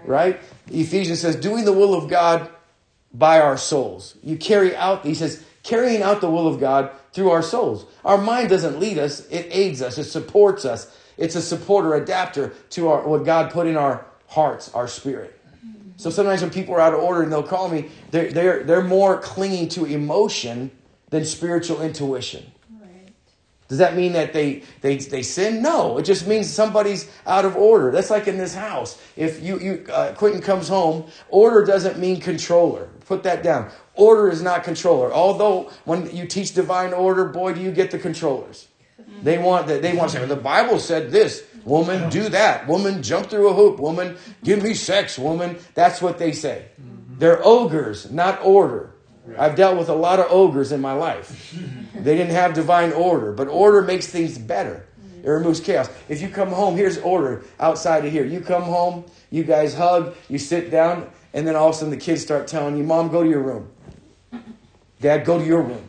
Right? 0.04 0.38
Ephesians 0.70 1.20
says, 1.20 1.36
doing 1.36 1.64
the 1.64 1.72
will 1.72 1.94
of 1.94 2.10
God 2.10 2.50
by 3.14 3.40
our 3.40 3.56
souls. 3.56 4.14
You 4.22 4.36
carry 4.36 4.76
out, 4.76 5.06
he 5.06 5.14
says, 5.14 5.42
carrying 5.62 6.02
out 6.02 6.20
the 6.20 6.28
will 6.28 6.48
of 6.48 6.60
God 6.60 6.90
through 7.14 7.30
our 7.30 7.42
souls. 7.42 7.86
Our 8.04 8.18
mind 8.18 8.50
doesn't 8.50 8.78
lead 8.78 8.98
us, 8.98 9.26
it 9.28 9.48
aids 9.50 9.80
us, 9.80 9.96
it 9.96 10.04
supports 10.04 10.66
us. 10.66 10.94
It's 11.16 11.34
a 11.34 11.40
supporter, 11.40 11.94
adapter 11.94 12.52
to 12.70 12.88
our, 12.88 13.08
what 13.08 13.24
God 13.24 13.52
put 13.52 13.66
in 13.66 13.78
our 13.78 14.04
hearts, 14.26 14.70
our 14.74 14.86
spirit. 14.86 15.37
So 15.98 16.10
sometimes 16.10 16.42
when 16.42 16.50
people 16.50 16.76
are 16.76 16.80
out 16.80 16.94
of 16.94 17.00
order 17.00 17.22
and 17.24 17.32
they'll 17.32 17.42
call 17.42 17.68
me, 17.68 17.88
they're, 18.12 18.30
they're, 18.30 18.62
they're 18.62 18.84
more 18.84 19.18
clinging 19.18 19.68
to 19.70 19.84
emotion 19.84 20.70
than 21.10 21.24
spiritual 21.24 21.82
intuition. 21.82 22.52
Right. 22.80 23.10
Does 23.66 23.78
that 23.78 23.96
mean 23.96 24.12
that 24.12 24.32
they, 24.32 24.62
they, 24.80 24.98
they 24.98 25.22
sin? 25.22 25.60
No. 25.60 25.98
It 25.98 26.04
just 26.04 26.28
means 26.28 26.48
somebody's 26.48 27.10
out 27.26 27.44
of 27.44 27.56
order. 27.56 27.90
That's 27.90 28.10
like 28.10 28.28
in 28.28 28.38
this 28.38 28.54
house. 28.54 29.02
If 29.16 29.42
you, 29.42 29.58
you 29.58 29.86
uh, 29.92 30.14
Quentin 30.14 30.40
comes 30.40 30.68
home, 30.68 31.10
order 31.30 31.64
doesn't 31.64 31.98
mean 31.98 32.20
controller. 32.20 32.88
Put 33.06 33.24
that 33.24 33.42
down. 33.42 33.68
Order 33.94 34.28
is 34.28 34.40
not 34.40 34.62
controller. 34.62 35.12
Although 35.12 35.72
when 35.84 36.14
you 36.14 36.28
teach 36.28 36.54
divine 36.54 36.92
order, 36.92 37.24
boy, 37.24 37.54
do 37.54 37.60
you 37.60 37.72
get 37.72 37.90
the 37.90 37.98
controllers. 37.98 38.68
They 39.24 39.38
want 39.38 39.66
that. 39.66 39.82
They 39.82 39.96
want 39.96 40.12
to 40.12 40.18
say 40.18 40.26
the 40.26 40.36
Bible 40.36 40.78
said 40.78 41.10
this. 41.10 41.42
Woman, 41.68 42.08
do 42.10 42.28
that. 42.30 42.66
Woman, 42.66 43.02
jump 43.02 43.28
through 43.28 43.48
a 43.48 43.54
hoop. 43.54 43.78
Woman, 43.78 44.16
give 44.42 44.62
me 44.62 44.74
sex. 44.74 45.18
Woman, 45.18 45.58
that's 45.74 46.00
what 46.00 46.18
they 46.18 46.32
say. 46.32 46.66
Mm-hmm. 46.80 47.18
They're 47.18 47.44
ogres, 47.44 48.10
not 48.10 48.40
order. 48.42 48.94
I've 49.36 49.56
dealt 49.56 49.76
with 49.76 49.88
a 49.88 49.94
lot 49.94 50.20
of 50.20 50.26
ogres 50.30 50.72
in 50.72 50.80
my 50.80 50.92
life. 50.92 51.54
They 51.98 52.16
didn't 52.16 52.34
have 52.34 52.54
divine 52.54 52.92
order, 52.92 53.32
but 53.32 53.48
order 53.48 53.82
makes 53.82 54.06
things 54.06 54.38
better. 54.38 54.86
Mm. 55.00 55.24
It 55.24 55.28
removes 55.28 55.58
chaos. 55.58 55.90
If 56.08 56.22
you 56.22 56.28
come 56.28 56.50
home, 56.50 56.76
here's 56.76 56.96
order 56.98 57.44
outside 57.58 58.04
of 58.04 58.12
here. 58.12 58.24
You 58.24 58.40
come 58.40 58.62
home, 58.62 59.04
you 59.30 59.42
guys 59.42 59.74
hug, 59.74 60.14
you 60.28 60.38
sit 60.38 60.70
down, 60.70 61.10
and 61.34 61.44
then 61.44 61.56
all 61.56 61.70
of 61.70 61.74
a 61.74 61.78
sudden 61.78 61.90
the 61.90 61.96
kids 61.96 62.22
start 62.22 62.46
telling 62.46 62.76
you, 62.76 62.84
Mom, 62.84 63.08
go 63.08 63.24
to 63.24 63.28
your 63.28 63.42
room. 63.42 63.68
Dad, 65.00 65.24
go 65.24 65.38
to 65.38 65.44
your 65.44 65.62
room. 65.62 65.88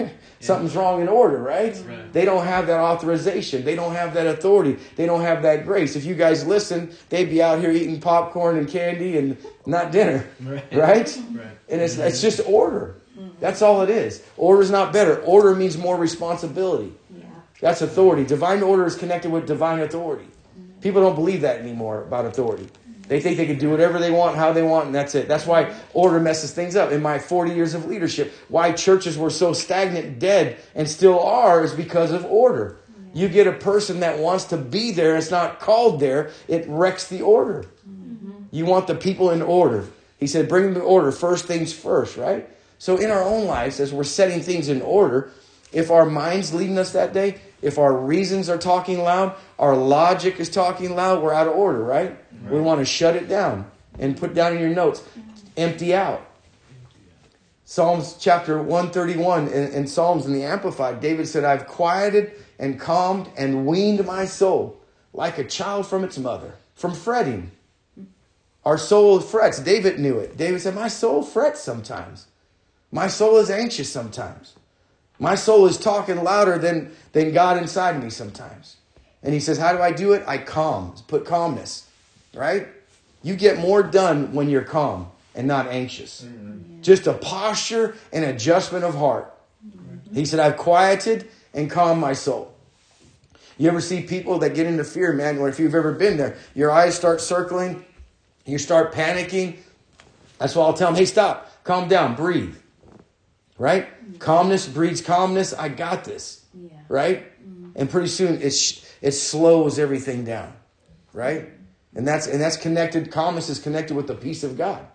Something's 0.42 0.74
wrong 0.74 1.02
in 1.02 1.08
order, 1.08 1.36
right? 1.36 1.76
Right. 1.86 2.12
They 2.14 2.24
don't 2.24 2.46
have 2.46 2.66
that 2.68 2.80
authorization. 2.80 3.62
They 3.62 3.76
don't 3.76 3.92
have 3.94 4.14
that 4.14 4.26
authority. 4.26 4.78
They 4.96 5.04
don't 5.04 5.20
have 5.20 5.42
that 5.42 5.66
grace. 5.66 5.96
If 5.96 6.06
you 6.06 6.14
guys 6.14 6.46
listen, 6.46 6.92
they'd 7.10 7.28
be 7.28 7.42
out 7.42 7.58
here 7.60 7.70
eating 7.70 8.00
popcorn 8.00 8.56
and 8.56 8.66
candy 8.66 9.18
and 9.18 9.36
not 9.66 9.92
dinner, 9.92 10.26
Right. 10.40 10.64
right? 10.72 11.22
Right. 11.32 11.46
And 11.68 11.80
it's, 11.82 11.98
it's 11.98 12.22
just 12.22 12.40
order. 12.46 12.96
Mm-hmm. 13.18 13.32
That's 13.38 13.60
all 13.60 13.82
it 13.82 13.90
is. 13.90 14.22
Order 14.38 14.62
is 14.62 14.70
not 14.70 14.94
better. 14.94 15.20
Order 15.22 15.54
means 15.54 15.76
more 15.76 15.98
responsibility. 15.98 16.94
Yeah. 17.14 17.24
That's 17.60 17.82
authority. 17.82 18.24
Divine 18.24 18.62
order 18.62 18.86
is 18.86 18.96
connected 18.96 19.30
with 19.30 19.46
divine 19.46 19.80
authority. 19.80 20.24
Mm-hmm. 20.58 20.80
People 20.80 21.02
don't 21.02 21.16
believe 21.16 21.42
that 21.42 21.60
anymore 21.60 22.02
about 22.02 22.24
authority. 22.24 22.66
They 23.10 23.18
think 23.18 23.38
they 23.38 23.46
can 23.46 23.58
do 23.58 23.68
whatever 23.70 23.98
they 23.98 24.12
want, 24.12 24.36
how 24.36 24.52
they 24.52 24.62
want, 24.62 24.86
and 24.86 24.94
that's 24.94 25.16
it. 25.16 25.26
That's 25.26 25.44
why 25.44 25.74
order 25.94 26.20
messes 26.20 26.52
things 26.52 26.76
up. 26.76 26.92
In 26.92 27.02
my 27.02 27.18
40 27.18 27.52
years 27.52 27.74
of 27.74 27.86
leadership, 27.86 28.32
why 28.46 28.70
churches 28.70 29.18
were 29.18 29.30
so 29.30 29.52
stagnant, 29.52 30.20
dead, 30.20 30.58
and 30.76 30.88
still 30.88 31.18
are 31.18 31.64
is 31.64 31.72
because 31.72 32.12
of 32.12 32.24
order. 32.24 32.76
You 33.12 33.28
get 33.28 33.48
a 33.48 33.52
person 33.52 33.98
that 33.98 34.20
wants 34.20 34.44
to 34.44 34.56
be 34.56 34.92
there, 34.92 35.16
it's 35.16 35.32
not 35.32 35.58
called 35.58 35.98
there, 35.98 36.30
it 36.46 36.66
wrecks 36.68 37.08
the 37.08 37.22
order. 37.22 37.64
Mm-hmm. 37.84 38.44
You 38.52 38.66
want 38.66 38.86
the 38.86 38.94
people 38.94 39.30
in 39.30 39.42
order. 39.42 39.88
He 40.20 40.28
said, 40.28 40.48
bring 40.48 40.66
them 40.66 40.76
in 40.76 40.82
order, 40.82 41.10
first 41.10 41.46
things 41.46 41.72
first, 41.72 42.16
right? 42.16 42.48
So 42.78 42.96
in 42.96 43.10
our 43.10 43.24
own 43.24 43.44
lives, 43.48 43.80
as 43.80 43.92
we're 43.92 44.04
setting 44.04 44.40
things 44.40 44.68
in 44.68 44.82
order, 44.82 45.32
if 45.72 45.90
our 45.90 46.06
mind's 46.06 46.54
leading 46.54 46.78
us 46.78 46.92
that 46.92 47.12
day, 47.12 47.40
if 47.62 47.78
our 47.78 47.94
reasons 47.94 48.48
are 48.48 48.58
talking 48.58 49.02
loud, 49.02 49.34
our 49.58 49.76
logic 49.76 50.40
is 50.40 50.48
talking 50.48 50.94
loud, 50.94 51.22
we're 51.22 51.34
out 51.34 51.46
of 51.46 51.54
order, 51.54 51.82
right? 51.82 52.16
We 52.48 52.60
want 52.60 52.80
to 52.80 52.84
shut 52.84 53.16
it 53.16 53.28
down 53.28 53.70
and 53.98 54.16
put 54.16 54.34
down 54.34 54.54
in 54.54 54.60
your 54.60 54.70
notes, 54.70 55.02
empty 55.56 55.94
out. 55.94 56.26
Psalms 57.64 58.16
chapter 58.18 58.60
131 58.60 59.48
in, 59.48 59.72
in 59.72 59.86
Psalms 59.86 60.26
in 60.26 60.32
the 60.32 60.42
Amplified, 60.42 61.00
David 61.00 61.28
said, 61.28 61.44
I've 61.44 61.66
quieted 61.66 62.32
and 62.58 62.80
calmed 62.80 63.30
and 63.36 63.66
weaned 63.66 64.04
my 64.04 64.24
soul 64.24 64.80
like 65.12 65.38
a 65.38 65.44
child 65.44 65.86
from 65.86 66.02
its 66.02 66.18
mother, 66.18 66.54
from 66.74 66.94
fretting. 66.94 67.52
Our 68.64 68.76
soul 68.76 69.20
frets. 69.20 69.60
David 69.60 69.98
knew 69.98 70.18
it. 70.18 70.36
David 70.36 70.60
said, 70.60 70.74
My 70.74 70.88
soul 70.88 71.22
frets 71.22 71.60
sometimes. 71.60 72.26
My 72.92 73.06
soul 73.06 73.38
is 73.38 73.50
anxious 73.50 73.90
sometimes. 73.90 74.54
My 75.20 75.34
soul 75.34 75.66
is 75.66 75.76
talking 75.76 76.24
louder 76.24 76.58
than, 76.58 76.90
than 77.12 77.32
God 77.32 77.58
inside 77.58 78.02
me 78.02 78.08
sometimes. 78.10 78.78
And 79.22 79.34
he 79.34 79.38
says, 79.38 79.58
How 79.58 79.72
do 79.72 79.80
I 79.80 79.92
do 79.92 80.14
it? 80.14 80.24
I 80.26 80.38
calm, 80.38 80.94
put 81.06 81.26
calmness, 81.26 81.86
right? 82.34 82.66
You 83.22 83.36
get 83.36 83.58
more 83.58 83.82
done 83.82 84.32
when 84.32 84.48
you're 84.48 84.64
calm 84.64 85.10
and 85.34 85.46
not 85.46 85.68
anxious. 85.68 86.22
Mm-hmm. 86.22 86.80
Just 86.80 87.06
a 87.06 87.12
posture 87.12 87.94
and 88.14 88.24
adjustment 88.24 88.82
of 88.82 88.94
heart. 88.94 89.32
Mm-hmm. 89.64 90.14
He 90.14 90.24
said, 90.24 90.40
I've 90.40 90.56
quieted 90.56 91.28
and 91.52 91.70
calmed 91.70 92.00
my 92.00 92.14
soul. 92.14 92.54
You 93.58 93.68
ever 93.68 93.82
see 93.82 94.00
people 94.00 94.38
that 94.38 94.54
get 94.54 94.66
into 94.66 94.84
fear, 94.84 95.12
man, 95.12 95.36
or 95.36 95.50
if 95.50 95.60
you've 95.60 95.74
ever 95.74 95.92
been 95.92 96.16
there, 96.16 96.38
your 96.54 96.70
eyes 96.70 96.96
start 96.96 97.20
circling, 97.20 97.84
you 98.46 98.56
start 98.56 98.94
panicking. 98.94 99.58
That's 100.38 100.56
why 100.56 100.64
I'll 100.64 100.72
tell 100.72 100.88
them, 100.88 100.96
hey, 100.96 101.04
stop, 101.04 101.62
calm 101.62 101.86
down, 101.86 102.16
breathe. 102.16 102.56
Right? 103.60 104.18
Calmness 104.20 104.66
breeds 104.66 105.02
calmness. 105.02 105.52
I 105.52 105.68
got 105.68 106.04
this. 106.04 106.46
Yeah. 106.54 106.70
Right? 106.88 107.30
And 107.76 107.90
pretty 107.90 108.08
soon 108.08 108.40
it, 108.40 108.52
sh- 108.52 108.82
it 109.02 109.12
slows 109.12 109.78
everything 109.78 110.24
down. 110.24 110.54
Right? 111.12 111.50
And 111.94 112.08
that's 112.08 112.26
and 112.26 112.40
that's 112.40 112.56
connected. 112.56 113.12
Calmness 113.12 113.50
is 113.50 113.58
connected 113.58 113.96
with 113.98 114.06
the 114.06 114.14
peace 114.14 114.44
of 114.44 114.56
God. 114.56 114.86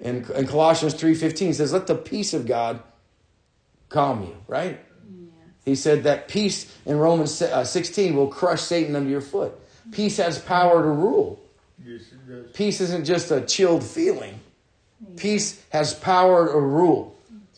And 0.00 0.28
in 0.30 0.46
Colossians 0.48 0.94
three 0.94 1.14
fifteen 1.14 1.54
says, 1.54 1.72
"Let 1.72 1.86
the 1.86 1.94
peace 1.94 2.34
of 2.34 2.46
God 2.46 2.82
calm 3.88 4.24
you." 4.24 4.36
Right? 4.48 4.80
He 5.64 5.76
said 5.76 6.02
that 6.02 6.26
peace 6.26 6.76
in 6.84 6.96
Romans 6.96 7.40
uh, 7.40 7.62
16 7.62 8.16
will 8.16 8.26
crush 8.26 8.62
Satan 8.62 8.96
under 8.96 9.08
your 9.08 9.20
foot. 9.20 9.52
Peace 9.92 10.16
has 10.16 10.40
power 10.40 10.82
to 10.82 10.88
rule. 10.88 11.38
Yes, 11.84 12.00
it 12.10 12.26
does. 12.26 12.50
Peace 12.52 12.80
isn't 12.80 13.04
just 13.04 13.30
a 13.30 13.42
chilled 13.42 13.84
feeling. 13.84 14.40
Peace 15.16 15.62
has 15.70 15.94
power 15.94 16.50
to 16.52 16.58
rule. 16.58 17.11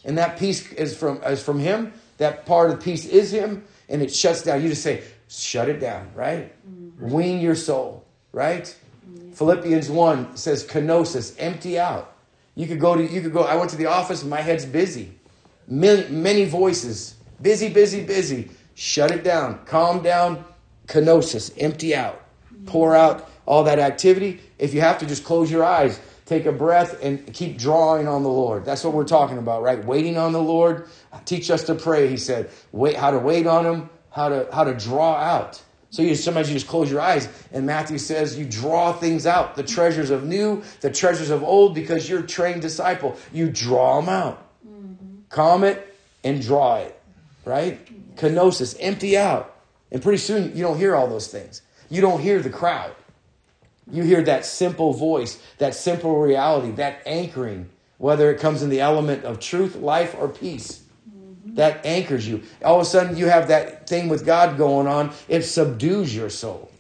And 0.05 0.19
that 0.19 0.39
peace 0.39 0.71
is 0.73 0.97
from 0.97 1.23
is 1.25 1.43
from 1.43 1.59
him. 1.59 1.93
That 2.19 2.47
part 2.47 2.71
of 2.71 2.81
peace 2.81 3.07
is 3.07 3.33
him, 3.33 3.65
and 3.89 4.03
it 4.03 4.15
shuts 4.15 4.43
down. 4.43 4.63
You 4.63 4.69
just 4.69 4.83
say, 4.83 5.03
shut 5.29 5.69
it 5.69 5.81
down, 5.81 6.11
right? 6.15 6.53
Mm-hmm. 6.69 7.11
Wean 7.11 7.41
your 7.41 7.57
soul, 7.57 8.05
right? 8.33 8.75
Philippians 9.35 9.91
1 9.91 10.37
says 10.37 10.65
kenosis, 10.65 11.35
empty 11.39 11.79
out. 11.79 12.15
You 12.55 12.67
could 12.67 12.79
go 12.79 12.95
to 12.95 13.03
you 13.03 13.21
could 13.21 13.33
go, 13.33 13.43
I 13.43 13.57
went 13.57 13.71
to 13.71 13.77
the 13.77 13.87
office 13.87 14.23
and 14.23 14.31
my 14.31 14.41
head's 14.41 14.65
busy. 14.65 15.13
Many, 15.67 16.09
many 16.09 16.45
voices. 16.45 17.15
Busy, 17.43 17.69
busy, 17.69 18.05
busy. 18.05 18.51
Shut 18.75 19.11
it 19.11 19.25
down. 19.25 19.65
Calm 19.65 20.03
down. 20.03 20.45
Kenosis. 20.87 21.53
Empty 21.59 21.95
out. 21.95 22.23
Pour 22.67 22.93
mm-hmm. 22.93 23.01
out 23.01 23.29
all 23.47 23.65
that 23.65 23.79
activity. 23.79 24.41
If 24.59 24.73
you 24.73 24.81
have 24.83 24.99
to, 24.99 25.07
just 25.07 25.25
close 25.25 25.51
your 25.51 25.65
eyes. 25.65 26.01
Take 26.27 26.47
a 26.47 26.53
breath 26.53 27.03
and 27.03 27.33
keep 27.35 27.59
drawing 27.59 28.09
on 28.09 28.23
the 28.23 28.31
Lord. 28.31 28.65
That's 28.65 28.83
what 28.83 28.95
we're 28.95 29.05
talking 29.05 29.37
about, 29.37 29.63
right? 29.63 29.85
Waiting 29.85 30.17
on 30.17 30.33
the 30.33 30.41
Lord. 30.41 30.89
Teach 31.27 31.51
us 31.51 31.65
to 31.65 31.75
pray, 31.75 32.09
he 32.09 32.17
said. 32.17 32.51
Wait, 32.73 32.97
how 32.97 33.11
to 33.11 33.19
wait 33.19 33.47
on 33.47 33.67
him, 33.67 33.91
how 34.11 34.31
to 34.31 34.49
how 34.51 34.65
to 34.65 34.75
draw 34.75 35.17
out. 35.17 35.63
So 35.91 36.03
you 36.03 36.15
sometimes 36.15 36.49
you 36.49 36.55
just 36.55 36.67
close 36.67 36.91
your 36.91 37.01
eyes, 37.01 37.29
and 37.53 37.67
Matthew 37.67 37.99
says 37.99 38.39
you 38.39 38.47
draw 38.47 38.93
things 38.93 39.27
out, 39.27 39.55
the 39.55 39.63
treasures 39.63 40.11
of 40.11 40.25
new, 40.25 40.63
the 40.81 40.91
treasures 40.91 41.31
of 41.31 41.45
old, 41.45 41.75
because 41.75 42.09
you're 42.09 42.23
trained 42.23 42.63
disciple. 42.63 43.17
You 43.33 43.51
draw 43.51 44.01
them 44.01 44.09
out. 44.09 44.45
Calm 45.29 45.63
it, 45.63 45.95
and 46.25 46.41
draw 46.41 46.79
it, 46.79 47.01
right? 47.45 47.79
Kenosis, 48.17 48.77
empty 48.81 49.17
out. 49.17 49.55
And 49.93 50.03
pretty 50.03 50.19
soon 50.19 50.57
you 50.57 50.63
don't 50.65 50.79
hear 50.79 50.97
all 50.97 51.07
those 51.07 51.29
things. 51.29 51.63
You 51.91 52.01
don't 52.01 52.21
hear 52.21 52.41
the 52.41 52.51
crowd. 52.51 52.93
You 53.91 54.03
hear 54.03 54.23
that 54.23 54.47
simple 54.47 54.93
voice, 54.93 55.41
that 55.59 55.75
simple 55.75 56.19
reality, 56.19 56.71
that 56.73 57.03
anchoring, 57.07 57.69
whether 57.99 58.31
it 58.31 58.41
comes 58.41 58.63
in 58.63 58.71
the 58.71 58.81
element 58.81 59.25
of 59.25 59.41
truth, 59.41 59.77
life, 59.77 60.17
or 60.19 60.29
peace. 60.29 60.83
Mm-hmm. 61.09 61.57
That 61.57 61.85
anchors 61.85 62.27
you. 62.27 62.43
All 62.65 62.77
of 62.77 62.83
a 62.83 62.85
sudden, 62.85 63.17
you 63.17 63.27
have 63.27 63.49
that 63.49 63.89
thing 63.89 64.09
with 64.09 64.25
God 64.25 64.57
going 64.57 64.87
on. 64.87 65.13
It 65.29 65.43
subdues 65.43 66.15
your 66.15 66.31
soul, 66.31 66.71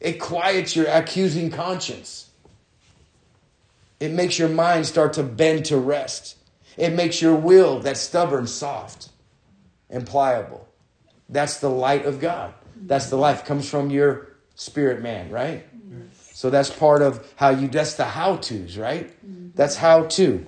it 0.00 0.20
quiets 0.20 0.76
your 0.76 0.86
accusing 0.86 1.50
conscience. 1.50 2.30
It 3.98 4.12
makes 4.12 4.38
your 4.38 4.50
mind 4.50 4.84
start 4.84 5.14
to 5.14 5.22
bend 5.22 5.64
to 5.66 5.78
rest. 5.78 6.36
It 6.76 6.92
makes 6.92 7.22
your 7.22 7.34
will, 7.34 7.80
that 7.80 7.96
stubborn, 7.96 8.46
soft 8.46 9.08
and 9.88 10.06
pliable. 10.06 10.68
That's 11.28 11.60
the 11.60 11.70
light 11.70 12.04
of 12.04 12.20
God. 12.20 12.52
That's 12.76 13.08
the 13.08 13.16
mm-hmm. 13.16 13.22
life. 13.22 13.44
comes 13.46 13.68
from 13.68 13.90
your 13.90 14.28
spirit 14.54 15.02
man, 15.02 15.30
right? 15.30 15.66
So 16.36 16.50
that's 16.50 16.68
part 16.68 17.00
of 17.00 17.26
how 17.36 17.48
you, 17.48 17.66
that's 17.66 17.94
the 17.94 18.04
how 18.04 18.36
to's, 18.36 18.76
right? 18.76 19.08
Mm-hmm. 19.26 19.52
That's 19.54 19.74
how 19.74 20.04
to. 20.04 20.44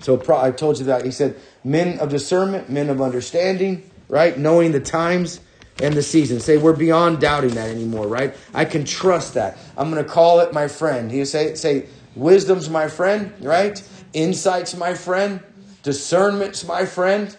So 0.00 0.20
I 0.36 0.50
told 0.50 0.80
you 0.80 0.86
that. 0.86 1.04
He 1.04 1.12
said, 1.12 1.36
men 1.62 2.00
of 2.00 2.08
discernment, 2.08 2.70
men 2.70 2.90
of 2.90 3.00
understanding, 3.00 3.88
right? 4.08 4.36
Knowing 4.36 4.72
the 4.72 4.80
times 4.80 5.38
and 5.80 5.94
the 5.94 6.02
season. 6.02 6.40
Say, 6.40 6.56
we're 6.56 6.72
beyond 6.72 7.20
doubting 7.20 7.50
that 7.50 7.70
anymore, 7.70 8.08
right? 8.08 8.34
I 8.52 8.64
can 8.64 8.84
trust 8.84 9.34
that. 9.34 9.58
I'm 9.76 9.92
going 9.92 10.02
to 10.02 10.10
call 10.10 10.40
it 10.40 10.52
my 10.52 10.66
friend. 10.66 11.08
He 11.08 11.24
say, 11.24 11.54
say, 11.54 11.86
wisdom's 12.16 12.68
my 12.68 12.88
friend, 12.88 13.32
right? 13.42 13.80
Insight's 14.12 14.76
my 14.76 14.94
friend. 14.94 15.38
Discernment's 15.84 16.66
my 16.66 16.84
friend. 16.84 17.36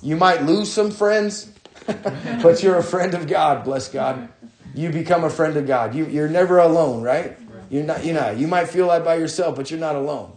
You 0.00 0.16
might 0.16 0.44
lose 0.44 0.72
some 0.72 0.90
friends, 0.90 1.52
but 1.86 2.62
you're 2.62 2.78
a 2.78 2.82
friend 2.82 3.12
of 3.12 3.26
God, 3.26 3.62
bless 3.62 3.88
God 3.88 4.30
you 4.76 4.90
become 4.90 5.24
a 5.24 5.30
friend 5.30 5.56
of 5.56 5.66
God. 5.66 5.94
You, 5.94 6.06
you're 6.06 6.28
never 6.28 6.58
alone, 6.58 7.02
right? 7.02 7.36
You're 7.70 7.84
not, 7.84 8.04
you 8.04 8.12
know, 8.12 8.30
you 8.30 8.46
might 8.46 8.68
feel 8.68 8.86
like 8.86 9.04
by 9.04 9.16
yourself, 9.16 9.56
but 9.56 9.70
you're 9.70 9.80
not 9.80 9.96
alone. 9.96 10.36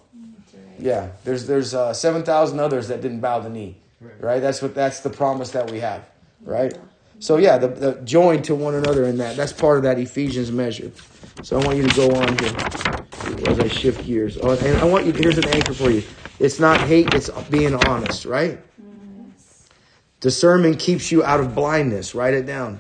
Yeah, 0.80 1.10
there's 1.26 1.46
there's 1.46 1.74
uh, 1.74 1.94
seven 1.94 2.24
thousand 2.24 2.60
others 2.60 2.88
that 2.88 3.02
didn't 3.02 3.20
bow 3.20 3.40
the 3.40 3.50
knee, 3.50 3.76
right? 4.20 4.40
That's 4.40 4.62
what 4.62 4.74
that's 4.74 5.02
the 5.02 5.10
promise 5.10 5.52
that 5.52 5.70
we 5.70 5.82
have, 5.82 6.10
right? 6.44 6.76
So 7.20 7.36
yeah, 7.36 7.58
the, 7.58 7.68
the 7.68 8.02
join 8.06 8.42
to 8.44 8.56
one 8.56 8.76
another 8.76 9.04
in 9.04 9.18
that. 9.18 9.36
That's 9.36 9.52
part 9.52 9.78
of 9.78 9.84
that 9.84 10.00
Ephesians 10.00 10.54
measure. 10.54 10.92
So 11.44 11.60
I 11.60 11.66
want 11.66 11.78
you 11.78 11.88
to 11.88 11.96
go 11.96 12.10
on 12.12 12.38
here 12.38 12.56
as 13.48 13.60
I 13.60 13.68
shift 13.68 14.06
gears. 14.06 14.38
Oh, 14.42 14.52
and 14.52 14.78
I 14.78 14.86
want 14.86 15.06
you. 15.06 15.12
Here's 15.12 15.38
an 15.38 15.50
anchor 15.50 15.74
for 15.74 15.92
you. 15.92 16.02
It's 16.40 16.62
not 16.62 16.80
hate. 16.80 17.14
It's 17.14 17.30
being 17.50 17.76
honest, 17.76 18.24
right? 18.24 18.58
Discernment 20.22 20.80
keeps 20.80 21.12
you 21.12 21.24
out 21.26 21.42
of 21.42 21.54
blindness. 21.54 22.16
Write 22.16 22.34
it 22.34 22.46
down. 22.46 22.80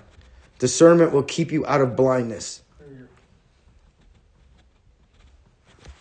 Discernment 0.59 1.11
will 1.11 1.23
keep 1.23 1.51
you 1.51 1.65
out 1.65 1.81
of 1.81 1.95
blindness. 1.95 2.61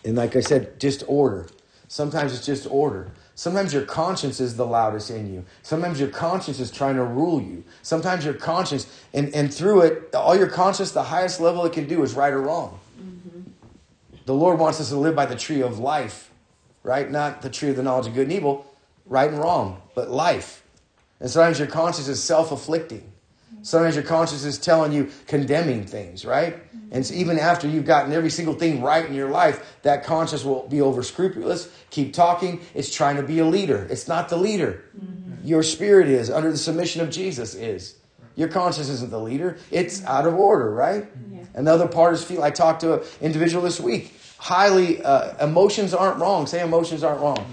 And 0.05 0.15
like 0.15 0.35
I 0.35 0.41
said, 0.41 0.79
just 0.79 1.03
order. 1.07 1.47
Sometimes 1.87 2.33
it's 2.33 2.45
just 2.45 2.67
order. 2.69 3.11
Sometimes 3.35 3.73
your 3.73 3.83
conscience 3.83 4.39
is 4.39 4.57
the 4.57 4.65
loudest 4.65 5.09
in 5.09 5.33
you. 5.33 5.45
Sometimes 5.63 5.99
your 5.99 6.09
conscience 6.09 6.59
is 6.59 6.71
trying 6.71 6.95
to 6.95 7.03
rule 7.03 7.41
you. 7.41 7.63
Sometimes 7.83 8.25
your 8.25 8.33
conscience, 8.33 8.85
and, 9.13 9.33
and 9.33 9.53
through 9.53 9.81
it, 9.81 10.13
all 10.13 10.35
your 10.35 10.49
conscience, 10.49 10.91
the 10.91 11.03
highest 11.03 11.39
level 11.39 11.65
it 11.65 11.71
can 11.71 11.87
do 11.87 12.03
is 12.03 12.13
right 12.13 12.33
or 12.33 12.41
wrong. 12.41 12.79
Mm-hmm. 13.01 13.41
The 14.25 14.33
Lord 14.33 14.59
wants 14.59 14.81
us 14.81 14.89
to 14.89 14.97
live 14.97 15.15
by 15.15 15.25
the 15.25 15.37
tree 15.37 15.61
of 15.61 15.79
life, 15.79 16.31
right? 16.83 17.09
Not 17.09 17.41
the 17.41 17.49
tree 17.49 17.69
of 17.69 17.77
the 17.77 17.83
knowledge 17.83 18.07
of 18.07 18.13
good 18.13 18.23
and 18.23 18.33
evil, 18.33 18.65
right 19.05 19.29
and 19.29 19.39
wrong, 19.39 19.81
but 19.95 20.09
life. 20.09 20.63
And 21.19 21.29
sometimes 21.29 21.59
your 21.59 21.67
conscience 21.69 22.07
is 22.07 22.21
self 22.21 22.51
afflicting. 22.51 23.09
Sometimes 23.61 23.95
your 23.95 24.05
conscience 24.05 24.45
is 24.45 24.57
telling 24.57 24.91
you 24.91 25.09
condemning 25.27 25.85
things, 25.85 26.23
right? 26.25 26.57
And 26.91 27.05
so 27.05 27.13
even 27.13 27.37
after 27.37 27.67
you've 27.67 27.85
gotten 27.85 28.11
every 28.13 28.29
single 28.29 28.53
thing 28.53 28.81
right 28.81 29.05
in 29.05 29.13
your 29.13 29.29
life, 29.29 29.77
that 29.83 30.03
conscience 30.03 30.43
will 30.43 30.67
be 30.67 30.81
over 30.81 31.03
scrupulous. 31.03 31.71
Keep 31.89 32.13
talking. 32.13 32.61
It's 32.73 32.93
trying 32.93 33.17
to 33.17 33.23
be 33.23 33.39
a 33.39 33.45
leader. 33.45 33.87
It's 33.91 34.07
not 34.07 34.29
the 34.29 34.37
leader. 34.37 34.83
Mm-hmm. 34.97 35.47
Your 35.47 35.61
spirit 35.61 36.07
is 36.07 36.29
under 36.29 36.51
the 36.51 36.57
submission 36.57 37.01
of 37.01 37.09
Jesus 37.09 37.53
is. 37.53 37.95
Your 38.35 38.47
conscience 38.47 38.89
isn't 38.89 39.11
the 39.11 39.19
leader. 39.19 39.57
It's 39.69 40.03
out 40.05 40.25
of 40.25 40.33
order, 40.35 40.71
right? 40.71 41.07
Yeah. 41.31 41.43
Another 41.53 41.87
part 41.87 42.13
is 42.13 42.23
feel. 42.23 42.41
I 42.41 42.51
talked 42.51 42.81
to 42.81 43.01
an 43.01 43.07
individual 43.21 43.61
this 43.61 43.79
week. 43.79 44.15
Highly 44.37 45.03
uh, 45.03 45.45
emotions 45.45 45.93
aren't 45.93 46.19
wrong. 46.19 46.47
Say 46.47 46.61
emotions 46.61 47.03
aren't 47.03 47.19
wrong. 47.19 47.45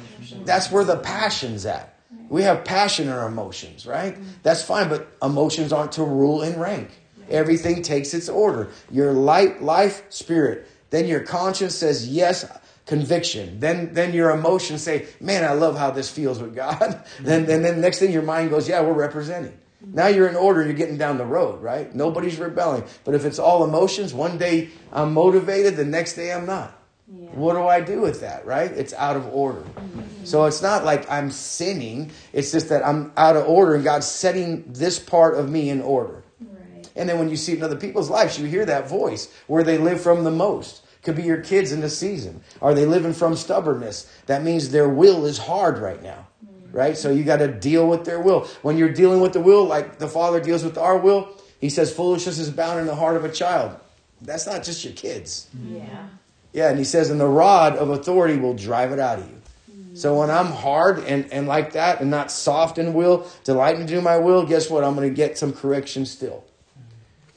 That's 0.44 0.70
where 0.70 0.84
the 0.84 0.96
passion's 0.96 1.66
at. 1.66 1.95
We 2.28 2.42
have 2.42 2.64
passion 2.64 3.06
in 3.06 3.12
our 3.12 3.28
emotions, 3.28 3.86
right? 3.86 4.14
Mm-hmm. 4.14 4.30
That's 4.42 4.62
fine, 4.62 4.88
but 4.88 5.08
emotions 5.22 5.72
aren't 5.72 5.92
to 5.92 6.02
rule 6.02 6.42
and 6.42 6.60
rank. 6.60 6.90
Everything 7.28 7.82
takes 7.82 8.14
its 8.14 8.28
order. 8.28 8.70
Your 8.90 9.12
light, 9.12 9.62
life, 9.62 10.02
spirit. 10.10 10.68
Then 10.90 11.06
your 11.06 11.20
conscience 11.20 11.74
says 11.74 12.08
yes, 12.08 12.44
conviction. 12.86 13.58
Then, 13.58 13.92
then 13.94 14.12
your 14.12 14.30
emotions 14.30 14.82
say, 14.82 15.06
"Man, 15.20 15.44
I 15.44 15.52
love 15.52 15.76
how 15.76 15.90
this 15.90 16.08
feels 16.08 16.38
with 16.38 16.54
God." 16.54 17.04
then, 17.20 17.46
then, 17.46 17.62
then 17.62 17.80
next 17.80 17.98
thing 17.98 18.12
your 18.12 18.22
mind 18.22 18.50
goes, 18.50 18.68
"Yeah, 18.68 18.82
we're 18.82 18.92
representing." 18.92 19.58
Mm-hmm. 19.84 19.94
Now 19.94 20.06
you're 20.06 20.28
in 20.28 20.36
order. 20.36 20.64
You're 20.64 20.74
getting 20.74 20.98
down 20.98 21.18
the 21.18 21.26
road, 21.26 21.62
right? 21.62 21.92
Nobody's 21.94 22.38
rebelling. 22.38 22.84
But 23.04 23.14
if 23.14 23.24
it's 23.24 23.38
all 23.38 23.64
emotions, 23.64 24.14
one 24.14 24.38
day 24.38 24.70
I'm 24.92 25.12
motivated, 25.12 25.76
the 25.76 25.84
next 25.84 26.14
day 26.14 26.32
I'm 26.32 26.46
not. 26.46 26.80
Yeah. 27.08 27.28
What 27.30 27.54
do 27.54 27.66
I 27.66 27.80
do 27.80 28.00
with 28.00 28.20
that, 28.22 28.46
right? 28.46 28.70
It's 28.70 28.92
out 28.94 29.16
of 29.16 29.26
order. 29.28 29.60
Mm-hmm. 29.60 30.24
So 30.24 30.44
it's 30.46 30.60
not 30.60 30.84
like 30.84 31.08
I'm 31.08 31.30
sinning. 31.30 32.10
It's 32.32 32.50
just 32.50 32.68
that 32.70 32.84
I'm 32.84 33.12
out 33.16 33.36
of 33.36 33.46
order 33.46 33.76
and 33.76 33.84
God's 33.84 34.06
setting 34.06 34.64
this 34.66 34.98
part 34.98 35.38
of 35.38 35.48
me 35.48 35.70
in 35.70 35.80
order. 35.82 36.24
Right. 36.40 36.88
And 36.96 37.08
then 37.08 37.20
when 37.20 37.28
you 37.28 37.36
see 37.36 37.52
it 37.52 37.58
in 37.58 37.64
other 37.64 37.76
people's 37.76 38.10
lives, 38.10 38.40
you 38.40 38.46
hear 38.46 38.66
that 38.66 38.88
voice 38.88 39.32
where 39.46 39.62
they 39.62 39.78
live 39.78 40.00
from 40.00 40.24
the 40.24 40.32
most. 40.32 40.82
Could 41.02 41.14
be 41.14 41.22
your 41.22 41.40
kids 41.40 41.70
in 41.70 41.80
the 41.80 41.90
season. 41.90 42.42
Are 42.60 42.74
they 42.74 42.86
living 42.86 43.12
from 43.12 43.36
stubbornness? 43.36 44.12
That 44.26 44.42
means 44.42 44.70
their 44.70 44.88
will 44.88 45.26
is 45.26 45.38
hard 45.38 45.78
right 45.78 46.02
now. 46.02 46.26
Mm-hmm. 46.44 46.76
Right? 46.76 46.96
So 46.96 47.12
you 47.12 47.22
got 47.22 47.36
to 47.36 47.46
deal 47.46 47.86
with 47.86 48.04
their 48.04 48.20
will. 48.20 48.48
When 48.62 48.76
you're 48.76 48.92
dealing 48.92 49.20
with 49.20 49.32
the 49.32 49.40
will, 49.40 49.64
like 49.64 50.00
the 50.00 50.08
Father 50.08 50.40
deals 50.40 50.64
with 50.64 50.76
our 50.76 50.98
will, 50.98 51.28
He 51.60 51.70
says 51.70 51.94
foolishness 51.94 52.40
is 52.40 52.50
bound 52.50 52.80
in 52.80 52.86
the 52.86 52.96
heart 52.96 53.14
of 53.14 53.24
a 53.24 53.30
child. 53.30 53.78
That's 54.20 54.46
not 54.46 54.64
just 54.64 54.82
your 54.82 54.94
kids. 54.94 55.48
Yeah. 55.64 56.08
Yeah, 56.56 56.70
and 56.70 56.78
he 56.78 56.84
says, 56.84 57.10
and 57.10 57.20
the 57.20 57.28
rod 57.28 57.76
of 57.76 57.90
authority 57.90 58.38
will 58.38 58.54
drive 58.54 58.90
it 58.90 58.98
out 58.98 59.18
of 59.18 59.28
you. 59.28 59.42
Mm. 59.70 59.98
So 59.98 60.18
when 60.20 60.30
I'm 60.30 60.46
hard 60.46 61.00
and, 61.00 61.30
and 61.30 61.46
like 61.46 61.72
that 61.72 62.00
and 62.00 62.10
not 62.10 62.32
soft 62.32 62.78
in 62.78 62.94
will, 62.94 63.26
delighting 63.44 63.86
to 63.86 63.86
do 63.86 64.00
my 64.00 64.16
will, 64.16 64.46
guess 64.46 64.70
what? 64.70 64.82
I'm 64.82 64.94
going 64.94 65.06
to 65.06 65.14
get 65.14 65.36
some 65.36 65.52
correction 65.52 66.06
still. 66.06 66.46
Mm. 66.78 66.82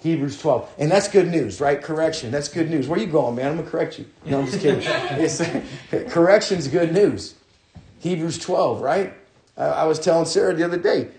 Hebrews 0.02 0.40
12. 0.40 0.74
And 0.78 0.90
that's 0.90 1.10
good 1.10 1.28
news, 1.28 1.60
right? 1.60 1.82
Correction. 1.84 2.32
That's 2.32 2.48
good 2.48 2.70
news. 2.70 2.88
Where 2.88 2.98
you 2.98 3.08
going, 3.08 3.36
man? 3.36 3.48
I'm 3.48 3.54
going 3.56 3.66
to 3.66 3.70
correct 3.70 4.00
you. 4.00 4.06
No, 4.26 4.40
I'm 4.40 4.46
just 4.46 4.62
kidding. 4.62 4.84
it's, 4.86 5.42
correction's 6.14 6.70
good 6.70 6.94
news. 6.94 7.36
Hebrews 8.00 8.38
12, 8.38 8.80
right? 8.80 9.14
I, 9.58 9.66
I 9.66 9.84
was 9.84 10.00
telling 10.00 10.28
Sarah 10.28 10.54
the 10.54 10.64
other 10.64 10.78
day, 10.78 11.10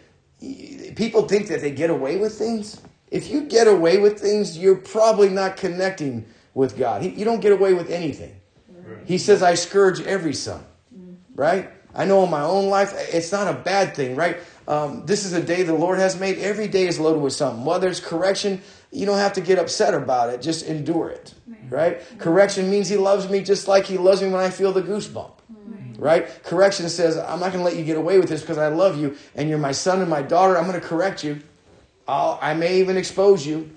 people 0.97 1.29
think 1.29 1.49
that 1.49 1.61
they 1.61 1.71
get 1.71 1.91
away 1.91 2.17
with 2.17 2.33
things. 2.33 2.81
If 3.11 3.29
you 3.29 3.43
get 3.43 3.67
away 3.67 3.99
with 3.99 4.19
things, 4.19 4.57
you're 4.57 4.77
probably 4.77 5.29
not 5.29 5.59
connecting 5.59 6.25
with 6.55 6.77
God. 6.77 7.03
He, 7.03 7.11
you 7.11 7.25
don't 7.25 7.41
get 7.41 7.53
away 7.53 7.75
with 7.75 7.91
anything. 7.91 8.35
He 9.05 9.19
says, 9.19 9.43
I 9.43 9.55
scourge 9.55 10.01
every 10.03 10.35
son, 10.35 10.65
right? 11.35 11.71
I 11.95 12.05
know 12.05 12.23
in 12.25 12.31
my 12.31 12.43
own 12.43 12.69
life, 12.69 12.93
it's 13.13 13.33
not 13.33 13.49
a 13.49 13.59
bad 13.59 13.95
thing, 13.95 14.15
right? 14.15 14.39
Um, 14.69 15.05
this 15.07 15.25
is 15.25 15.33
a 15.33 15.43
day 15.43 15.63
the 15.65 15.75
Lord 15.75 15.99
has 15.99 16.19
made. 16.19 16.39
Every 16.39 16.69
day 16.69 16.87
is 16.87 17.01
loaded 17.01 17.21
with 17.21 17.33
something. 17.33 17.65
Whether 17.65 17.89
it's 17.89 17.99
correction, 17.99 18.63
you 18.93 19.07
don't 19.07 19.19
have 19.19 19.33
to 19.35 19.41
get 19.41 19.59
upset 19.59 19.95
about 19.95 20.31
it. 20.31 20.41
Just 20.43 20.65
endure 20.67 21.09
it, 21.09 21.35
right? 21.69 22.01
Correction 22.19 22.71
means 22.71 22.89
He 22.89 22.97
loves 22.97 23.29
me 23.29 23.43
just 23.43 23.67
like 23.67 23.87
He 23.87 23.99
loves 23.99 24.23
me 24.23 24.29
when 24.29 24.41
I 24.41 24.51
feel 24.51 24.73
the 24.73 24.83
goosebump, 24.83 25.33
right? 25.99 26.29
Correction 26.45 26.89
says, 26.89 27.17
I'm 27.17 27.41
not 27.41 27.53
going 27.53 27.65
to 27.65 27.65
let 27.65 27.77
you 27.77 27.85
get 27.85 27.97
away 27.97 28.21
with 28.21 28.29
this 28.29 28.43
because 28.43 28.59
I 28.59 28.69
love 28.69 28.97
you 28.97 29.17
and 29.35 29.49
you're 29.49 29.59
my 29.59 29.73
son 29.73 30.01
and 30.01 30.09
my 30.09 30.23
daughter. 30.23 30.57
I'm 30.57 30.67
going 30.67 30.81
to 30.81 30.87
correct 30.87 31.25
you. 31.25 31.41
I'll, 32.07 32.39
I 32.41 32.55
may 32.55 32.79
even 32.79 32.97
expose 32.97 33.45
you. 33.45 33.71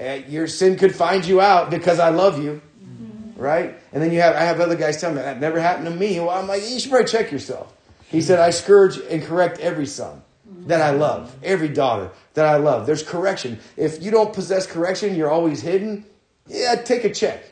Uh, 0.00 0.22
your 0.28 0.46
sin 0.46 0.76
could 0.76 0.94
find 0.94 1.26
you 1.26 1.40
out 1.40 1.70
because 1.70 1.98
I 1.98 2.08
love 2.08 2.42
you, 2.42 2.62
mm-hmm. 2.82 3.40
right? 3.40 3.78
And 3.92 4.02
then 4.02 4.12
you 4.12 4.20
have 4.20 4.34
I 4.34 4.40
have 4.40 4.60
other 4.60 4.76
guys 4.76 5.00
tell 5.00 5.10
me 5.10 5.16
that 5.16 5.40
never 5.40 5.60
happened 5.60 5.86
to 5.86 5.94
me. 5.94 6.18
Well, 6.18 6.30
I'm 6.30 6.46
like, 6.46 6.62
you 6.68 6.80
should 6.80 6.90
probably 6.90 7.08
check 7.08 7.30
yourself. 7.30 7.72
He 8.08 8.22
said, 8.22 8.38
I 8.40 8.50
scourge 8.50 8.98
and 8.98 9.22
correct 9.22 9.60
every 9.60 9.86
son 9.86 10.22
that 10.66 10.80
I 10.80 10.90
love, 10.90 11.34
every 11.42 11.68
daughter 11.68 12.10
that 12.34 12.46
I 12.46 12.56
love. 12.56 12.86
There's 12.86 13.02
correction. 13.02 13.60
If 13.76 14.02
you 14.02 14.10
don't 14.10 14.32
possess 14.32 14.66
correction, 14.66 15.14
you're 15.14 15.30
always 15.30 15.60
hidden. 15.60 16.06
Yeah, 16.46 16.74
take 16.76 17.04
a 17.04 17.12
check. 17.12 17.44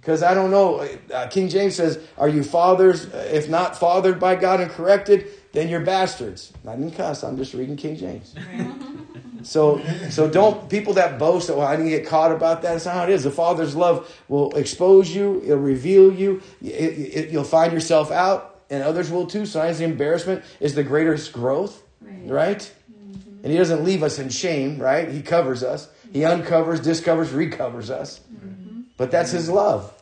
Because 0.00 0.22
I 0.22 0.34
don't 0.34 0.50
know. 0.50 0.86
Uh, 1.12 1.28
King 1.28 1.48
James 1.48 1.76
says, 1.76 1.98
Are 2.16 2.28
you 2.28 2.42
fathers? 2.42 3.04
If 3.04 3.48
not 3.48 3.78
fathered 3.78 4.18
by 4.18 4.36
God 4.36 4.60
and 4.60 4.70
corrected, 4.70 5.28
then 5.52 5.68
you're 5.68 5.80
bastards. 5.80 6.52
Not 6.64 6.78
didn't 6.78 6.94
cuss. 6.94 7.22
I'm 7.22 7.36
just 7.36 7.54
reading 7.54 7.76
King 7.76 7.96
James. 7.96 8.34
So, 9.42 9.80
so 10.10 10.28
don't 10.30 10.68
people 10.68 10.94
that 10.94 11.18
boast 11.18 11.48
that 11.48 11.56
well 11.56 11.66
I 11.66 11.76
didn't 11.76 11.90
get 11.90 12.06
caught 12.06 12.32
about 12.32 12.62
that. 12.62 12.72
That's 12.72 12.84
not 12.84 12.94
how 12.94 13.04
it 13.04 13.10
is. 13.10 13.24
The 13.24 13.30
Father's 13.30 13.74
love 13.74 14.10
will 14.28 14.54
expose 14.56 15.14
you. 15.14 15.42
It'll 15.44 15.58
reveal 15.58 16.12
you. 16.12 16.42
It, 16.62 16.68
it, 16.68 17.30
you'll 17.30 17.44
find 17.44 17.72
yourself 17.72 18.10
out. 18.10 18.60
and 18.70 18.82
others 18.82 19.10
will 19.10 19.26
too. 19.26 19.46
Sometimes 19.46 19.78
the 19.78 19.84
embarrassment 19.84 20.44
is 20.60 20.74
the 20.74 20.84
greatest 20.84 21.32
growth, 21.32 21.82
right? 22.00 22.22
right? 22.26 22.72
Mm-hmm. 22.90 23.44
And 23.44 23.52
He 23.52 23.58
doesn't 23.58 23.84
leave 23.84 24.02
us 24.02 24.18
in 24.18 24.28
shame, 24.28 24.78
right? 24.78 25.08
He 25.10 25.22
covers 25.22 25.62
us. 25.62 25.88
He 26.12 26.24
uncovers, 26.24 26.80
discovers, 26.80 27.32
recovers 27.32 27.90
us. 27.90 28.20
Mm-hmm. 28.32 28.82
But 28.96 29.10
that's 29.10 29.32
His 29.32 29.48
love. 29.48 29.92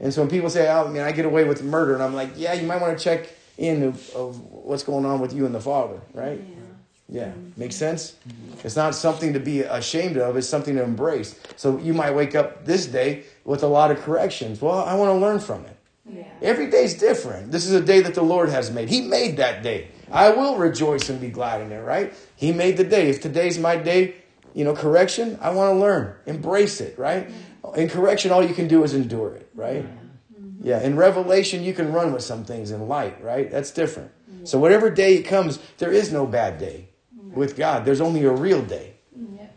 And 0.00 0.12
so 0.12 0.20
when 0.22 0.30
people 0.30 0.50
say, 0.50 0.68
"Oh, 0.70 0.88
man, 0.88 1.04
I 1.06 1.12
get 1.12 1.24
away 1.24 1.44
with 1.44 1.62
murder," 1.62 1.94
and 1.94 2.02
I'm 2.02 2.14
like, 2.14 2.30
"Yeah, 2.36 2.52
you 2.52 2.66
might 2.66 2.80
want 2.80 2.96
to 2.98 3.02
check 3.02 3.28
in 3.56 3.82
of, 3.82 4.10
of 4.10 4.38
what's 4.52 4.82
going 4.82 5.06
on 5.06 5.20
with 5.20 5.32
you 5.32 5.46
and 5.46 5.54
the 5.54 5.60
Father, 5.60 6.00
right?" 6.12 6.38
Yeah. 6.38 6.65
Yeah, 7.08 7.32
makes 7.56 7.76
sense? 7.76 8.16
It's 8.64 8.74
not 8.74 8.94
something 8.94 9.32
to 9.32 9.40
be 9.40 9.60
ashamed 9.60 10.16
of, 10.16 10.36
it's 10.36 10.48
something 10.48 10.74
to 10.74 10.82
embrace. 10.82 11.38
So 11.54 11.78
you 11.78 11.94
might 11.94 12.12
wake 12.12 12.34
up 12.34 12.64
this 12.64 12.86
day 12.86 13.24
with 13.44 13.62
a 13.62 13.68
lot 13.68 13.92
of 13.92 14.00
corrections. 14.00 14.60
Well, 14.60 14.80
I 14.80 14.94
want 14.94 15.10
to 15.10 15.14
learn 15.14 15.38
from 15.38 15.64
it. 15.66 15.76
Yeah. 16.08 16.24
Every 16.42 16.68
day's 16.68 16.94
different. 16.94 17.52
This 17.52 17.64
is 17.64 17.72
a 17.72 17.80
day 17.80 18.00
that 18.00 18.14
the 18.14 18.22
Lord 18.22 18.48
has 18.48 18.72
made. 18.72 18.88
He 18.88 19.00
made 19.00 19.36
that 19.36 19.62
day. 19.62 19.88
I 20.10 20.30
will 20.30 20.56
rejoice 20.56 21.08
and 21.08 21.20
be 21.20 21.28
glad 21.28 21.60
in 21.60 21.70
it, 21.70 21.80
right? 21.80 22.12
He 22.34 22.52
made 22.52 22.76
the 22.76 22.84
day. 22.84 23.08
If 23.08 23.20
today's 23.20 23.58
my 23.58 23.76
day, 23.76 24.16
you 24.54 24.64
know, 24.64 24.74
correction, 24.74 25.38
I 25.40 25.50
want 25.50 25.74
to 25.74 25.78
learn. 25.78 26.14
Embrace 26.26 26.80
it, 26.80 26.98
right? 26.98 27.30
In 27.76 27.88
correction, 27.88 28.30
all 28.32 28.44
you 28.44 28.54
can 28.54 28.68
do 28.68 28.82
is 28.84 28.94
endure 28.94 29.34
it, 29.34 29.48
right? 29.54 29.84
Yeah. 29.84 30.40
Mm-hmm. 30.40 30.66
yeah. 30.66 30.82
In 30.82 30.96
revelation, 30.96 31.62
you 31.62 31.72
can 31.72 31.92
run 31.92 32.12
with 32.12 32.22
some 32.22 32.44
things 32.44 32.70
in 32.70 32.88
light, 32.88 33.22
right? 33.22 33.50
That's 33.50 33.70
different. 33.70 34.10
Yeah. 34.28 34.44
So 34.44 34.58
whatever 34.58 34.90
day 34.90 35.16
it 35.16 35.22
comes, 35.22 35.58
there 35.78 35.92
is 35.92 36.12
no 36.12 36.26
bad 36.26 36.58
day 36.58 36.88
with 37.36 37.56
God. 37.56 37.84
There's 37.84 38.00
only 38.00 38.24
a 38.24 38.32
real 38.32 38.62
day. 38.62 38.94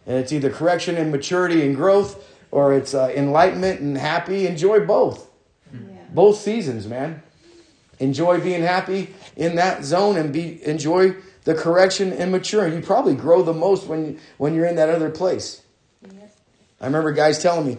And 0.05 0.17
it's 0.17 0.31
either 0.31 0.49
correction 0.49 0.97
and 0.97 1.11
maturity 1.11 1.65
and 1.65 1.75
growth 1.75 2.25
or 2.51 2.73
it's 2.73 2.93
uh, 2.93 3.11
enlightenment 3.15 3.79
and 3.79 3.97
happy. 3.97 4.47
Enjoy 4.47 4.85
both. 4.85 5.29
Yeah. 5.71 5.79
Both 6.11 6.39
seasons, 6.39 6.87
man. 6.87 7.21
Enjoy 7.99 8.39
being 8.39 8.61
happy 8.61 9.13
in 9.35 9.55
that 9.55 9.83
zone 9.83 10.17
and 10.17 10.33
be 10.33 10.65
enjoy 10.65 11.15
the 11.43 11.53
correction 11.53 12.13
and 12.13 12.31
maturing. 12.31 12.73
You 12.73 12.81
probably 12.81 13.13
grow 13.13 13.43
the 13.43 13.53
most 13.53 13.87
when 13.87 14.19
when 14.37 14.55
you're 14.55 14.65
in 14.65 14.77
that 14.77 14.89
other 14.89 15.09
place. 15.09 15.61
I 16.81 16.85
remember 16.85 17.11
guys 17.11 17.41
telling 17.43 17.67
me 17.67 17.77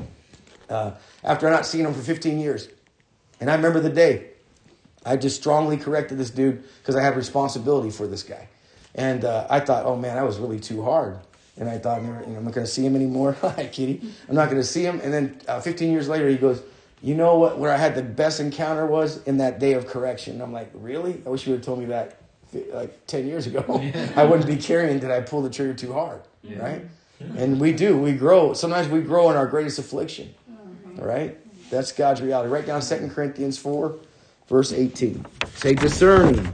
uh, 0.68 0.92
after 1.24 1.48
not 1.48 1.64
seeing 1.64 1.84
them 1.84 1.94
for 1.94 2.02
15 2.02 2.38
years, 2.38 2.68
and 3.40 3.50
I 3.50 3.54
remember 3.54 3.80
the 3.80 3.90
day 3.90 4.28
I 5.04 5.16
just 5.16 5.36
strongly 5.36 5.78
corrected 5.78 6.18
this 6.18 6.30
dude 6.30 6.62
because 6.78 6.96
I 6.96 7.02
had 7.02 7.16
responsibility 7.16 7.90
for 7.90 8.06
this 8.06 8.22
guy. 8.22 8.48
And 8.94 9.24
uh, 9.24 9.46
I 9.48 9.60
thought, 9.60 9.86
oh 9.86 9.96
man, 9.96 10.16
that 10.16 10.24
was 10.24 10.38
really 10.38 10.60
too 10.60 10.82
hard. 10.82 11.18
And 11.56 11.68
I 11.68 11.78
thought, 11.78 12.00
you 12.00 12.08
know, 12.08 12.22
I'm 12.24 12.44
not 12.44 12.54
going 12.54 12.66
to 12.66 12.72
see 12.72 12.84
him 12.84 12.96
anymore. 12.96 13.32
Hi, 13.40 13.68
Kitty. 13.70 14.00
I'm 14.28 14.34
not 14.34 14.46
going 14.46 14.60
to 14.60 14.66
see 14.66 14.82
him. 14.82 15.00
And 15.00 15.12
then 15.12 15.40
uh, 15.46 15.60
15 15.60 15.90
years 15.92 16.08
later, 16.08 16.28
he 16.28 16.36
goes, 16.36 16.62
you 17.02 17.14
know 17.14 17.38
what? 17.38 17.58
Where 17.58 17.72
I 17.72 17.76
had 17.76 17.94
the 17.94 18.02
best 18.02 18.40
encounter 18.40 18.86
was 18.86 19.22
in 19.24 19.38
that 19.38 19.58
day 19.58 19.74
of 19.74 19.86
correction. 19.86 20.34
And 20.34 20.42
I'm 20.42 20.52
like, 20.52 20.70
really? 20.74 21.22
I 21.26 21.28
wish 21.28 21.46
you 21.46 21.52
would 21.52 21.58
have 21.58 21.66
told 21.66 21.78
me 21.78 21.86
that 21.86 22.20
like 22.72 23.06
10 23.06 23.26
years 23.26 23.46
ago. 23.46 23.64
I 24.16 24.24
wouldn't 24.24 24.46
be 24.46 24.56
carrying 24.56 24.98
did 24.98 25.10
I 25.10 25.20
pull 25.20 25.42
the 25.42 25.50
trigger 25.50 25.74
too 25.74 25.92
hard, 25.92 26.22
yeah. 26.42 26.58
right? 26.58 26.84
And 27.36 27.60
we 27.60 27.72
do. 27.72 27.98
We 27.98 28.12
grow. 28.12 28.54
Sometimes 28.54 28.88
we 28.88 29.02
grow 29.02 29.30
in 29.30 29.36
our 29.36 29.46
greatest 29.46 29.78
affliction, 29.78 30.34
all 30.98 31.04
right? 31.04 31.36
That's 31.70 31.92
God's 31.92 32.22
reality. 32.22 32.50
Write 32.50 32.66
down 32.66 32.80
2 32.80 33.10
Corinthians 33.14 33.58
4, 33.58 33.96
verse 34.50 34.72
18. 34.72 35.24
Say 35.54 35.74
discerning. 35.74 36.52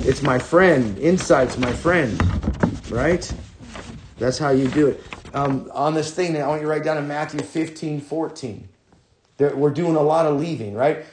It's 0.00 0.22
my 0.22 0.38
friend. 0.38 0.96
Insight's 0.98 1.58
my 1.58 1.72
friend. 1.72 2.18
Right? 2.90 3.30
That's 4.18 4.38
how 4.38 4.50
you 4.50 4.68
do 4.68 4.86
it. 4.86 5.02
Um, 5.34 5.70
on 5.74 5.94
this 5.94 6.14
thing, 6.14 6.40
I 6.40 6.46
want 6.46 6.60
you 6.60 6.66
to 6.66 6.70
write 6.70 6.84
down 6.84 6.98
in 6.98 7.08
Matthew 7.08 7.40
15, 7.40 8.00
14. 8.00 8.68
There, 9.38 9.56
we're 9.56 9.70
doing 9.70 9.96
a 9.96 10.02
lot 10.02 10.26
of 10.26 10.38
leaving, 10.38 10.74
right? 10.74 11.04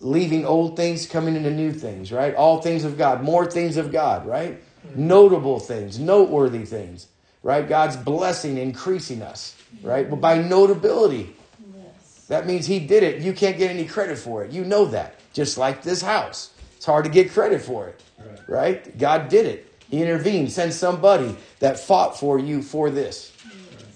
Leaving 0.00 0.46
old 0.46 0.76
things, 0.76 1.06
coming 1.06 1.34
into 1.34 1.50
new 1.50 1.72
things, 1.72 2.12
right? 2.12 2.34
All 2.34 2.62
things 2.62 2.84
of 2.84 2.96
God, 2.96 3.22
more 3.22 3.50
things 3.50 3.76
of 3.76 3.90
God, 3.90 4.26
right? 4.26 4.62
Notable 4.94 5.58
things, 5.58 5.98
noteworthy 5.98 6.66
things, 6.66 7.08
right? 7.42 7.66
God's 7.66 7.96
blessing, 7.96 8.58
increasing 8.58 9.22
us, 9.22 9.56
right? 9.82 10.08
But 10.08 10.20
by 10.20 10.40
notability, 10.40 11.34
yes. 11.74 12.26
that 12.28 12.46
means 12.46 12.66
He 12.66 12.78
did 12.78 13.02
it. 13.02 13.22
You 13.22 13.32
can't 13.32 13.56
get 13.56 13.70
any 13.70 13.86
credit 13.86 14.18
for 14.18 14.44
it. 14.44 14.52
You 14.52 14.64
know 14.64 14.84
that 14.86 15.18
just 15.34 15.58
like 15.58 15.82
this 15.82 16.00
house. 16.00 16.50
It's 16.76 16.86
hard 16.86 17.04
to 17.04 17.10
get 17.10 17.30
credit 17.30 17.60
for 17.60 17.88
it, 17.88 18.02
right? 18.18 18.48
right? 18.48 18.98
God 18.98 19.28
did 19.28 19.44
it. 19.44 19.70
He 19.90 20.00
intervened, 20.00 20.50
sent 20.50 20.72
somebody 20.72 21.36
that 21.58 21.78
fought 21.78 22.18
for 22.18 22.38
you 22.38 22.62
for 22.62 22.88
this. 22.88 23.32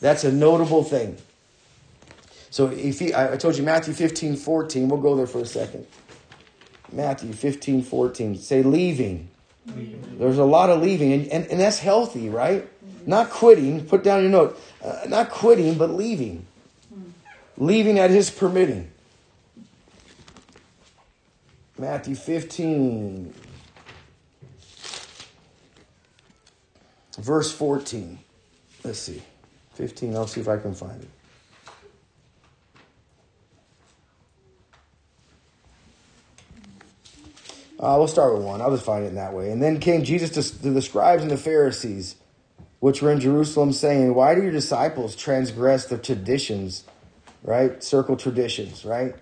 That's 0.00 0.24
a 0.24 0.32
notable 0.32 0.84
thing. 0.84 1.16
So 2.50 2.68
if 2.68 2.98
he, 2.98 3.14
I 3.14 3.36
told 3.36 3.56
you 3.56 3.62
Matthew 3.62 3.94
15, 3.94 4.36
14. 4.36 4.88
We'll 4.88 5.00
go 5.00 5.16
there 5.16 5.26
for 5.26 5.40
a 5.40 5.46
second. 5.46 5.86
Matthew 6.92 7.32
15, 7.32 7.82
14. 7.82 8.36
Say 8.36 8.62
leaving. 8.62 9.28
leaving. 9.66 10.18
There's 10.18 10.38
a 10.38 10.44
lot 10.44 10.70
of 10.70 10.80
leaving, 10.80 11.12
and, 11.12 11.28
and, 11.28 11.46
and 11.46 11.60
that's 11.60 11.78
healthy, 11.78 12.28
right? 12.28 12.62
Mm-hmm. 12.62 13.10
Not 13.10 13.30
quitting. 13.30 13.84
Put 13.84 14.02
down 14.02 14.22
your 14.22 14.30
note. 14.30 14.60
Uh, 14.82 15.00
not 15.08 15.30
quitting, 15.30 15.76
but 15.76 15.90
leaving. 15.90 16.46
Mm. 16.94 17.10
Leaving 17.58 17.98
at 17.98 18.10
his 18.10 18.30
permitting. 18.30 18.90
Matthew 21.78 22.16
15, 22.16 23.32
verse 27.18 27.52
14. 27.52 28.18
Let's 28.82 28.98
see. 28.98 29.22
15, 29.74 30.16
I'll 30.16 30.26
see 30.26 30.40
if 30.40 30.48
I 30.48 30.56
can 30.56 30.74
find 30.74 31.00
it. 31.00 31.08
Uh, 37.78 37.94
we'll 37.96 38.08
start 38.08 38.34
with 38.34 38.42
one. 38.42 38.60
I'll 38.60 38.72
just 38.72 38.84
find 38.84 39.04
it 39.04 39.08
in 39.08 39.14
that 39.14 39.32
way. 39.32 39.52
And 39.52 39.62
then 39.62 39.78
came 39.78 40.02
Jesus 40.02 40.30
to, 40.30 40.62
to 40.62 40.70
the 40.70 40.82
scribes 40.82 41.22
and 41.22 41.30
the 41.30 41.36
Pharisees, 41.36 42.16
which 42.80 43.02
were 43.02 43.12
in 43.12 43.20
Jerusalem, 43.20 43.72
saying, 43.72 44.14
Why 44.14 44.34
do 44.34 44.42
your 44.42 44.50
disciples 44.50 45.14
transgress 45.14 45.84
the 45.84 45.96
traditions, 45.96 46.82
right? 47.44 47.80
Circle 47.84 48.16
traditions, 48.16 48.84
right? 48.84 49.14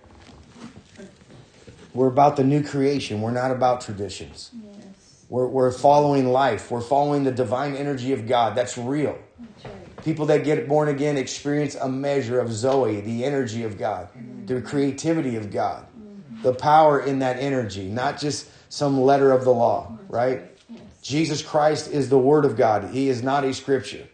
We're 1.93 2.07
about 2.07 2.35
the 2.35 2.43
new 2.43 2.63
creation. 2.63 3.21
We're 3.21 3.31
not 3.31 3.51
about 3.51 3.81
traditions. 3.81 4.51
Yes. 4.53 5.25
We're, 5.29 5.47
we're 5.47 5.71
following 5.71 6.27
life. 6.27 6.69
We're 6.69 6.81
following 6.81 7.23
the 7.23 7.31
divine 7.31 7.75
energy 7.75 8.13
of 8.13 8.27
God. 8.27 8.55
That's 8.55 8.77
real. 8.77 9.17
That's 9.39 9.65
right. 9.65 10.03
People 10.03 10.27
that 10.27 10.43
get 10.43 10.67
born 10.67 10.89
again 10.89 11.17
experience 11.17 11.75
a 11.75 11.89
measure 11.89 12.39
of 12.39 12.51
Zoe, 12.51 13.01
the 13.01 13.25
energy 13.25 13.63
of 13.63 13.77
God, 13.77 14.09
mm-hmm. 14.09 14.45
the 14.45 14.61
creativity 14.61 15.35
of 15.35 15.51
God, 15.51 15.85
mm-hmm. 15.85 16.43
the 16.43 16.53
power 16.53 16.99
in 16.99 17.19
that 17.19 17.37
energy, 17.37 17.87
not 17.87 18.19
just 18.19 18.49
some 18.69 19.01
letter 19.01 19.31
of 19.31 19.43
the 19.43 19.53
law, 19.53 19.97
right? 20.07 20.43
Yes. 20.69 20.81
Jesus 21.01 21.41
Christ 21.41 21.91
is 21.91 22.09
the 22.09 22.19
Word 22.19 22.45
of 22.45 22.55
God. 22.55 22.91
He 22.91 23.09
is 23.09 23.23
not 23.23 23.43
a 23.43 23.53
scripture, 23.53 24.07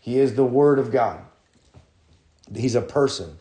He 0.00 0.18
is 0.18 0.34
the 0.34 0.44
Word 0.44 0.78
of 0.78 0.90
God. 0.90 1.20
He's 2.54 2.74
a 2.74 2.80
person. 2.80 3.36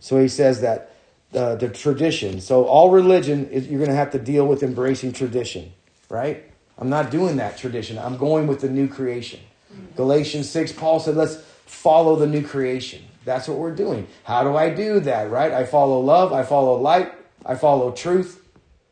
So 0.00 0.18
he 0.18 0.28
says 0.28 0.62
that 0.62 0.89
the, 1.32 1.56
the 1.56 1.68
tradition. 1.68 2.40
So 2.40 2.64
all 2.64 2.90
religion 2.90 3.48
is 3.50 3.68
you're 3.68 3.78
going 3.78 3.90
to 3.90 3.96
have 3.96 4.12
to 4.12 4.18
deal 4.18 4.46
with 4.46 4.62
embracing 4.62 5.12
tradition, 5.12 5.72
right? 6.08 6.44
I'm 6.78 6.88
not 6.88 7.10
doing 7.10 7.36
that 7.36 7.58
tradition. 7.58 7.98
I'm 7.98 8.16
going 8.16 8.46
with 8.46 8.60
the 8.60 8.68
new 8.68 8.88
creation. 8.88 9.40
Mm-hmm. 9.72 9.96
Galatians 9.96 10.48
6, 10.48 10.72
Paul 10.72 10.98
said, 10.98 11.16
let's 11.16 11.36
follow 11.66 12.16
the 12.16 12.26
new 12.26 12.42
creation. 12.42 13.04
That's 13.24 13.46
what 13.46 13.58
we're 13.58 13.74
doing. 13.74 14.08
How 14.24 14.42
do 14.42 14.56
I 14.56 14.70
do 14.70 15.00
that, 15.00 15.30
right? 15.30 15.52
I 15.52 15.64
follow 15.64 16.00
love, 16.00 16.32
I 16.32 16.42
follow 16.42 16.80
light, 16.80 17.12
I 17.44 17.54
follow 17.54 17.92
truth, 17.92 18.42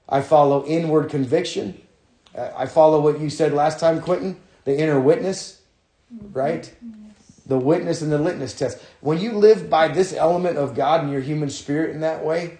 I 0.08 0.20
follow 0.20 0.64
inward 0.66 1.10
conviction. 1.10 1.80
Uh, 2.34 2.50
I 2.56 2.66
follow 2.66 3.00
what 3.00 3.20
you 3.20 3.30
said 3.30 3.52
last 3.52 3.80
time, 3.80 4.00
Quentin, 4.00 4.38
the 4.64 4.78
inner 4.78 5.00
witness, 5.00 5.62
mm-hmm. 6.14 6.32
right? 6.32 6.62
Mm-hmm. 6.62 7.07
The 7.48 7.58
witness 7.58 8.02
and 8.02 8.12
the 8.12 8.18
litmus 8.18 8.54
test. 8.54 8.78
When 9.00 9.18
you 9.18 9.32
live 9.32 9.68
by 9.68 9.88
this 9.88 10.12
element 10.12 10.58
of 10.58 10.74
God 10.74 11.02
in 11.02 11.10
your 11.10 11.22
human 11.22 11.50
spirit 11.50 11.90
in 11.90 12.00
that 12.02 12.24
way, 12.24 12.58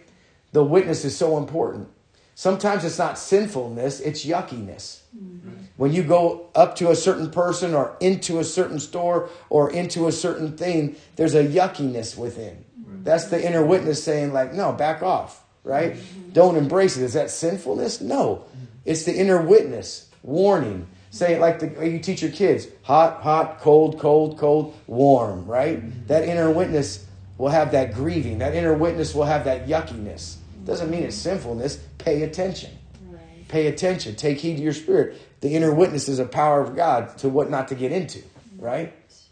the 0.53 0.65
witness 0.65 1.05
is 1.05 1.17
so 1.17 1.37
important. 1.37 1.89
Sometimes 2.35 2.85
it's 2.85 2.99
not 2.99 3.19
sinfulness, 3.19 4.01
it's 4.01 4.25
yuckiness. 4.25 5.01
Mm-hmm. 5.17 5.51
When 5.77 5.93
you 5.93 6.05
go 6.05 6.49
up 6.55 6.77
to 6.77 6.91
a 6.91 6.97
certain 6.97 7.31
person 7.31 7.75
or 7.75 7.97
into 8.01 8.39
a 8.39 8.45
certain 8.45 8.79
store 8.79 9.29
or 9.51 9.71
into 9.71 10.07
a 10.07 10.13
certain 10.13 10.57
thing, 10.57 10.97
there's 11.17 11.35
a 11.35 11.45
yuckiness 11.45 12.17
within. 12.17 12.65
Mm-hmm. 12.81 13.03
That's 13.03 13.25
the 13.27 13.45
inner 13.45 13.65
witness 13.65 14.03
saying, 14.03 14.33
like, 14.33 14.55
no, 14.55 14.73
back 14.73 15.03
off, 15.03 15.45
right? 15.65 15.95
Mm-hmm. 15.95 16.31
Don't 16.31 16.57
embrace 16.57 16.97
it. 16.97 17.03
Is 17.03 17.15
that 17.15 17.31
sinfulness? 17.31 18.01
No. 18.01 18.45
It's 18.85 19.03
the 19.03 19.15
inner 19.15 19.43
witness 19.43 20.09
warning 20.23 20.87
Say 21.19 21.35
it 21.35 21.41
like 21.41 21.59
the 21.59 21.67
way 21.67 21.91
you 21.91 21.99
teach 21.99 22.23
your 22.23 22.31
kids 22.31 22.69
hot, 22.85 23.23
hot, 23.23 23.59
cold, 23.59 23.99
cold, 23.99 24.39
cold, 24.39 24.79
warm, 24.87 25.47
right? 25.47 26.07
That 26.07 26.23
inner 26.23 26.49
witness 26.49 27.05
will 27.39 27.49
have 27.49 27.73
that 27.73 27.93
grieving. 27.93 28.39
That 28.39 28.55
inner 28.55 28.73
witness 28.73 29.17
will 29.17 29.25
have 29.25 29.43
that 29.47 29.67
yuckiness. 29.67 30.37
Doesn't 30.65 30.89
mean 30.89 31.03
it's 31.03 31.17
sinfulness. 31.17 31.79
Pay 31.99 32.23
attention. 32.23 32.71
Right. 33.09 33.49
Pay 33.49 33.67
attention. 33.67 34.15
Take 34.15 34.39
heed 34.39 34.59
to 34.59 34.63
your 34.63 34.73
spirit. 34.73 35.21
The 35.41 35.57
inner 35.57 35.75
witness 35.75 36.09
is 36.09 36.21
a 36.21 36.25
power 36.25 36.61
of 36.61 36.77
God 36.77 37.19
to 37.19 37.29
what 37.29 37.51
not 37.51 37.67
to 37.69 37.75
get 37.75 37.91
into, 37.91 38.23
right? 38.57 38.95
Yes. 39.09 39.29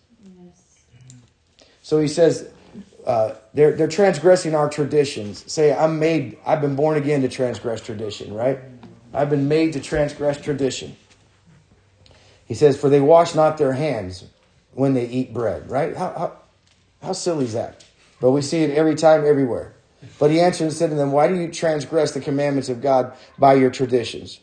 So 1.82 2.00
he 2.00 2.08
says, 2.08 2.50
uh, 3.06 3.34
they're, 3.54 3.76
they're 3.76 3.86
transgressing 3.86 4.56
our 4.56 4.68
traditions. 4.68 5.44
Say, 5.46 5.72
I'm 5.72 6.00
made, 6.00 6.36
I've 6.44 6.60
been 6.60 6.74
born 6.74 6.96
again 6.96 7.22
to 7.22 7.28
transgress 7.28 7.80
tradition, 7.80 8.34
right? 8.34 8.58
I've 9.14 9.30
been 9.30 9.46
made 9.46 9.74
to 9.74 9.80
transgress 9.80 10.40
tradition. 10.40 10.96
He 12.46 12.54
says, 12.54 12.80
For 12.80 12.88
they 12.88 13.00
wash 13.00 13.34
not 13.34 13.58
their 13.58 13.72
hands 13.72 14.24
when 14.72 14.94
they 14.94 15.06
eat 15.06 15.34
bread, 15.34 15.70
right? 15.70 15.96
How, 15.96 16.12
how, 16.16 16.36
how 17.02 17.12
silly 17.12 17.44
is 17.44 17.52
that? 17.52 17.84
But 18.20 18.30
we 18.30 18.42
see 18.42 18.62
it 18.62 18.70
every 18.70 18.94
time, 18.94 19.26
everywhere. 19.26 19.74
But 20.18 20.30
he 20.30 20.40
answered 20.40 20.64
and 20.64 20.72
said 20.72 20.90
to 20.90 20.96
them, 20.96 21.12
Why 21.12 21.28
do 21.28 21.34
you 21.34 21.50
transgress 21.50 22.12
the 22.12 22.20
commandments 22.20 22.68
of 22.68 22.80
God 22.80 23.12
by 23.38 23.54
your 23.54 23.70
traditions? 23.70 24.40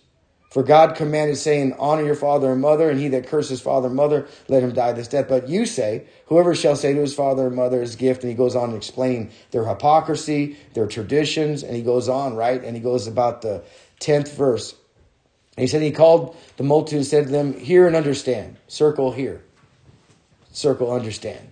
For 0.53 0.61
God 0.61 0.95
commanded, 0.95 1.37
saying, 1.37 1.73
Honor 1.79 2.03
your 2.03 2.15
father 2.15 2.51
and 2.51 2.61
mother, 2.61 2.87
and 2.89 2.99
he 2.99 3.07
that 3.07 3.25
curses 3.25 3.59
father 3.59 3.87
and 3.87 3.95
mother, 3.95 4.27
let 4.47 4.61
him 4.61 4.71
die 4.71 4.91
this 4.91 5.07
death. 5.07 5.27
But 5.27 5.49
you 5.49 5.65
say, 5.65 6.05
Whoever 6.27 6.53
shall 6.53 6.75
say 6.75 6.93
to 6.93 6.99
his 6.99 7.15
father 7.15 7.47
and 7.47 7.55
mother 7.55 7.81
his 7.81 7.95
gift, 7.95 8.21
and 8.21 8.29
he 8.29 8.35
goes 8.35 8.55
on 8.55 8.69
to 8.69 8.75
explain 8.75 9.31
their 9.49 9.65
hypocrisy, 9.65 10.57
their 10.75 10.85
traditions, 10.85 11.63
and 11.63 11.75
he 11.75 11.81
goes 11.81 12.07
on, 12.07 12.35
right? 12.35 12.63
And 12.63 12.75
he 12.75 12.83
goes 12.83 13.07
about 13.07 13.41
the 13.41 13.63
10th 13.99 14.35
verse. 14.35 14.75
And 15.55 15.63
he 15.63 15.67
said, 15.67 15.81
He 15.81 15.91
called 15.91 16.35
the 16.57 16.63
multitude 16.63 16.97
and 16.97 17.07
said 17.07 17.25
to 17.25 17.31
them, 17.31 17.57
Hear 17.59 17.87
and 17.87 17.95
understand. 17.95 18.57
Circle 18.67 19.11
here. 19.11 19.43
Circle 20.51 20.91
understand. 20.91 21.49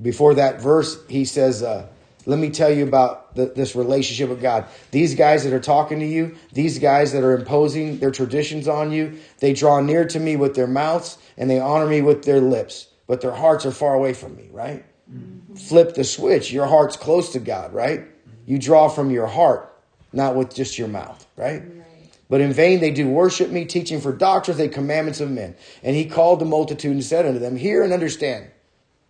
Before 0.00 0.34
that 0.34 0.60
verse, 0.60 0.98
he 1.08 1.24
says, 1.24 1.62
uh, 1.62 1.86
let 2.24 2.38
me 2.38 2.50
tell 2.50 2.70
you 2.70 2.86
about 2.86 3.34
the, 3.34 3.46
this 3.46 3.74
relationship 3.74 4.28
with 4.28 4.40
God. 4.40 4.66
These 4.90 5.14
guys 5.14 5.44
that 5.44 5.52
are 5.52 5.60
talking 5.60 6.00
to 6.00 6.06
you, 6.06 6.36
these 6.52 6.78
guys 6.78 7.12
that 7.12 7.24
are 7.24 7.36
imposing 7.36 7.98
their 7.98 8.10
traditions 8.10 8.68
on 8.68 8.92
you, 8.92 9.18
they 9.40 9.52
draw 9.52 9.80
near 9.80 10.04
to 10.06 10.20
me 10.20 10.36
with 10.36 10.54
their 10.54 10.66
mouths 10.66 11.18
and 11.36 11.50
they 11.50 11.58
honor 11.58 11.86
me 11.86 12.00
with 12.00 12.24
their 12.24 12.40
lips, 12.40 12.88
but 13.06 13.20
their 13.20 13.32
hearts 13.32 13.66
are 13.66 13.72
far 13.72 13.94
away 13.94 14.12
from 14.12 14.36
me, 14.36 14.48
right? 14.52 14.84
Mm-hmm. 15.12 15.54
Flip 15.54 15.94
the 15.94 16.04
switch. 16.04 16.52
Your 16.52 16.66
heart's 16.66 16.96
close 16.96 17.32
to 17.32 17.40
God, 17.40 17.72
right? 17.72 18.04
You 18.46 18.58
draw 18.58 18.88
from 18.88 19.10
your 19.10 19.26
heart, 19.26 19.71
not 20.12 20.34
with 20.34 20.54
just 20.54 20.78
your 20.78 20.88
mouth, 20.88 21.26
right? 21.36 21.62
right. 21.62 21.86
But 22.28 22.40
in 22.40 22.52
vain 22.52 22.80
they 22.80 22.90
do 22.90 23.08
worship 23.08 23.50
me, 23.50 23.64
teaching 23.64 24.00
for 24.00 24.12
doctrines 24.12 24.58
the 24.58 24.68
commandments 24.68 25.20
of 25.20 25.30
men. 25.30 25.54
And 25.82 25.94
he 25.94 26.06
called 26.06 26.40
the 26.40 26.44
multitude 26.44 26.92
and 26.92 27.04
said 27.04 27.26
unto 27.26 27.38
them, 27.38 27.56
Hear 27.56 27.82
and 27.82 27.92
understand. 27.92 28.50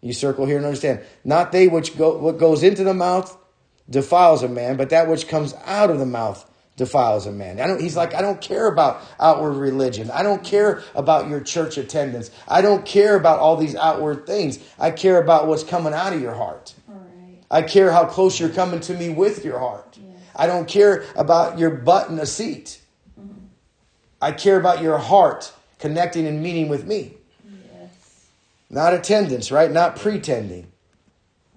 You 0.01 0.13
circle 0.13 0.47
here 0.47 0.57
and 0.57 0.67
understand. 0.67 1.01
Not 1.25 1.53
they 1.53 1.69
which 1.69 1.97
go 1.97 2.19
what 2.19 2.39
goes 2.39 2.63
into 2.63 2.83
the 2.83 2.95
mouth 2.95 3.37
defiles 3.89 4.43
a 4.43 4.49
man, 4.49 4.77
but 4.77 4.91
that 4.91 5.09
which 5.09 5.29
comes 5.29 5.55
out 5.65 5.91
of 5.91 5.99
the 5.99 6.07
mouth 6.07 6.49
defiles 6.77 7.27
a 7.27 7.33
man. 7.33 7.61
I 7.61 7.67
don't, 7.67 7.81
he's 7.81 7.97
like, 7.97 8.15
I 8.15 8.23
don't 8.23 8.41
care 8.41 8.67
about 8.67 9.03
outward 9.21 9.53
religion. 9.53 10.11
I 10.11 10.23
don't 10.23 10.43
care 10.43 10.83
about 10.95 11.29
your 11.29 11.41
church 11.41 11.77
attendance. 11.77 12.31
I 12.49 12.63
don't 12.63 12.85
care 12.85 13.15
about 13.15 13.39
all 13.39 13.57
these 13.57 13.77
outward 13.77 14.27
things. 14.27 14.59
I 14.79 14.91
care 14.91 15.23
about 15.23 15.47
what's 15.47 15.65
coming 15.65 15.93
out 15.93 16.13
of 16.13 16.21
your 16.21 16.35
heart. 16.35 16.75
I 17.51 17.61
care 17.61 17.93
how 17.93 18.07
close 18.07 18.41
you're 18.41 18.49
coming 18.49 18.81
to 18.81 18.95
me 18.95 19.11
with 19.11 19.45
your 19.45 19.59
heart. 19.59 19.99
Yes. 20.01 20.12
I 20.35 20.47
don't 20.47 20.69
care 20.69 21.05
about 21.17 21.59
your 21.59 21.71
butt 21.71 22.09
in 22.09 22.19
a 22.19 22.27
seat. 22.27 22.81
Mm-hmm. 23.19 23.47
I 24.21 24.33
care 24.33 24.59
about 24.59 24.83
your 24.83 24.99
heart 24.99 25.53
connecting 25.79 26.27
and 26.27 26.43
meeting 26.43 26.69
with 26.69 26.87
me. 26.87 27.15
Not 28.73 28.95
attendance, 28.95 29.53
right? 29.53 29.71
Not 29.71 29.97
pretending. 29.97 30.73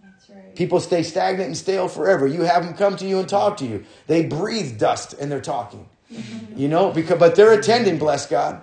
That's 0.03 0.29
Right. 0.29 0.53
People 0.53 0.81
stay 0.81 1.01
stagnant 1.01 1.47
and 1.47 1.57
stale 1.57 1.87
forever. 1.87 2.27
You 2.27 2.41
have 2.41 2.65
them 2.65 2.73
come 2.73 2.97
to 2.97 3.07
you 3.07 3.19
and 3.19 3.29
talk 3.29 3.55
to 3.57 3.65
you. 3.65 3.85
They 4.07 4.25
breathe 4.25 4.77
dust 4.77 5.13
and 5.13 5.31
they're 5.31 5.39
talking. 5.39 5.87
you 6.55 6.67
know, 6.67 6.91
because 6.91 7.17
but 7.17 7.35
they're 7.35 7.53
attending, 7.57 7.97
bless 7.97 8.27
God. 8.27 8.61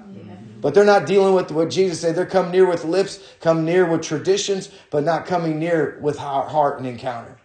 But 0.61 0.75
they're 0.75 0.85
not 0.85 1.07
dealing 1.07 1.35
with 1.35 1.51
what 1.51 1.71
Jesus 1.71 2.01
said. 2.01 2.15
They're 2.15 2.25
come 2.25 2.53
near 2.53 2.65
with 2.67 2.85
lips, 2.85 3.19
come 3.41 3.65
near 3.65 3.85
with 3.85 4.03
traditions, 4.03 4.69
but 4.91 5.03
not 5.03 5.27
coming 5.27 5.59
near 5.59 5.99
with 6.01 6.19
heart 6.19 6.79
and 6.79 6.87
encounter. 6.87 7.37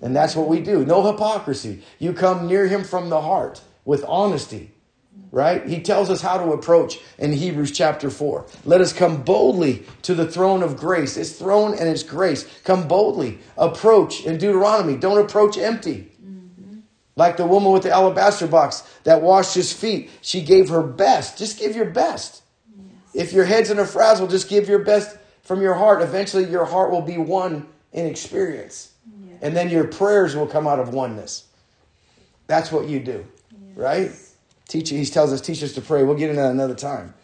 And 0.00 0.14
that's 0.14 0.36
what 0.36 0.48
we 0.48 0.60
do. 0.60 0.84
No 0.84 1.10
hypocrisy. 1.10 1.82
You 1.98 2.12
come 2.12 2.46
near 2.46 2.66
him 2.66 2.84
from 2.84 3.08
the 3.08 3.20
heart 3.20 3.60
with 3.84 4.04
honesty 4.06 4.72
right? 5.30 5.66
He 5.66 5.80
tells 5.80 6.10
us 6.10 6.20
how 6.20 6.38
to 6.38 6.52
approach 6.52 6.98
in 7.18 7.32
Hebrews 7.32 7.72
chapter 7.72 8.10
4. 8.10 8.46
Let 8.64 8.80
us 8.80 8.92
come 8.92 9.22
boldly 9.22 9.84
to 10.02 10.14
the 10.14 10.26
throne 10.26 10.62
of 10.62 10.76
grace. 10.76 11.16
It's 11.16 11.32
throne 11.32 11.74
and 11.78 11.88
it's 11.88 12.02
grace. 12.02 12.46
Come 12.64 12.88
boldly. 12.88 13.38
Approach 13.56 14.24
in 14.24 14.38
Deuteronomy. 14.38 14.96
Don't 14.96 15.18
approach 15.18 15.58
empty. 15.58 16.12
Mm-hmm. 16.22 16.80
Like 17.16 17.36
the 17.36 17.46
woman 17.46 17.72
with 17.72 17.82
the 17.82 17.90
alabaster 17.90 18.46
box 18.46 18.82
that 19.04 19.22
washed 19.22 19.54
his 19.54 19.72
feet. 19.72 20.10
She 20.22 20.42
gave 20.42 20.68
her 20.70 20.82
best. 20.82 21.38
Just 21.38 21.58
give 21.58 21.76
your 21.76 21.90
best. 21.90 22.42
Yes. 22.76 23.26
If 23.26 23.32
your 23.32 23.44
head's 23.44 23.70
in 23.70 23.78
a 23.78 23.86
frazzle, 23.86 24.28
just 24.28 24.48
give 24.48 24.68
your 24.68 24.80
best 24.80 25.16
from 25.42 25.60
your 25.60 25.74
heart. 25.74 26.02
Eventually, 26.02 26.44
your 26.44 26.64
heart 26.64 26.90
will 26.90 27.02
be 27.02 27.18
one 27.18 27.66
in 27.92 28.06
experience. 28.06 28.92
And 29.40 29.56
then 29.56 29.70
your 29.70 29.84
prayers 29.84 30.34
will 30.34 30.46
come 30.46 30.66
out 30.66 30.78
of 30.78 30.90
oneness. 30.90 31.44
That's 32.46 32.72
what 32.72 32.88
you 32.88 33.00
do, 33.00 33.26
yes. 33.52 33.76
right? 33.76 34.10
Teach, 34.68 34.90
he 34.90 35.04
tells 35.04 35.32
us, 35.32 35.40
teach 35.40 35.62
us 35.62 35.72
to 35.74 35.80
pray. 35.80 36.02
We'll 36.02 36.16
get 36.16 36.30
into 36.30 36.42
that 36.42 36.50
another 36.50 36.74
time. 36.74 37.14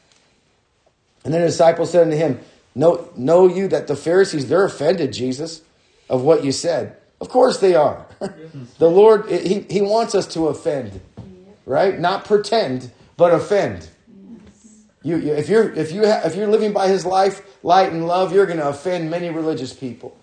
And 1.25 1.33
then 1.33 1.41
the 1.41 1.47
disciples 1.47 1.91
said 1.91 2.03
unto 2.03 2.17
him, 2.17 2.41
know, 2.75 3.09
know 3.17 3.49
you 3.49 3.69
that 3.69 3.87
the 3.87 3.97
Pharisees, 3.97 4.49
they're 4.49 4.65
offended, 4.65 5.13
Jesus, 5.13 5.63
of 6.09 6.23
what 6.23 6.45
you 6.45 6.53
said. 6.53 6.97
Of 7.21 7.29
course 7.29 7.59
they 7.59 7.75
are. 7.75 8.07
the 8.79 8.91
Lord, 8.91 9.31
he, 9.31 9.61
he 9.71 9.81
wants 9.81 10.15
us 10.15 10.27
to 10.35 10.49
offend, 10.49 11.01
right? 11.65 11.99
Not 11.99 12.25
pretend, 12.25 12.93
but 13.17 13.33
offend. 13.33 13.89
You, 15.03 15.19
you, 15.19 15.35
if 15.35 15.51
you're 15.51 15.71
if 15.75 15.93
you 15.93 16.07
ha, 16.07 16.23
if 16.25 16.35
you're 16.35 16.49
living 16.49 16.73
by 16.73 16.89
His 16.89 17.05
life, 17.05 17.63
light, 17.63 17.93
and 17.93 18.07
love, 18.07 18.33
you're 18.33 18.47
going 18.47 18.59
to 18.59 18.69
offend 18.69 19.11
many 19.11 19.29
religious 19.29 19.75
people, 19.75 20.17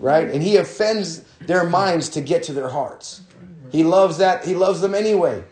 right? 0.00 0.28
And 0.28 0.42
He 0.42 0.56
offends 0.56 1.22
their 1.40 1.64
minds 1.64 2.08
to 2.10 2.20
get 2.20 2.42
to 2.44 2.52
their 2.52 2.68
hearts. 2.68 3.22
He 3.70 3.84
loves 3.84 4.18
that. 4.18 4.44
He 4.44 4.54
loves 4.54 4.80
them 4.80 4.94
anyway 4.94 5.44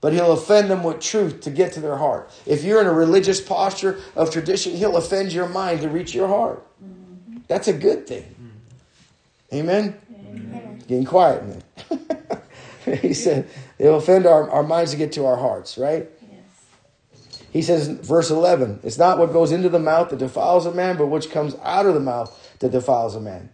but 0.00 0.12
he'll 0.12 0.32
offend 0.32 0.70
them 0.70 0.82
with 0.82 1.00
truth 1.00 1.40
to 1.40 1.50
get 1.50 1.72
to 1.72 1.80
their 1.80 1.96
heart. 1.96 2.30
If 2.46 2.62
you're 2.62 2.80
in 2.80 2.86
a 2.86 2.92
religious 2.92 3.40
posture 3.40 3.98
of 4.14 4.30
tradition, 4.30 4.76
he'll 4.76 4.96
offend 4.96 5.32
your 5.32 5.48
mind 5.48 5.80
to 5.80 5.88
reach 5.88 6.14
your 6.14 6.28
heart. 6.28 6.64
That's 7.48 7.68
a 7.68 7.72
good 7.72 8.06
thing. 8.06 8.34
Amen? 9.52 9.98
Amen. 10.28 10.82
Getting 10.86 11.04
quiet, 11.04 11.44
man. 11.46 11.62
he 13.00 13.14
said, 13.14 13.48
it'll 13.78 13.96
offend 13.96 14.26
our, 14.26 14.48
our 14.50 14.62
minds 14.62 14.92
to 14.92 14.96
get 14.96 15.12
to 15.12 15.24
our 15.24 15.36
hearts, 15.36 15.78
right? 15.78 16.08
Yes. 16.20 17.40
He 17.50 17.62
says, 17.62 17.88
verse 17.88 18.30
11, 18.30 18.80
it's 18.82 18.98
not 18.98 19.18
what 19.18 19.32
goes 19.32 19.50
into 19.50 19.70
the 19.70 19.78
mouth 19.78 20.10
that 20.10 20.18
defiles 20.18 20.66
a 20.66 20.72
man, 20.72 20.96
but 20.98 21.06
which 21.06 21.30
comes 21.30 21.56
out 21.62 21.86
of 21.86 21.94
the 21.94 22.00
mouth 22.00 22.47
that 22.60 22.72
defiles 22.72 23.14
a 23.14 23.20
man. 23.20 23.50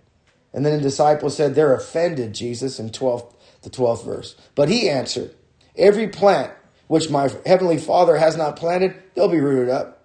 And 0.52 0.64
then 0.64 0.76
the 0.76 0.82
disciples 0.82 1.36
said, 1.36 1.54
they're 1.54 1.74
offended, 1.74 2.32
Jesus, 2.32 2.78
in 2.78 2.90
12th, 2.90 3.34
the 3.62 3.70
12th 3.70 4.04
verse. 4.04 4.36
But 4.54 4.68
he 4.68 4.88
answered, 4.88 5.34
Every 5.76 6.08
plant 6.08 6.52
which 6.86 7.10
my 7.10 7.28
heavenly 7.44 7.78
Father 7.78 8.16
has 8.16 8.36
not 8.36 8.56
planted, 8.56 8.94
they'll 9.14 9.28
be 9.28 9.40
rooted 9.40 9.68
up. 9.68 10.04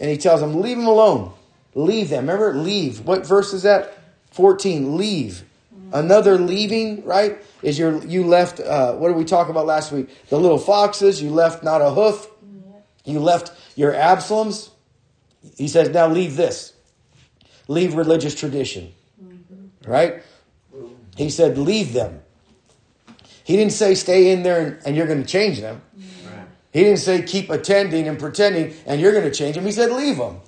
And 0.00 0.10
he 0.10 0.16
tells 0.16 0.40
them, 0.40 0.60
leave 0.60 0.76
them 0.76 0.86
alone. 0.86 1.32
Leave 1.74 2.08
them. 2.08 2.26
Remember, 2.26 2.54
leave. 2.54 3.00
What 3.00 3.26
verse 3.26 3.52
is 3.52 3.62
that? 3.62 3.98
14. 4.30 4.96
Leave. 4.96 5.44
Another 5.92 6.38
leaving, 6.38 7.04
right? 7.04 7.38
Is 7.62 7.78
your 7.78 8.04
you 8.04 8.24
left? 8.24 8.60
Uh, 8.60 8.94
what 8.94 9.08
did 9.08 9.16
we 9.16 9.24
talk 9.24 9.48
about 9.48 9.66
last 9.66 9.92
week? 9.92 10.08
The 10.28 10.38
little 10.38 10.58
foxes. 10.58 11.22
You 11.22 11.30
left 11.30 11.62
not 11.62 11.80
a 11.80 11.90
hoof. 11.90 12.28
You 13.04 13.20
left 13.20 13.52
your 13.76 13.92
Absaloms. 13.92 14.70
He 15.56 15.68
says, 15.68 15.90
now 15.90 16.08
leave 16.08 16.36
this. 16.36 16.72
Leave 17.68 17.94
religious 17.94 18.34
tradition, 18.34 18.92
right? 19.86 20.22
He 21.16 21.30
said, 21.30 21.58
leave 21.58 21.92
them. 21.92 22.22
He 23.42 23.56
didn't 23.56 23.72
say 23.72 23.94
stay 23.94 24.32
in 24.32 24.42
there 24.42 24.60
and, 24.60 24.78
and 24.84 24.96
you're 24.96 25.06
going 25.06 25.22
to 25.22 25.28
change 25.28 25.60
them. 25.60 25.80
Right. 26.24 26.46
He 26.72 26.80
didn't 26.80 26.98
say 26.98 27.22
keep 27.22 27.48
attending 27.48 28.08
and 28.08 28.18
pretending 28.18 28.74
and 28.86 29.00
you're 29.00 29.12
going 29.12 29.24
to 29.24 29.30
change 29.30 29.54
them. 29.54 29.64
He 29.64 29.72
said 29.72 29.92
leave 29.92 30.16
them 30.16 30.40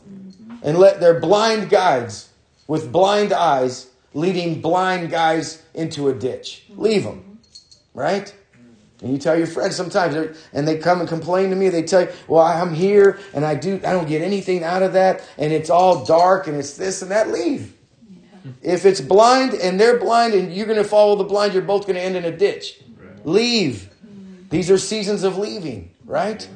and 0.62 0.78
let 0.78 1.00
their 1.00 1.18
blind 1.20 1.70
guides 1.70 2.30
with 2.66 2.92
blind 2.92 3.32
eyes 3.32 3.88
leading 4.14 4.60
blind 4.60 5.10
guys 5.10 5.62
into 5.74 6.08
a 6.08 6.14
ditch. 6.14 6.64
Leave 6.70 7.04
them, 7.04 7.38
right? 7.94 8.34
And 9.00 9.12
you 9.12 9.18
tell 9.18 9.38
your 9.38 9.46
friends 9.46 9.76
sometimes, 9.76 10.36
and 10.52 10.66
they 10.66 10.78
come 10.78 10.98
and 11.00 11.08
complain 11.08 11.50
to 11.50 11.56
me. 11.56 11.68
They 11.68 11.82
tell 11.84 12.02
you, 12.02 12.08
"Well, 12.26 12.44
I'm 12.44 12.74
here, 12.74 13.18
and 13.32 13.44
I 13.44 13.54
do, 13.54 13.80
I 13.84 13.92
don't 13.92 14.08
get 14.08 14.22
anything 14.22 14.64
out 14.64 14.82
of 14.82 14.94
that, 14.94 15.22
and 15.38 15.52
it's 15.52 15.70
all 15.70 16.04
dark, 16.04 16.48
and 16.48 16.56
it's 16.56 16.72
this 16.72 17.00
and 17.00 17.10
that." 17.12 17.30
Leave. 17.30 17.74
Yeah. 18.10 18.74
If 18.74 18.84
it's 18.84 19.00
blind 19.00 19.54
and 19.54 19.78
they're 19.78 19.98
blind, 19.98 20.34
and 20.34 20.52
you're 20.52 20.66
going 20.66 20.82
to 20.82 20.88
follow 20.88 21.14
the 21.14 21.24
blind, 21.24 21.52
you're 21.52 21.62
both 21.62 21.82
going 21.82 21.94
to 21.94 22.02
end 22.02 22.16
in 22.16 22.24
a 22.24 22.36
ditch. 22.36 22.80
Leave. 23.24 23.88
These 24.50 24.70
are 24.70 24.78
seasons 24.78 25.22
of 25.22 25.38
leaving, 25.38 25.90
right? 26.04 26.48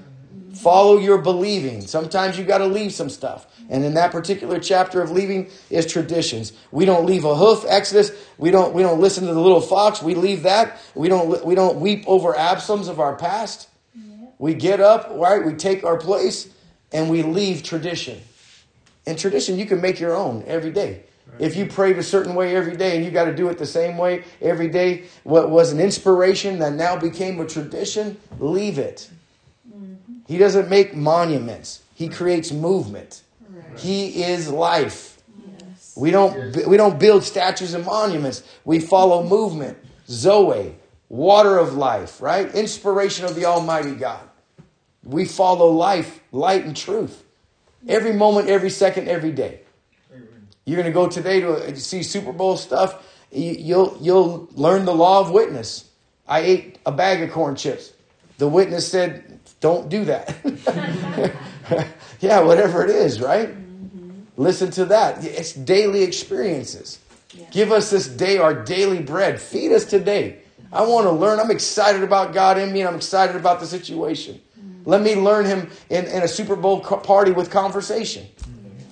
Follow 0.54 0.98
your 0.98 1.18
believing. 1.18 1.80
Sometimes 1.82 2.38
you 2.38 2.44
got 2.44 2.58
to 2.58 2.66
leave 2.66 2.92
some 2.92 3.08
stuff. 3.08 3.46
And 3.70 3.84
in 3.84 3.94
that 3.94 4.12
particular 4.12 4.58
chapter 4.58 5.00
of 5.00 5.10
leaving 5.10 5.50
is 5.70 5.86
traditions. 5.86 6.52
We 6.70 6.84
don't 6.84 7.06
leave 7.06 7.24
a 7.24 7.34
hoof, 7.34 7.64
Exodus. 7.66 8.12
We 8.38 8.50
don't 8.50 8.74
we 8.74 8.82
don't 8.82 9.00
listen 9.00 9.26
to 9.26 9.32
the 9.32 9.40
little 9.40 9.60
fox. 9.60 10.02
We 10.02 10.14
leave 10.14 10.42
that. 10.42 10.78
We 10.94 11.08
don't 11.08 11.44
we 11.44 11.54
don't 11.54 11.80
weep 11.80 12.04
over 12.06 12.34
Absaloms 12.34 12.88
of 12.88 13.00
our 13.00 13.16
past. 13.16 13.68
We 14.38 14.54
get 14.54 14.80
up, 14.80 15.08
right? 15.14 15.44
We 15.44 15.54
take 15.54 15.84
our 15.84 15.96
place 15.96 16.48
and 16.92 17.08
we 17.08 17.22
leave 17.22 17.62
tradition. 17.62 18.20
And 19.06 19.18
tradition 19.18 19.58
you 19.58 19.66
can 19.66 19.80
make 19.80 20.00
your 20.00 20.14
own 20.14 20.44
every 20.46 20.72
day. 20.72 21.04
If 21.38 21.56
you 21.56 21.66
prayed 21.66 21.96
a 21.96 22.02
certain 22.02 22.34
way 22.34 22.54
every 22.54 22.76
day 22.76 22.96
and 22.96 23.04
you 23.04 23.10
got 23.10 23.24
to 23.24 23.34
do 23.34 23.48
it 23.48 23.58
the 23.58 23.66
same 23.66 23.96
way 23.96 24.24
every 24.40 24.68
day, 24.68 25.04
what 25.22 25.48
was 25.48 25.72
an 25.72 25.80
inspiration 25.80 26.58
that 26.58 26.74
now 26.74 26.96
became 26.96 27.40
a 27.40 27.46
tradition, 27.46 28.18
leave 28.38 28.78
it. 28.78 29.08
He 30.26 30.38
doesn't 30.38 30.68
make 30.68 30.94
monuments. 30.94 31.82
He 31.94 32.08
creates 32.08 32.52
movement. 32.52 33.22
He 33.76 34.22
is 34.22 34.48
life. 34.48 35.20
We 35.96 36.10
don't 36.10 36.56
we 36.66 36.76
don't 36.76 36.98
build 36.98 37.22
statues 37.22 37.74
and 37.74 37.84
monuments. 37.84 38.42
We 38.64 38.78
follow 38.78 39.22
movement. 39.22 39.78
Zoe, 40.08 40.74
water 41.08 41.58
of 41.58 41.74
life, 41.74 42.20
right? 42.20 42.52
Inspiration 42.54 43.24
of 43.24 43.34
the 43.34 43.44
Almighty 43.44 43.94
God. 43.94 44.20
We 45.04 45.24
follow 45.24 45.68
life, 45.70 46.20
light, 46.32 46.64
and 46.64 46.76
truth. 46.76 47.24
Every 47.88 48.12
moment, 48.12 48.48
every 48.48 48.70
second, 48.70 49.08
every 49.08 49.32
day. 49.32 49.60
You're 50.64 50.76
going 50.76 50.86
to 50.86 50.92
go 50.92 51.08
today 51.08 51.40
to 51.40 51.54
uh, 51.54 51.74
see 51.74 52.02
Super 52.02 52.32
Bowl 52.32 52.56
stuff. 52.56 53.02
You'll 53.32 53.96
you'll 54.00 54.48
learn 54.52 54.84
the 54.84 54.94
law 54.94 55.20
of 55.20 55.30
witness. 55.30 55.90
I 56.28 56.40
ate 56.40 56.78
a 56.86 56.92
bag 56.92 57.22
of 57.22 57.32
corn 57.32 57.56
chips. 57.56 57.92
The 58.38 58.48
witness 58.48 58.88
said, 58.88 59.40
"Don't 59.62 59.88
do 59.88 60.04
that." 60.04 60.36
yeah, 62.20 62.40
whatever 62.40 62.84
it 62.84 62.90
is, 62.90 63.18
right? 63.20 63.48
Mm-hmm. 63.48 64.10
Listen 64.36 64.70
to 64.72 64.84
that. 64.86 65.24
It's 65.24 65.54
daily 65.54 66.02
experiences. 66.02 66.98
Yeah. 67.32 67.46
Give 67.50 67.72
us 67.72 67.90
this 67.90 68.06
day 68.06 68.36
our 68.36 68.52
daily 68.52 69.00
bread. 69.00 69.40
Feed 69.40 69.72
us 69.72 69.86
today. 69.86 70.40
I 70.70 70.82
want 70.82 71.06
to 71.06 71.12
learn. 71.12 71.40
I'm 71.40 71.50
excited 71.50 72.02
about 72.02 72.34
God 72.34 72.58
in 72.58 72.72
me, 72.72 72.80
and 72.80 72.88
I'm 72.88 72.96
excited 72.96 73.36
about 73.36 73.60
the 73.60 73.66
situation. 73.66 74.40
Mm-hmm. 74.58 74.90
Let 74.90 75.00
me 75.00 75.14
learn 75.16 75.46
Him 75.46 75.70
in, 75.88 76.04
in 76.04 76.22
a 76.22 76.28
Super 76.28 76.56
Bowl 76.56 76.80
party 76.80 77.32
with 77.32 77.50
conversation. 77.50 78.26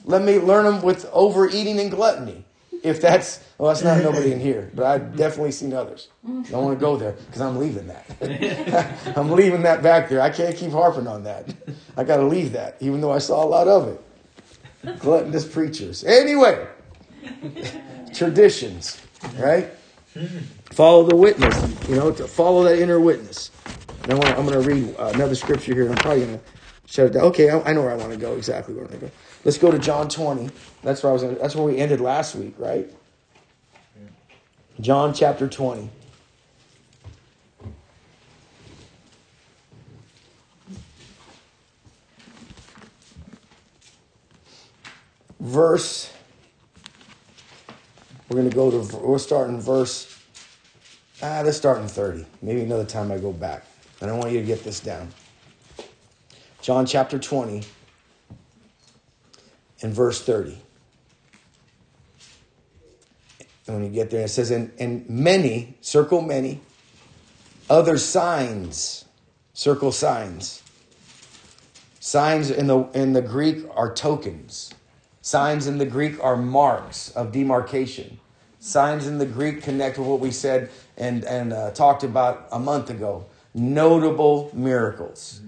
Let 0.05 0.23
me 0.23 0.39
learn 0.39 0.66
Him 0.66 0.83
with 0.83 1.09
overeating 1.12 1.79
and 1.79 1.91
gluttony. 1.91 2.45
If 2.83 3.01
that's, 3.01 3.45
well, 3.61 3.69
that's 3.69 3.85
not 3.85 4.03
nobody 4.03 4.33
in 4.33 4.41
here, 4.51 4.71
but 4.75 4.87
I've 4.87 5.17
definitely 5.17 5.53
seen 5.53 5.75
others. 5.75 6.09
I 6.27 6.31
don't 6.45 6.65
want 6.65 6.79
to 6.79 6.83
go 6.83 6.97
there 6.97 7.13
because 7.13 7.43
I'm 7.43 7.59
leaving 7.59 7.89
that. 7.89 9.13
I'm 9.19 9.31
leaving 9.33 9.65
that 9.65 9.83
back 9.83 10.09
there. 10.09 10.23
I 10.23 10.31
can't 10.31 10.57
keep 10.57 10.71
harping 10.71 11.07
on 11.07 11.25
that. 11.25 11.55
I 11.95 12.05
got 12.05 12.17
to 12.17 12.25
leave 12.25 12.53
that, 12.53 12.79
even 12.81 13.03
though 13.03 13.13
I 13.13 13.19
saw 13.19 13.45
a 13.45 13.47
lot 13.47 13.69
of 13.69 13.89
it. 13.89 14.99
Gluttonous 15.01 15.47
preachers. 15.47 16.05
Anyway, 16.05 16.67
traditions, 18.15 18.99
right? 19.37 19.69
Follow 20.71 21.05
the 21.05 21.17
witness, 21.17 21.87
you 21.87 21.97
know, 21.97 22.11
to 22.13 22.27
follow 22.27 22.65
that 22.65 22.79
inner 22.79 22.99
witness. 22.99 23.51
And 24.05 24.25
I 24.25 24.31
am 24.31 24.47
going 24.47 24.59
to 24.63 24.67
read 24.67 24.97
uh, 24.99 25.13
another 25.13 25.35
scripture 25.35 25.75
here. 25.75 25.87
I'm 25.87 25.97
probably 25.97 26.25
going 26.25 26.39
to 26.39 26.45
shut 26.87 27.09
it 27.09 27.13
down. 27.13 27.25
Okay, 27.25 27.51
I, 27.51 27.61
I 27.61 27.73
know 27.75 27.83
where 27.83 27.93
I 27.93 27.97
want 27.97 28.13
to 28.13 28.17
go, 28.17 28.37
exactly 28.37 28.73
where 28.73 28.85
I 28.85 28.89
want 28.89 29.01
to 29.01 29.07
go. 29.07 29.13
Let's 29.45 29.59
go 29.59 29.71
to 29.71 29.79
John 29.79 30.09
20. 30.09 30.49
That's 30.83 31.03
where 31.03 31.11
I 31.11 31.13
was. 31.13 31.23
That's 31.23 31.55
where 31.55 31.67
we 31.67 31.77
ended 31.77 32.01
last 32.01 32.35
week, 32.35 32.55
right? 32.57 32.91
John 34.81 35.12
chapter 35.12 35.47
20. 35.47 35.91
Verse. 45.39 46.12
We're 48.28 48.37
going 48.37 48.49
to 48.49 48.55
go 48.55 48.70
to. 48.70 48.97
We're 48.97 49.18
starting 49.18 49.61
verse. 49.61 50.18
Ah, 51.22 51.43
let's 51.45 51.59
start 51.59 51.78
in 51.78 51.89
30. 51.89 52.24
Maybe 52.41 52.62
another 52.62 52.85
time 52.85 53.12
I 53.12 53.18
go 53.18 53.33
back. 53.33 53.64
I 54.01 54.07
don't 54.07 54.18
want 54.18 54.33
you 54.33 54.41
to 54.41 54.47
get 54.47 54.64
this 54.64 54.81
down. 54.81 55.11
John 56.62 56.87
chapter 56.87 57.18
20 57.18 57.64
and 59.83 59.93
verse 59.93 60.22
30. 60.22 60.59
And 63.71 63.83
when 63.83 63.85
you 63.85 63.95
get 63.95 64.11
there, 64.11 64.25
it 64.25 64.29
says, 64.29 64.51
and, 64.51 64.73
and 64.79 65.09
many, 65.09 65.77
circle 65.81 66.23
many, 66.23 66.61
other 67.68 67.99
signs, 67.99 69.05
circle 69.53 69.93
signs. 69.93 70.62
Signs 72.01 72.51
in 72.51 72.66
the, 72.66 72.81
in 72.95 73.12
the 73.12 73.23
Greek 73.23 73.64
are 73.77 73.95
tokens. 73.95 74.75
Signs 75.23 75.66
in 75.68 75.79
the 75.79 75.87
Greek 75.87 76.23
are 76.23 76.37
marks 76.37 77.11
of 77.11 77.31
demarcation. 77.31 78.18
Signs 78.59 79.07
in 79.07 79.18
the 79.18 79.27
Greek 79.27 79.62
connect 79.62 79.99
with 79.99 80.09
what 80.09 80.18
we 80.18 80.33
said 80.33 80.71
and, 80.97 81.25
and 81.25 81.53
uh, 81.53 81.71
talked 81.71 82.03
about 82.03 82.49
a 82.51 82.59
month 82.59 82.91
ago. 82.91 83.27
Notable 83.55 84.51
miracles, 84.53 85.41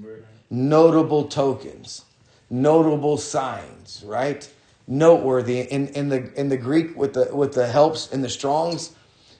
notable 0.50 1.24
tokens 1.24 2.04
notable 2.52 3.16
signs, 3.16 4.04
right? 4.06 4.48
Noteworthy. 4.86 5.60
In, 5.60 5.88
in 5.88 6.08
the 6.08 6.32
in 6.38 6.48
the 6.48 6.56
Greek 6.56 6.96
with 6.96 7.14
the 7.14 7.34
with 7.34 7.54
the 7.54 7.66
helps 7.66 8.12
in 8.12 8.20
the 8.22 8.28
Strongs, 8.28 8.94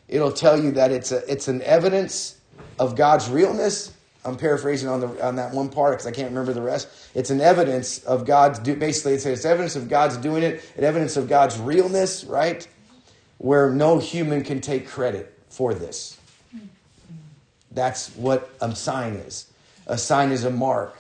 it'll 0.09 0.33
tell 0.33 0.61
you 0.61 0.73
that 0.73 0.91
it's 0.91 1.13
a 1.13 1.31
it's 1.31 1.49
an 1.49 1.63
evidence 1.63 2.39
of 2.79 2.97
God's 2.97 3.29
realness. 3.29 3.93
I'm 4.25 4.37
paraphrasing 4.37 4.89
on 4.89 5.01
the 5.01 5.27
on 5.27 5.37
that 5.37 5.53
one 5.53 5.69
part 5.69 5.95
because 5.95 6.07
I 6.07 6.13
can't 6.13 6.29
remember 6.29 6.53
the 6.53 6.63
rest. 6.63 6.89
It's 7.15 7.31
an 7.31 7.41
evidence 7.41 8.05
of 8.05 8.25
God's 8.25 8.61
do, 8.61 8.77
basically 8.77 9.15
it's, 9.15 9.27
it's 9.27 9.45
evidence 9.45 9.75
of 9.75 9.89
God's 9.89 10.17
doing 10.17 10.45
it, 10.45 10.65
an 10.77 10.85
evidence 10.85 11.17
of 11.17 11.29
God's 11.29 11.59
realness, 11.59 12.23
right? 12.25 12.67
Where 13.39 13.71
no 13.71 13.99
human 13.99 14.45
can 14.45 14.61
take 14.61 14.87
credit 14.87 15.37
for 15.49 15.75
this. 15.75 16.19
That's 17.73 18.11
what 18.11 18.51
a 18.61 18.75
sign 18.77 19.15
is. 19.15 19.51
A 19.87 19.99
sign 19.99 20.31
is 20.31 20.45
a 20.45 20.51
mark. 20.51 20.97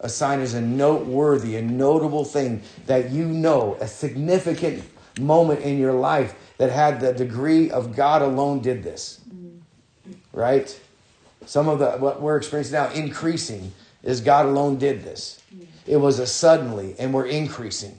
A 0.00 0.08
sign 0.08 0.40
is 0.40 0.54
a 0.54 0.60
noteworthy, 0.60 1.56
a 1.56 1.62
notable 1.62 2.24
thing 2.24 2.62
that 2.86 3.10
you 3.10 3.26
know, 3.26 3.76
a 3.80 3.86
significant 3.86 4.82
moment 5.20 5.60
in 5.60 5.78
your 5.78 5.92
life 5.92 6.34
that 6.56 6.70
had 6.70 7.00
the 7.00 7.12
degree 7.12 7.70
of 7.70 7.94
God 7.94 8.22
alone 8.22 8.60
did 8.60 8.82
this. 8.82 9.20
Right? 10.32 10.80
Some 11.46 11.68
of 11.68 11.78
the 11.78 11.92
what 11.92 12.20
we're 12.20 12.36
experiencing 12.36 12.74
now, 12.74 12.90
increasing, 12.90 13.72
is 14.02 14.20
God 14.20 14.46
alone 14.46 14.78
did 14.78 15.02
this. 15.02 15.42
It 15.86 15.96
was 15.96 16.18
a 16.18 16.26
suddenly, 16.26 16.94
and 16.98 17.12
we're 17.12 17.26
increasing. 17.26 17.98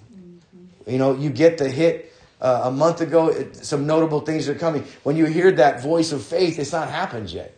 You 0.87 0.97
know, 0.97 1.15
you 1.15 1.29
get 1.29 1.57
the 1.57 1.69
hit 1.69 2.13
uh, 2.41 2.61
a 2.65 2.71
month 2.71 3.01
ago, 3.01 3.27
it, 3.27 3.55
some 3.55 3.85
notable 3.85 4.21
things 4.21 4.49
are 4.49 4.55
coming. 4.55 4.83
When 5.03 5.15
you 5.15 5.25
hear 5.25 5.51
that 5.53 5.81
voice 5.81 6.11
of 6.11 6.23
faith, 6.23 6.57
it's 6.57 6.71
not 6.71 6.89
happened 6.89 7.29
yet. 7.29 7.55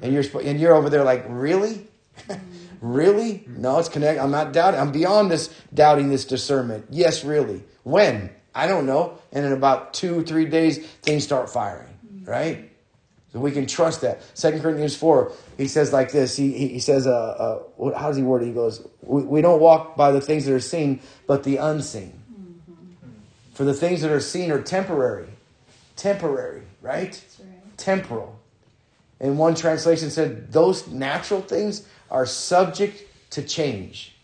And 0.00 0.12
you're 0.12 0.24
and 0.40 0.58
you're 0.60 0.74
over 0.74 0.88
there 0.88 1.04
like, 1.04 1.26
really? 1.28 1.86
Really? 2.80 3.44
No, 3.48 3.78
it's 3.78 3.88
connected. 3.88 4.22
I'm 4.22 4.30
not 4.30 4.52
doubting. 4.52 4.80
I'm 4.80 4.92
beyond 4.92 5.30
this 5.30 5.52
doubting 5.74 6.10
this 6.10 6.24
discernment. 6.24 6.86
Yes, 6.90 7.24
really. 7.24 7.64
When? 7.82 8.30
I 8.54 8.66
don't 8.66 8.86
know. 8.86 9.18
And 9.32 9.44
in 9.44 9.52
about 9.52 9.94
two, 9.94 10.22
three 10.24 10.46
days, 10.46 10.86
things 11.02 11.24
start 11.24 11.50
firing, 11.50 11.98
right? 12.24 12.70
So 13.32 13.40
we 13.40 13.50
can 13.52 13.66
trust 13.66 14.00
that. 14.02 14.22
Second 14.34 14.62
Corinthians 14.62 14.96
4, 14.96 15.32
he 15.58 15.68
says 15.68 15.92
like 15.92 16.12
this. 16.12 16.36
He, 16.36 16.68
he 16.68 16.80
says, 16.80 17.06
uh, 17.06 17.62
uh, 17.78 17.98
how 17.98 18.08
does 18.08 18.16
he 18.16 18.22
word 18.22 18.42
it? 18.42 18.46
He 18.46 18.52
goes, 18.52 18.86
we, 19.02 19.22
we 19.22 19.42
don't 19.42 19.60
walk 19.60 19.96
by 19.96 20.12
the 20.12 20.20
things 20.20 20.46
that 20.46 20.54
are 20.54 20.60
seen, 20.60 21.00
but 21.26 21.44
the 21.44 21.58
unseen. 21.58 22.18
Mm-hmm. 22.32 23.10
For 23.52 23.64
the 23.64 23.74
things 23.74 24.00
that 24.00 24.10
are 24.10 24.20
seen 24.20 24.50
are 24.50 24.62
temporary. 24.62 25.28
Temporary, 25.96 26.62
right? 26.80 27.22
right? 27.40 27.76
Temporal. 27.76 28.38
And 29.20 29.36
one 29.36 29.54
translation 29.54 30.10
said, 30.10 30.52
those 30.52 30.86
natural 30.86 31.42
things 31.42 31.86
are 32.10 32.26
subject 32.26 33.02
to 33.30 33.42
change 33.42 34.14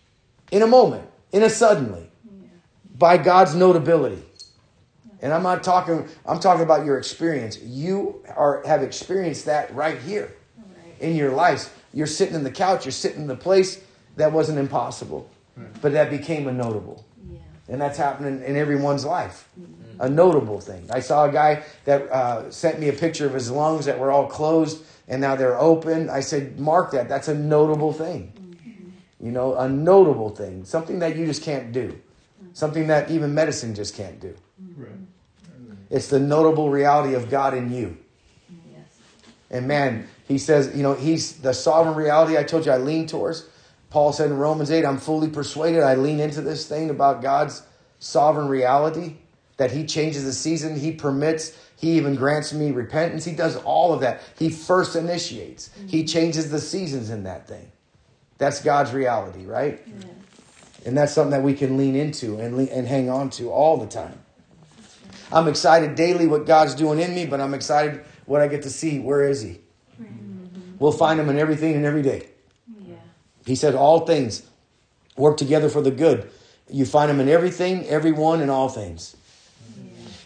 in 0.51 0.62
a 0.62 0.66
moment, 0.66 1.09
in 1.32 1.43
a 1.43 1.51
suddenly, 1.51 2.09
yeah. 2.24 2.49
by 2.97 3.16
God's 3.16 3.55
notability. 3.55 4.22
And 5.20 5.32
I'm 5.32 5.43
not 5.43 5.62
talking, 5.62 6.07
I'm 6.26 6.39
talking 6.39 6.62
about 6.62 6.85
your 6.85 6.99
experience. 6.99 7.59
You 7.62 8.22
are 8.37 8.62
have 8.66 8.82
experienced 8.82 9.47
that 9.47 9.74
right 9.74 9.99
here 9.99 10.35
right. 10.59 11.01
in 11.01 11.16
your 11.16 11.30
life. 11.30 11.76
You're 11.93 12.07
sitting 12.07 12.35
in 12.35 12.45
the 12.45 12.51
couch, 12.51 12.85
you're 12.85 12.93
sitting 12.93 13.22
in 13.22 13.26
the 13.26 13.37
place 13.37 13.82
that 14.16 14.32
wasn't 14.32 14.59
impossible, 14.59 15.30
but 15.80 15.93
that 15.93 16.11
became 16.11 16.47
a 16.47 16.53
notable. 16.53 17.05
Yeah. 17.30 17.39
And 17.68 17.80
that's 17.80 17.97
happening 17.97 18.43
in 18.43 18.57
everyone's 18.57 19.05
life. 19.05 19.49
Mm-hmm. 19.59 20.01
A 20.01 20.09
notable 20.09 20.61
thing. 20.61 20.87
I 20.93 21.01
saw 21.01 21.24
a 21.24 21.32
guy 21.32 21.64
that 21.85 22.03
uh, 22.11 22.51
sent 22.51 22.80
me 22.80 22.89
a 22.89 22.93
picture 22.93 23.26
of 23.26 23.35
his 23.35 23.51
lungs 23.51 23.87
that 23.87 23.99
were 23.99 24.11
all 24.11 24.26
closed 24.26 24.85
and 25.09 25.20
now 25.20 25.36
they're 25.36 25.59
open. 25.59 26.09
I 26.09 26.20
said, 26.20 26.59
mark 26.59 26.92
that. 26.92 27.09
That's 27.09 27.28
a 27.28 27.34
notable 27.34 27.92
thing. 27.92 28.32
You 29.20 29.30
know, 29.30 29.55
a 29.57 29.68
notable 29.68 30.30
thing. 30.30 30.64
Something 30.64 30.98
that 30.98 31.16
you 31.16 31.26
just 31.26 31.42
can't 31.42 31.72
do. 31.72 31.98
Something 32.52 32.88
that 32.88 33.11
even 33.11 33.34
medicine 33.34 33.74
just 33.74 33.96
can't 33.96 34.20
do. 34.20 34.34
Right. 34.76 34.90
It's 35.90 36.09
the 36.09 36.20
notable 36.20 36.70
reality 36.70 37.14
of 37.14 37.30
God 37.30 37.55
in 37.55 37.72
you. 37.72 37.96
Yes. 38.72 38.86
And 39.50 39.66
man, 39.66 40.09
he 40.26 40.38
says, 40.38 40.74
you 40.74 40.82
know, 40.82 40.94
he's 40.94 41.38
the 41.38 41.52
sovereign 41.52 41.96
reality 41.96 42.36
I 42.36 42.42
told 42.42 42.66
you 42.66 42.72
I 42.72 42.78
lean 42.78 43.07
towards. 43.07 43.48
Paul 43.90 44.12
said 44.12 44.30
in 44.30 44.36
Romans 44.36 44.70
8, 44.70 44.84
I'm 44.84 44.98
fully 44.98 45.28
persuaded. 45.28 45.82
I 45.82 45.94
lean 45.94 46.20
into 46.20 46.40
this 46.40 46.66
thing 46.66 46.90
about 46.90 47.22
God's 47.22 47.62
sovereign 47.98 48.48
reality 48.48 49.16
that 49.57 49.70
he 49.70 49.84
changes 49.86 50.24
the 50.24 50.32
season, 50.32 50.78
he 50.78 50.92
permits 50.92 51.57
he 51.77 51.97
even 51.97 52.14
grants 52.14 52.53
me 52.53 52.70
repentance. 52.70 53.25
He 53.25 53.35
does 53.35 53.57
all 53.57 53.93
of 53.93 54.01
that. 54.01 54.22
He 54.39 54.51
first 54.51 54.97
initiates. 54.97 55.70
He 55.87 56.01
mm-hmm. 56.01 56.07
changes 56.07 56.51
the 56.51 56.61
seasons 56.61 57.11
in 57.11 57.25
that 57.25 57.47
thing. 57.47 57.70
That's 58.39 58.62
God's 58.62 58.93
reality, 58.93 59.45
right? 59.45 59.83
And 60.87 60.97
that's 60.97 61.12
something 61.12 61.31
that 61.31 61.43
we 61.43 61.55
can 61.55 61.77
lean 61.77 61.97
into 61.97 62.39
and, 62.39 62.57
lean, 62.57 62.68
and 62.68 62.87
hang 62.87 63.09
on 63.09 63.31
to 63.31 63.51
all 63.51 63.77
the 63.77 63.87
time. 63.87 64.18
I'm 65.33 65.49
excited 65.49 65.95
daily 65.95 66.27
what 66.27 66.47
God's 66.47 66.75
doing 66.75 67.01
in 67.01 67.14
me, 67.14 67.27
but 67.27 67.41
I'm 67.41 67.55
excited 67.55 68.05
what 68.27 68.41
I 68.41 68.49
get 68.49 68.62
to 68.62 68.70
see. 68.70 68.99
Where 68.99 69.22
is 69.22 69.43
He? 69.43 69.61
Mm-hmm. 70.01 70.77
We'll 70.79 70.93
find 70.93 71.18
Him 71.18 71.29
in 71.29 71.39
everything 71.39 71.75
and 71.75 71.85
every 71.85 72.03
day. 72.03 72.29
Yeah. 72.87 72.97
He 73.47 73.55
said, 73.55 73.75
All 73.75 74.01
things 74.01 74.43
work 75.16 75.37
together 75.37 75.68
for 75.68 75.81
the 75.81 75.91
good. 75.91 76.31
You 76.70 76.85
find 76.85 77.11
Him 77.11 77.20
in 77.20 77.29
everything, 77.29 77.87
everyone, 77.87 78.41
and 78.41 78.51
all 78.51 78.68
things. 78.68 79.16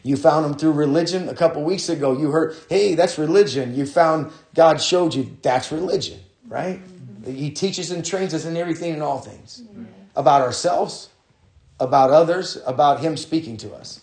You 0.09 0.17
found 0.17 0.47
him 0.47 0.55
through 0.55 0.73
religion 0.73 1.29
a 1.29 1.35
couple 1.35 1.63
weeks 1.65 1.91
ago. 1.91 2.19
You 2.19 2.31
heard, 2.31 2.57
hey, 2.71 2.95
that's 2.95 3.19
religion. 3.19 3.75
You 3.75 3.85
found 3.85 4.33
God 4.55 4.81
showed 4.81 5.15
you 5.15 5.37
that's 5.43 5.71
religion, 5.71 6.19
right? 6.47 6.81
He 7.27 7.51
teaches 7.51 7.91
and 7.91 8.03
trains 8.03 8.33
us 8.33 8.47
in 8.47 8.57
everything 8.57 8.95
and 8.95 9.03
all 9.03 9.19
things 9.19 9.63
about 10.17 10.41
ourselves, 10.41 11.11
about 11.79 12.09
others, 12.09 12.57
about 12.65 13.01
Him 13.01 13.19
speaking 13.19 13.59
to 13.59 13.75
us. 13.75 14.01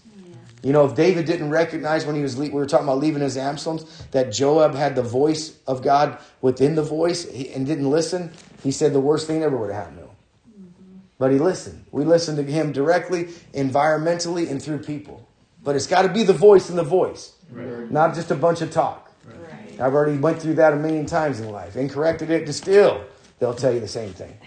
You 0.62 0.74
know, 0.74 0.86
if 0.86 0.94
David 0.94 1.26
didn't 1.26 1.50
recognize 1.50 2.06
when 2.06 2.16
he 2.16 2.22
was, 2.22 2.36
we 2.36 2.50
were 2.50 2.68
talking 2.68 2.86
about 2.88 3.00
leaving 3.00 3.24
his 3.24 3.36
Absaloms, 3.36 3.88
that 4.12 4.32
Joab 4.32 4.76
had 4.76 4.96
the 4.96 5.02
voice 5.02 5.58
of 5.66 5.82
God 5.82 6.20
within 6.40 6.76
the 6.76 6.84
voice 6.84 7.26
and 7.26 7.66
didn't 7.66 7.90
listen, 7.90 8.32
he 8.62 8.70
said 8.70 8.94
the 8.94 9.00
worst 9.00 9.26
thing 9.26 9.42
ever 9.42 9.58
would 9.58 9.72
have 9.72 9.86
happened 9.86 9.98
to 9.98 10.04
him. 10.04 10.92
But 11.18 11.32
he 11.32 11.40
listened. 11.40 11.84
We 11.92 12.06
listened 12.06 12.38
to 12.38 12.44
him 12.44 12.72
directly, 12.74 13.26
environmentally, 13.56 14.52
and 14.52 14.62
through 14.62 14.80
people. 14.80 15.28
But 15.66 15.76
it's 15.76 15.88
got 15.88 16.04
to 16.04 16.10
be 16.10 16.22
the 16.24 16.32
voice 16.32 16.70
and 16.70 16.78
the 16.78 16.84
voice, 16.84 17.34
Right. 17.52 17.90
not 17.92 18.14
just 18.14 18.30
a 18.30 18.36
bunch 18.36 18.62
of 18.62 18.70
talk. 18.72 19.12
Right. 19.28 19.82
I've 19.82 19.96
already 19.96 20.18
went 20.18 20.40
through 20.40 20.54
that 20.56 20.74
a 20.74 20.76
million 20.76 21.08
times 21.08 21.40
in 21.40 21.52
life 21.52 21.76
and 21.76 21.90
corrected 21.90 22.30
it, 22.30 22.44
and 22.44 22.54
still 22.54 23.04
they'll 23.40 23.56
tell 23.56 23.74
you 23.74 23.80
the 23.80 23.88
same 23.88 24.14
thing. 24.14 24.38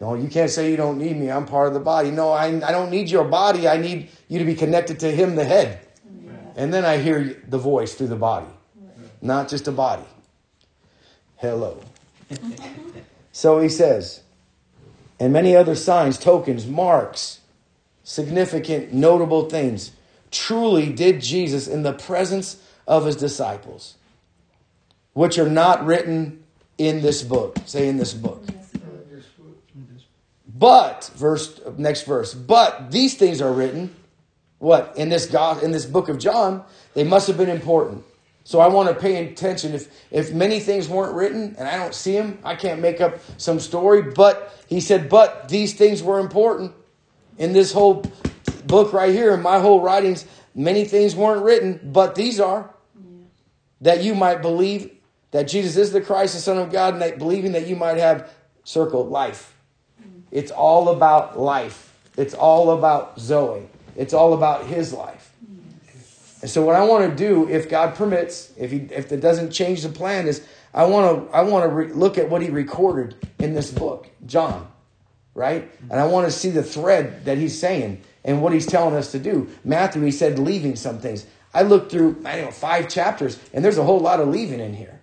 No, 0.00 0.14
you 0.14 0.28
can't 0.28 0.48
say 0.48 0.70
you 0.70 0.76
don't 0.76 0.96
need 0.96 1.16
me. 1.18 1.28
I'm 1.28 1.44
part 1.44 1.66
of 1.66 1.74
the 1.74 1.80
body. 1.80 2.12
No, 2.12 2.30
I, 2.30 2.46
I 2.46 2.70
don't 2.70 2.90
need 2.90 3.10
your 3.10 3.24
body. 3.24 3.68
I 3.68 3.76
need 3.76 4.08
you 4.28 4.38
to 4.38 4.44
be 4.44 4.54
connected 4.54 5.00
to 5.00 5.10
Him, 5.10 5.34
the 5.34 5.44
head. 5.44 5.80
And 6.56 6.72
then 6.72 6.84
I 6.84 6.98
hear 6.98 7.42
the 7.48 7.58
voice 7.58 7.94
through 7.94 8.08
the 8.08 8.16
body, 8.16 8.46
not 9.20 9.48
just 9.48 9.66
a 9.66 9.72
body. 9.72 10.04
Hello. 11.36 11.82
so 13.32 13.60
he 13.60 13.68
says, 13.68 14.22
and 15.18 15.32
many 15.32 15.56
other 15.56 15.74
signs, 15.74 16.16
tokens, 16.16 16.66
marks, 16.66 17.40
significant, 18.04 18.92
notable 18.92 19.50
things 19.50 19.92
truly 20.30 20.92
did 20.92 21.20
Jesus 21.20 21.66
in 21.66 21.82
the 21.82 21.92
presence 21.92 22.62
of 22.86 23.06
his 23.06 23.16
disciples, 23.16 23.96
which 25.12 25.38
are 25.38 25.48
not 25.48 25.84
written 25.84 26.42
in 26.78 27.02
this 27.02 27.22
book. 27.22 27.58
Say 27.66 27.88
in 27.88 27.96
this 27.96 28.14
book. 28.14 28.42
But 30.46 31.10
verse 31.14 31.60
next 31.78 32.02
verse. 32.02 32.34
But 32.34 32.90
these 32.90 33.14
things 33.14 33.40
are 33.40 33.52
written. 33.52 33.94
What 34.58 34.92
in 34.96 35.08
this 35.08 35.26
God 35.26 35.62
in 35.62 35.70
this 35.70 35.86
book 35.86 36.08
of 36.08 36.18
John? 36.18 36.64
They 36.92 37.04
must 37.04 37.28
have 37.28 37.38
been 37.38 37.48
important. 37.48 38.04
So 38.44 38.60
I 38.60 38.68
want 38.68 38.88
to 38.88 38.94
pay 38.94 39.24
attention. 39.24 39.74
If 39.74 39.90
if 40.10 40.34
many 40.34 40.60
things 40.60 40.88
weren't 40.88 41.14
written 41.14 41.54
and 41.58 41.66
I 41.66 41.76
don't 41.76 41.94
see 41.94 42.12
them, 42.12 42.38
I 42.44 42.56
can't 42.56 42.80
make 42.80 43.00
up 43.00 43.20
some 43.38 43.58
story. 43.58 44.02
But 44.02 44.54
he 44.66 44.80
said, 44.80 45.08
but 45.08 45.48
these 45.48 45.72
things 45.72 46.02
were 46.02 46.18
important 46.18 46.72
in 47.38 47.52
this 47.52 47.72
whole 47.72 48.04
book 48.66 48.92
right 48.92 49.12
here. 49.12 49.34
In 49.34 49.42
my 49.42 49.58
whole 49.58 49.80
writings, 49.80 50.26
many 50.54 50.84
things 50.84 51.14
weren't 51.14 51.44
written, 51.44 51.80
but 51.92 52.14
these 52.14 52.40
are 52.40 52.70
that 53.80 54.02
you 54.02 54.14
might 54.14 54.42
believe 54.42 54.90
that 55.30 55.44
Jesus 55.44 55.76
is 55.76 55.92
the 55.92 56.00
Christ, 56.00 56.34
the 56.34 56.40
Son 56.40 56.58
of 56.58 56.70
God, 56.70 56.94
and 56.94 57.02
that 57.02 57.18
believing 57.18 57.52
that 57.52 57.66
you 57.66 57.76
might 57.76 57.96
have 57.96 58.30
circle 58.64 59.06
life. 59.06 59.56
Mm. 60.02 60.22
It's 60.30 60.50
all 60.50 60.90
about 60.90 61.38
life. 61.38 61.96
It's 62.16 62.34
all 62.34 62.72
about 62.72 63.18
Zoe. 63.18 63.68
It's 63.96 64.12
all 64.12 64.34
about 64.34 64.66
his 64.66 64.92
life. 64.92 65.32
Mm. 65.44 66.42
And 66.42 66.50
so 66.50 66.62
what 66.62 66.74
I 66.74 66.84
want 66.84 67.10
to 67.10 67.16
do, 67.16 67.48
if 67.48 67.70
God 67.70 67.94
permits, 67.94 68.52
if 68.58 68.70
he 68.70 68.78
if 68.90 69.12
it 69.12 69.20
doesn't 69.20 69.50
change 69.50 69.82
the 69.82 69.88
plan, 69.88 70.26
is 70.26 70.44
I 70.74 70.84
want 70.84 71.30
to 71.30 71.36
I 71.36 71.42
want 71.42 71.64
to 71.64 71.68
re- 71.68 71.92
look 71.92 72.18
at 72.18 72.28
what 72.28 72.42
he 72.42 72.50
recorded 72.50 73.14
in 73.38 73.54
this 73.54 73.70
book, 73.70 74.10
John, 74.26 74.68
right? 75.34 75.70
And 75.90 75.98
I 75.98 76.06
want 76.06 76.26
to 76.26 76.32
see 76.32 76.50
the 76.50 76.62
thread 76.62 77.24
that 77.24 77.38
he's 77.38 77.58
saying 77.58 78.02
and 78.24 78.42
what 78.42 78.52
he's 78.52 78.66
telling 78.66 78.94
us 78.94 79.12
to 79.12 79.18
do. 79.18 79.48
Matthew, 79.64 80.02
he 80.02 80.10
said 80.10 80.38
leaving 80.38 80.76
some 80.76 80.98
things. 80.98 81.26
I 81.52 81.62
looked 81.62 81.90
through 81.90 82.22
I 82.24 82.36
don't 82.36 82.46
know 82.46 82.50
five 82.50 82.88
chapters, 82.88 83.38
and 83.52 83.64
there's 83.64 83.78
a 83.78 83.84
whole 83.84 84.00
lot 84.00 84.20
of 84.20 84.28
leaving 84.28 84.60
in 84.60 84.74
here. 84.74 85.00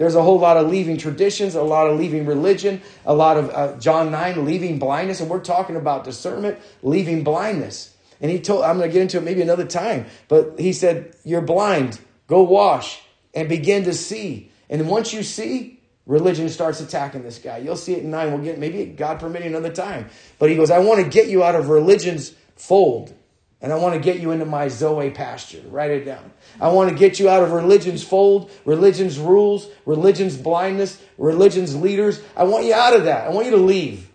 There's 0.00 0.14
a 0.14 0.22
whole 0.22 0.38
lot 0.38 0.56
of 0.56 0.70
leaving 0.70 0.96
traditions, 0.96 1.54
a 1.54 1.62
lot 1.62 1.90
of 1.90 1.98
leaving 1.98 2.24
religion, 2.24 2.80
a 3.04 3.12
lot 3.12 3.36
of 3.36 3.50
uh, 3.50 3.76
John 3.78 4.10
9 4.10 4.46
leaving 4.46 4.78
blindness. 4.78 5.20
And 5.20 5.28
we're 5.28 5.40
talking 5.40 5.76
about 5.76 6.04
discernment, 6.04 6.58
leaving 6.82 7.22
blindness. 7.22 7.94
And 8.18 8.30
he 8.30 8.40
told, 8.40 8.64
I'm 8.64 8.78
going 8.78 8.88
to 8.88 8.92
get 8.94 9.02
into 9.02 9.18
it 9.18 9.24
maybe 9.24 9.42
another 9.42 9.66
time, 9.66 10.06
but 10.28 10.58
he 10.58 10.72
said, 10.72 11.14
You're 11.22 11.42
blind, 11.42 12.00
go 12.28 12.42
wash 12.42 13.02
and 13.34 13.46
begin 13.46 13.84
to 13.84 13.92
see. 13.92 14.50
And 14.70 14.88
once 14.88 15.12
you 15.12 15.22
see, 15.22 15.80
religion 16.06 16.48
starts 16.48 16.80
attacking 16.80 17.22
this 17.22 17.38
guy. 17.38 17.58
You'll 17.58 17.76
see 17.76 17.92
it 17.92 18.02
in 18.02 18.10
9. 18.10 18.32
We'll 18.32 18.42
get 18.42 18.58
maybe 18.58 18.86
God 18.86 19.20
permitting 19.20 19.48
another 19.48 19.72
time. 19.72 20.08
But 20.38 20.48
he 20.48 20.56
goes, 20.56 20.70
I 20.70 20.78
want 20.78 21.04
to 21.04 21.10
get 21.10 21.28
you 21.28 21.44
out 21.44 21.54
of 21.54 21.68
religion's 21.68 22.30
fold. 22.60 23.14
And 23.62 23.72
I 23.72 23.76
want 23.76 23.94
to 23.94 24.00
get 24.00 24.20
you 24.20 24.30
into 24.30 24.46
my 24.46 24.68
Zoe 24.68 25.10
pasture. 25.10 25.62
Write 25.68 25.90
it 25.90 26.04
down. 26.04 26.32
I 26.60 26.68
want 26.68 26.90
to 26.90 26.96
get 26.96 27.18
you 27.18 27.28
out 27.28 27.42
of 27.42 27.52
religion's 27.52 28.02
fold, 28.02 28.50
religion's 28.64 29.18
rules, 29.18 29.68
religion's 29.84 30.36
blindness, 30.36 30.98
religion's 31.18 31.76
leaders. 31.76 32.22
I 32.36 32.44
want 32.44 32.64
you 32.64 32.72
out 32.72 32.96
of 32.96 33.04
that. 33.04 33.26
I 33.26 33.30
want 33.30 33.46
you 33.46 33.52
to 33.52 33.58
leave. 33.58 34.08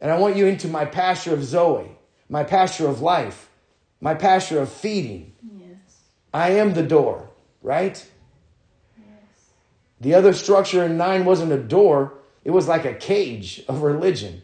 And 0.00 0.10
I 0.10 0.18
want 0.18 0.36
you 0.36 0.46
into 0.46 0.66
my 0.66 0.84
pasture 0.84 1.34
of 1.34 1.44
Zoe, 1.44 1.88
my 2.28 2.42
pasture 2.42 2.88
of 2.88 3.00
life, 3.00 3.48
my 4.00 4.14
pasture 4.14 4.60
of 4.60 4.72
feeding. 4.72 5.34
Yes. 5.60 5.76
I 6.32 6.50
am 6.50 6.74
the 6.74 6.82
door, 6.82 7.30
right? 7.62 8.04
Yes. 8.96 9.52
The 10.00 10.14
other 10.14 10.32
structure 10.32 10.84
in 10.84 10.96
9 10.96 11.24
wasn't 11.24 11.52
a 11.52 11.58
door, 11.58 12.14
it 12.44 12.50
was 12.50 12.66
like 12.66 12.84
a 12.84 12.94
cage 12.94 13.62
of 13.68 13.82
religion. 13.82 14.42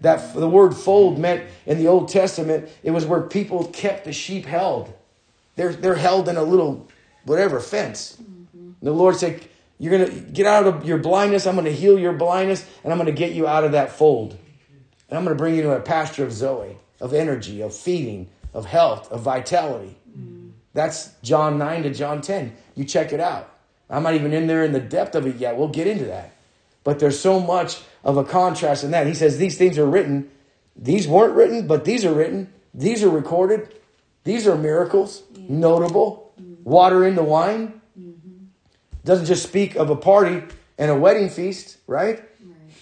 That 0.00 0.34
the 0.34 0.48
word 0.48 0.74
fold 0.74 1.18
meant 1.18 1.44
in 1.66 1.78
the 1.78 1.88
Old 1.88 2.08
Testament, 2.08 2.68
it 2.82 2.90
was 2.90 3.04
where 3.04 3.20
people 3.20 3.66
kept 3.66 4.04
the 4.04 4.12
sheep 4.12 4.46
held. 4.46 4.92
They're, 5.56 5.74
they're 5.74 5.94
held 5.94 6.28
in 6.28 6.36
a 6.36 6.42
little, 6.42 6.88
whatever, 7.24 7.60
fence. 7.60 8.16
Mm-hmm. 8.20 8.72
The 8.82 8.92
Lord 8.92 9.16
said, 9.16 9.46
You're 9.78 9.98
going 9.98 10.10
to 10.10 10.20
get 10.32 10.46
out 10.46 10.66
of 10.66 10.86
your 10.86 10.98
blindness. 10.98 11.46
I'm 11.46 11.54
going 11.54 11.66
to 11.66 11.72
heal 11.72 11.98
your 11.98 12.14
blindness, 12.14 12.66
and 12.82 12.92
I'm 12.92 12.98
going 12.98 13.14
to 13.14 13.18
get 13.18 13.32
you 13.32 13.46
out 13.46 13.64
of 13.64 13.72
that 13.72 13.92
fold. 13.92 14.38
And 15.08 15.18
I'm 15.18 15.24
going 15.24 15.36
to 15.36 15.42
bring 15.42 15.54
you 15.54 15.62
to 15.62 15.72
a 15.72 15.80
pasture 15.80 16.24
of 16.24 16.32
Zoe, 16.32 16.76
of 17.00 17.12
energy, 17.12 17.60
of 17.60 17.74
feeding, 17.74 18.28
of 18.54 18.64
health, 18.66 19.10
of 19.12 19.20
vitality. 19.20 19.96
Mm-hmm. 20.10 20.50
That's 20.72 21.10
John 21.22 21.58
9 21.58 21.82
to 21.82 21.92
John 21.92 22.22
10. 22.22 22.56
You 22.74 22.84
check 22.84 23.12
it 23.12 23.20
out. 23.20 23.52
I'm 23.90 24.04
not 24.04 24.14
even 24.14 24.32
in 24.32 24.46
there 24.46 24.64
in 24.64 24.72
the 24.72 24.80
depth 24.80 25.14
of 25.14 25.26
it 25.26 25.36
yet. 25.36 25.56
We'll 25.56 25.68
get 25.68 25.88
into 25.88 26.04
that. 26.06 26.32
But 26.84 26.98
there's 26.98 27.18
so 27.18 27.40
much 27.40 27.80
of 28.04 28.16
a 28.16 28.24
contrast 28.24 28.84
in 28.84 28.92
that. 28.92 29.06
He 29.06 29.14
says 29.14 29.38
these 29.38 29.58
things 29.58 29.78
are 29.78 29.86
written. 29.86 30.30
These 30.76 31.06
weren't 31.06 31.34
written, 31.34 31.66
but 31.66 31.84
these 31.84 32.04
are 32.04 32.12
written. 32.12 32.52
These 32.72 33.02
are 33.02 33.10
recorded. 33.10 33.74
These 34.24 34.46
are 34.46 34.56
miracles, 34.56 35.22
notable. 35.36 36.32
Water 36.64 37.06
into 37.06 37.22
wine. 37.22 37.80
Mm-hmm. 37.98 38.44
Doesn't 39.04 39.26
just 39.26 39.42
speak 39.42 39.76
of 39.76 39.90
a 39.90 39.96
party 39.96 40.42
and 40.78 40.90
a 40.90 40.94
wedding 40.94 41.28
feast, 41.28 41.78
right? 41.86 42.22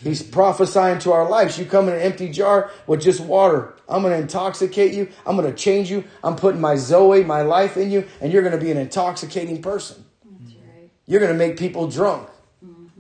He's 0.03 0.23
prophesying 0.23 1.01
to 1.01 1.13
our 1.13 1.29
lives. 1.29 1.59
You 1.59 1.65
come 1.65 1.89
in 1.89 1.95
an 1.95 2.01
empty 2.01 2.29
jar 2.31 2.71
with 2.87 3.03
just 3.03 3.21
water. 3.21 3.75
I'm 3.89 4.03
going 4.03 4.15
to 4.15 4.21
intoxicate 4.21 4.93
you. 4.93 5.09
I'm 5.27 5.37
going 5.37 5.51
to 5.51 5.57
change 5.57 5.91
you. 5.91 6.05
I'm 6.23 6.37
putting 6.37 6.61
my 6.61 6.77
Zoe, 6.77 7.25
my 7.25 7.43
life 7.43 7.77
in 7.77 7.91
you, 7.91 8.07
and 8.21 8.33
you're 8.33 8.43
going 8.43 8.57
to 8.57 8.65
be 8.65 8.71
an 8.71 8.77
intoxicating 8.77 9.61
person. 9.61 10.05
Right. 10.25 10.91
You're 11.07 11.21
going 11.21 11.33
to 11.33 11.39
make 11.39 11.59
people 11.59 11.89
drunk 11.89 12.29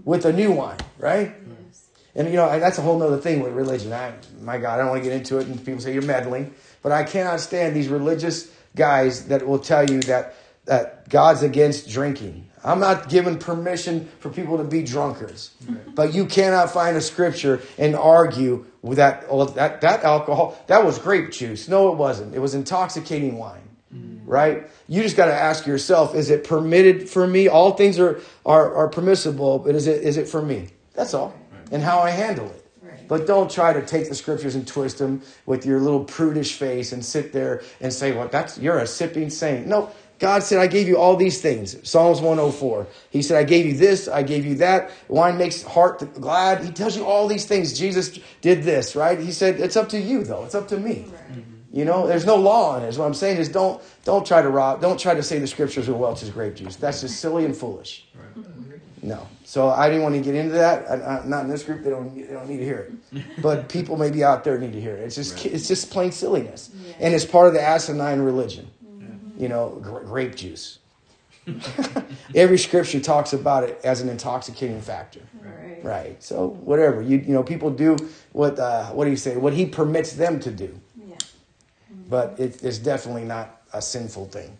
with 0.08 0.24
a 0.24 0.32
new 0.32 0.52
wine, 0.52 0.78
right? 0.98 1.34
Yes. 1.66 1.88
And 2.14 2.28
you 2.28 2.36
know 2.36 2.58
that's 2.58 2.78
a 2.78 2.82
whole 2.82 3.02
other 3.02 3.18
thing 3.18 3.40
with 3.40 3.52
religion. 3.52 3.92
I, 3.92 4.14
my 4.40 4.56
God, 4.56 4.76
I 4.76 4.78
don't 4.78 4.88
want 4.88 5.02
to 5.02 5.08
get 5.08 5.14
into 5.14 5.36
it, 5.36 5.46
and 5.46 5.62
people 5.62 5.82
say 5.82 5.92
you're 5.92 6.02
meddling, 6.02 6.54
but 6.82 6.92
I 6.92 7.04
cannot 7.04 7.40
stand 7.40 7.76
these 7.76 7.88
religious 7.88 8.50
guys 8.74 9.26
that 9.26 9.46
will 9.46 9.58
tell 9.58 9.88
you 9.88 10.00
that 10.02 10.34
that 10.64 11.10
God's 11.10 11.42
against 11.42 11.90
drinking. 11.90 12.48
I'm 12.64 12.80
not 12.80 13.10
giving 13.10 13.38
permission 13.38 14.08
for 14.18 14.30
people 14.30 14.56
to 14.56 14.64
be 14.64 14.82
drunkards, 14.82 15.54
but 15.94 16.14
you 16.14 16.24
cannot 16.24 16.70
find 16.70 16.96
a 16.96 17.02
scripture 17.02 17.60
and 17.76 17.94
argue 17.94 18.64
with 18.80 18.96
that. 18.96 19.26
Oh, 19.28 19.44
that 19.44 19.82
that 19.82 20.04
alcohol 20.04 20.58
that 20.68 20.86
was 20.86 20.98
grape 20.98 21.32
juice. 21.32 21.68
No, 21.68 21.92
it 21.92 21.98
wasn't. 21.98 22.34
It 22.34 22.38
was 22.38 22.54
intoxicating 22.54 23.36
wine 23.36 23.67
right? 24.28 24.68
You 24.86 25.02
just 25.02 25.16
got 25.16 25.26
to 25.26 25.34
ask 25.34 25.66
yourself: 25.66 26.14
Is 26.14 26.30
it 26.30 26.44
permitted 26.44 27.08
for 27.08 27.26
me? 27.26 27.48
All 27.48 27.72
things 27.72 27.98
are 27.98 28.20
are, 28.46 28.74
are 28.74 28.88
permissible, 28.88 29.58
but 29.58 29.74
is 29.74 29.86
it 29.86 30.02
is 30.02 30.16
it 30.16 30.28
for 30.28 30.42
me? 30.42 30.68
That's 30.94 31.14
all, 31.14 31.34
and 31.72 31.82
how 31.82 32.00
I 32.00 32.10
handle 32.10 32.46
it. 32.46 32.64
Right. 32.82 33.08
But 33.08 33.26
don't 33.26 33.50
try 33.50 33.72
to 33.72 33.84
take 33.84 34.08
the 34.08 34.14
scriptures 34.14 34.54
and 34.54 34.66
twist 34.66 34.98
them 34.98 35.22
with 35.46 35.64
your 35.66 35.80
little 35.80 36.04
prudish 36.04 36.54
face 36.54 36.92
and 36.92 37.04
sit 37.04 37.32
there 37.32 37.62
and 37.80 37.92
say, 37.92 38.12
"Well, 38.12 38.28
that's 38.28 38.58
you're 38.58 38.78
a 38.78 38.86
sipping 38.86 39.30
saint." 39.30 39.66
No, 39.66 39.90
God 40.18 40.42
said, 40.42 40.58
"I 40.58 40.66
gave 40.66 40.88
you 40.88 40.98
all 40.98 41.16
these 41.16 41.40
things." 41.40 41.76
Psalms 41.88 42.20
one 42.20 42.38
hundred 42.38 42.52
four. 42.52 42.86
He 43.10 43.22
said, 43.22 43.38
"I 43.38 43.44
gave 43.44 43.66
you 43.66 43.74
this. 43.74 44.08
I 44.08 44.22
gave 44.22 44.44
you 44.44 44.56
that. 44.56 44.90
Wine 45.08 45.38
makes 45.38 45.62
heart 45.62 46.02
glad." 46.20 46.64
He 46.64 46.70
tells 46.70 46.96
you 46.96 47.04
all 47.06 47.28
these 47.28 47.46
things. 47.46 47.78
Jesus 47.78 48.18
did 48.40 48.62
this, 48.62 48.94
right? 48.94 49.18
He 49.18 49.32
said, 49.32 49.58
"It's 49.58 49.76
up 49.76 49.88
to 49.90 49.98
you, 49.98 50.22
though. 50.22 50.44
It's 50.44 50.54
up 50.54 50.68
to 50.68 50.78
me." 50.78 51.06
Right. 51.08 51.32
Mm-hmm. 51.32 51.57
You 51.72 51.84
know, 51.84 52.06
there's 52.06 52.24
no 52.24 52.36
law 52.36 52.76
in 52.78 52.84
it. 52.84 52.88
Is 52.88 52.98
what 52.98 53.04
I'm 53.06 53.14
saying 53.14 53.36
is 53.38 53.48
don't 53.48 53.82
don't 54.04 54.26
try 54.26 54.40
to 54.40 54.48
rob. 54.48 54.80
Don't 54.80 54.98
try 54.98 55.14
to 55.14 55.22
say 55.22 55.38
the 55.38 55.46
scriptures 55.46 55.88
are 55.88 55.94
Welch's 55.94 56.30
grape 56.30 56.54
juice. 56.54 56.76
That's 56.76 57.00
just 57.02 57.20
silly 57.20 57.44
and 57.44 57.54
foolish. 57.56 58.06
No. 59.02 59.28
So 59.44 59.68
I 59.68 59.88
didn't 59.88 60.02
want 60.02 60.14
to 60.16 60.20
get 60.20 60.34
into 60.34 60.54
that. 60.54 60.90
I, 60.90 60.94
I, 61.18 61.26
not 61.26 61.44
in 61.44 61.50
this 61.50 61.62
group. 61.62 61.84
They 61.84 61.90
don't. 61.90 62.14
They 62.14 62.32
don't 62.32 62.48
need 62.48 62.56
to 62.58 62.64
hear 62.64 62.90
it. 63.12 63.22
But 63.42 63.68
people 63.68 63.96
maybe 63.96 64.24
out 64.24 64.44
there 64.44 64.58
need 64.58 64.72
to 64.72 64.80
hear 64.80 64.96
it. 64.96 65.00
It's 65.00 65.14
just 65.14 65.36
Right. 65.36 65.54
it's 65.54 65.68
just 65.68 65.90
plain 65.90 66.10
silliness, 66.10 66.70
Yeah. 66.74 66.94
and 67.00 67.14
it's 67.14 67.24
part 67.24 67.48
of 67.48 67.54
the 67.54 67.62
asinine 67.62 68.20
religion. 68.20 68.66
You 69.38 69.48
know, 69.48 69.78
gra- 69.82 70.04
grape 70.04 70.34
juice. 70.34 70.78
Every 72.34 72.58
scripture 72.58 73.00
talks 73.00 73.32
about 73.32 73.64
it 73.64 73.80
as 73.84 74.00
an 74.00 74.08
intoxicating 74.08 74.80
factor. 74.80 75.20
Right. 75.42 75.84
Right. 75.84 76.22
So 76.22 76.48
whatever 76.48 77.00
you 77.02 77.18
you 77.18 77.32
know, 77.34 77.42
people 77.42 77.70
do 77.70 77.96
what 78.32 78.58
uh, 78.58 78.86
what 78.86 79.04
do 79.04 79.10
you 79.10 79.16
say? 79.16 79.36
What 79.36 79.52
he 79.52 79.64
permits 79.66 80.12
them 80.14 80.40
to 80.40 80.50
do, 80.50 80.64
Yeah. 80.64 80.70
But 82.08 82.38
it, 82.38 82.62
it's 82.62 82.78
definitely 82.78 83.24
not 83.24 83.62
a 83.72 83.82
sinful 83.82 84.26
thing. 84.26 84.56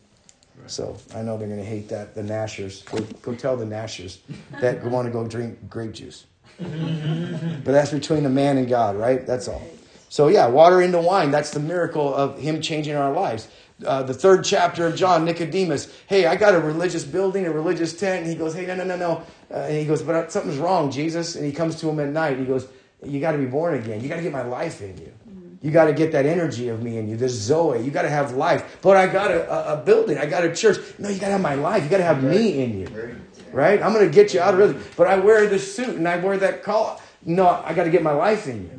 Right. 0.57 0.71
So 0.71 0.97
I 1.15 1.23
know 1.23 1.39
they're 1.39 1.49
going 1.49 1.61
to 1.61 1.67
hate 1.67 1.89
that. 1.89 2.15
The 2.15 2.23
Nashers, 2.23 2.85
go, 2.87 3.01
go 3.23 3.35
tell 3.35 3.57
the 3.57 3.65
Nashers 3.65 4.19
that 4.61 4.85
want 4.85 5.07
to 5.07 5.13
go 5.13 5.27
drink 5.27 5.69
grape 5.69 5.93
juice. 5.93 6.27
but 6.59 7.73
that's 7.73 7.93
between 7.93 8.25
the 8.25 8.31
man 8.31 8.59
and 8.59 8.69
God, 8.69 8.97
right? 8.97 9.25
That's 9.27 9.47
all. 9.49 9.63
So 10.09 10.29
yeah, 10.29 10.47
water 10.47 10.83
into 10.83 11.01
wine. 11.01 11.31
That's 11.31 11.51
the 11.51 11.61
miracle 11.61 12.13
of 12.15 12.39
Him 12.39 12.61
changing 12.61 12.97
our 12.97 13.13
lives. 13.13 13.49
Uh, 13.87 14.03
the 14.03 14.15
third 14.15 14.45
chapter 14.45 14.87
of 14.87 14.97
John, 14.97 15.25
Nicodemus. 15.25 15.95
Hey, 16.09 16.27
I 16.27 16.35
got 16.35 16.55
a 16.55 16.59
religious 16.59 17.05
building, 17.05 17.47
a 17.47 17.53
religious 17.53 17.99
tent. 17.99 18.23
And 18.23 18.29
he 18.29 18.35
goes, 18.35 18.55
Hey, 18.55 18.67
no, 18.67 18.75
no, 18.75 18.85
no, 18.85 18.97
no. 18.97 19.23
Uh, 19.51 19.67
and 19.67 19.79
he 19.79 19.85
goes, 19.85 20.03
But 20.03 20.33
something's 20.33 20.59
wrong, 20.59 20.91
Jesus. 20.91 21.37
And 21.37 21.45
he 21.45 21.53
comes 21.53 21.77
to 21.77 21.89
him 21.89 22.01
at 22.01 22.09
night. 22.09 22.39
And 22.39 22.41
He 22.41 22.47
goes, 22.47 22.67
You 23.05 23.21
got 23.21 23.33
to 23.33 23.39
be 23.39 23.47
born 23.47 23.75
again. 23.75 24.01
You 24.01 24.09
got 24.09 24.17
to 24.17 24.23
get 24.23 24.33
my 24.33 24.43
life 24.43 24.81
in 24.81 24.99
you. 24.99 25.13
You 25.61 25.73
got 25.73 25.87
to 25.87 25.93
get 25.93 26.13
that 26.13 26.25
energy 26.25 26.69
of 26.69 26.83
me 26.83 26.99
in 26.99 27.09
you, 27.09 27.17
this 27.17 27.33
Zoe. 27.33 27.81
You 27.83 27.91
got 27.91 28.03
to 28.03 28.09
have 28.09 28.35
life. 28.35 28.79
But 28.81 28.97
I 28.97 29.09
got 29.09 29.33
a, 29.33 29.51
a, 29.53 29.75
a 29.75 29.85
building. 29.85 30.17
I 30.17 30.27
got 30.27 30.45
a 30.45 30.55
church. 30.55 30.79
No, 30.99 31.09
you 31.09 31.19
got 31.19 31.27
to 31.27 31.33
have 31.33 31.41
my 31.41 31.57
life. 31.57 31.83
You 31.83 31.89
got 31.89 31.99
to 31.99 32.05
have 32.05 32.23
me 32.23 32.63
in 32.63 32.81
you 32.81 33.19
right? 33.53 33.83
I'm 33.83 33.93
going 33.93 34.07
to 34.07 34.15
get 34.15 34.35
you 34.35 34.41
out 34.41 34.55
of 34.55 34.61
religion. 34.61 34.83
But 34.97 35.07
I 35.09 35.19
wear 35.19 35.47
this 35.47 35.75
suit 35.75 35.97
and 35.97 36.07
I 36.07 36.17
wear 36.19 36.37
that 36.39 36.63
collar. 36.63 36.99
No, 37.25 37.49
I 37.49 37.75
got 37.75 37.85
to 37.85 37.91
get 37.91 38.03
my 38.03 38.13
life 38.13 38.47
in 38.47 38.63
you. 38.63 38.79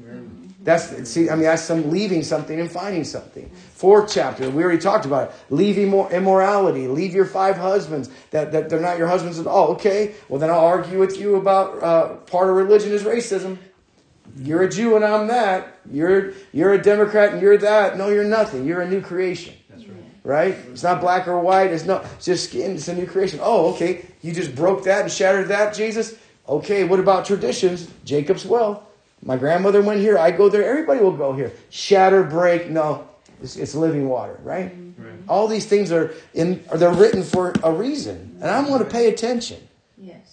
That's 0.61 1.09
see. 1.09 1.30
I 1.30 1.36
mean, 1.36 1.45
that's 1.45 1.63
some 1.63 1.89
leaving 1.89 2.21
something 2.21 2.59
and 2.59 2.69
finding 2.69 3.05
something. 3.05 3.49
Fourth 3.49 4.11
chapter, 4.13 4.49
we 4.49 4.61
already 4.61 4.77
talked 4.77 5.05
about 5.05 5.30
it. 5.30 5.36
Leave 5.49 5.77
immor- 5.77 6.11
immorality. 6.11 6.86
Leave 6.88 7.13
your 7.13 7.25
five 7.25 7.55
husbands 7.55 8.09
that, 8.32 8.51
that 8.51 8.69
they're 8.69 8.82
not 8.82 8.97
your 8.97 9.07
husbands 9.07 9.39
at 9.39 9.47
all. 9.47 9.69
Okay, 9.69 10.15
well 10.27 10.38
then 10.38 10.49
I'll 10.49 10.65
argue 10.65 10.99
with 10.99 11.17
you 11.17 11.38
about 11.38 11.82
uh, 11.82 12.15
part 12.15 12.49
of 12.49 12.57
religion 12.57 12.91
is 12.91 13.03
racism. 13.03 13.57
You're 14.41 14.63
a 14.63 14.69
Jew 14.69 14.95
and 14.95 15.03
I'm 15.03 15.27
that. 15.27 15.79
You're 15.91 16.33
you're 16.53 16.73
a 16.73 16.81
Democrat 16.81 17.33
and 17.33 17.41
you're 17.41 17.57
that. 17.57 17.97
No, 17.97 18.09
you're 18.09 18.23
nothing. 18.23 18.65
You're 18.65 18.81
a 18.81 18.87
new 18.89 19.01
creation 19.01 19.53
That's 19.69 19.85
right. 19.85 19.97
right? 20.23 20.55
It's 20.71 20.83
not 20.83 21.01
black 21.01 21.27
or 21.27 21.39
white. 21.39 21.71
It's 21.71 21.85
no, 21.85 21.97
it's 22.15 22.25
just 22.25 22.49
skin. 22.49 22.71
It's 22.71 22.87
a 22.87 22.95
new 22.95 23.05
creation. 23.05 23.39
Oh, 23.41 23.73
okay. 23.73 24.05
You 24.21 24.33
just 24.33 24.55
broke 24.55 24.85
that 24.85 25.01
and 25.01 25.11
shattered 25.11 25.49
that, 25.49 25.73
Jesus. 25.73 26.15
Okay. 26.47 26.83
What 26.85 26.99
about 26.99 27.25
traditions? 27.25 27.89
Jacob's 28.05 28.45
well. 28.45 28.87
My 29.21 29.35
grandmother 29.35 29.81
went 29.81 29.99
here. 29.99 30.17
I 30.17 30.31
go 30.31 30.47
there. 30.47 30.63
Everybody 30.63 31.01
will 31.01 31.17
go 31.17 31.33
here. 31.33 31.51
Shatter, 31.69 32.23
break. 32.23 32.69
No, 32.69 33.07
it's, 33.41 33.57
it's 33.57 33.75
living 33.75 34.07
water, 34.07 34.39
right? 34.43 34.73
Right. 34.97 35.13
All 35.27 35.47
these 35.47 35.65
things 35.65 35.91
are 35.91 36.13
in. 36.33 36.63
Are 36.69 36.77
they're 36.77 36.93
written 36.93 37.23
for 37.23 37.53
a 37.63 37.71
reason, 37.71 38.37
and 38.41 38.49
I 38.49 38.61
want 38.61 38.83
to 38.83 38.89
pay 38.89 39.09
attention. 39.09 39.65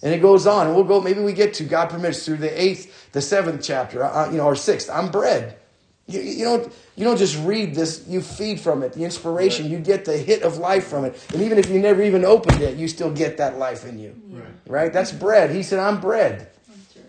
And 0.01 0.13
it 0.13 0.21
goes 0.21 0.45
on, 0.45 0.67
and 0.67 0.75
we'll 0.75 0.85
go. 0.85 1.01
Maybe 1.01 1.21
we 1.21 1.33
get 1.33 1.55
to 1.55 1.63
God 1.63 1.89
permits 1.89 2.23
through 2.23 2.37
the 2.37 2.61
eighth, 2.61 3.11
the 3.13 3.21
seventh 3.21 3.63
chapter, 3.63 4.03
uh, 4.03 4.29
you 4.29 4.37
know, 4.37 4.45
or 4.45 4.55
sixth. 4.55 4.89
I'm 4.91 5.09
bread. 5.09 5.57
You, 6.05 6.21
you 6.21 6.45
don't 6.45 6.73
you 6.95 7.03
don't 7.03 7.17
just 7.17 7.37
read 7.43 7.73
this. 7.73 8.05
You 8.07 8.21
feed 8.21 8.59
from 8.59 8.83
it. 8.83 8.93
The 8.93 9.03
inspiration. 9.03 9.69
You 9.69 9.79
get 9.79 10.05
the 10.05 10.15
hit 10.17 10.43
of 10.43 10.57
life 10.57 10.87
from 10.87 11.03
it. 11.05 11.27
And 11.33 11.41
even 11.41 11.57
if 11.57 11.69
you 11.69 11.79
never 11.79 12.03
even 12.03 12.23
opened 12.23 12.61
it, 12.61 12.77
you 12.77 12.87
still 12.87 13.11
get 13.11 13.37
that 13.37 13.57
life 13.57 13.85
in 13.85 13.97
you. 13.97 14.15
Right. 14.29 14.45
Right? 14.67 14.93
That's 14.93 15.11
bread. 15.11 15.49
He 15.49 15.63
said, 15.63 15.79
"I'm 15.79 15.99
bread." 15.99 16.47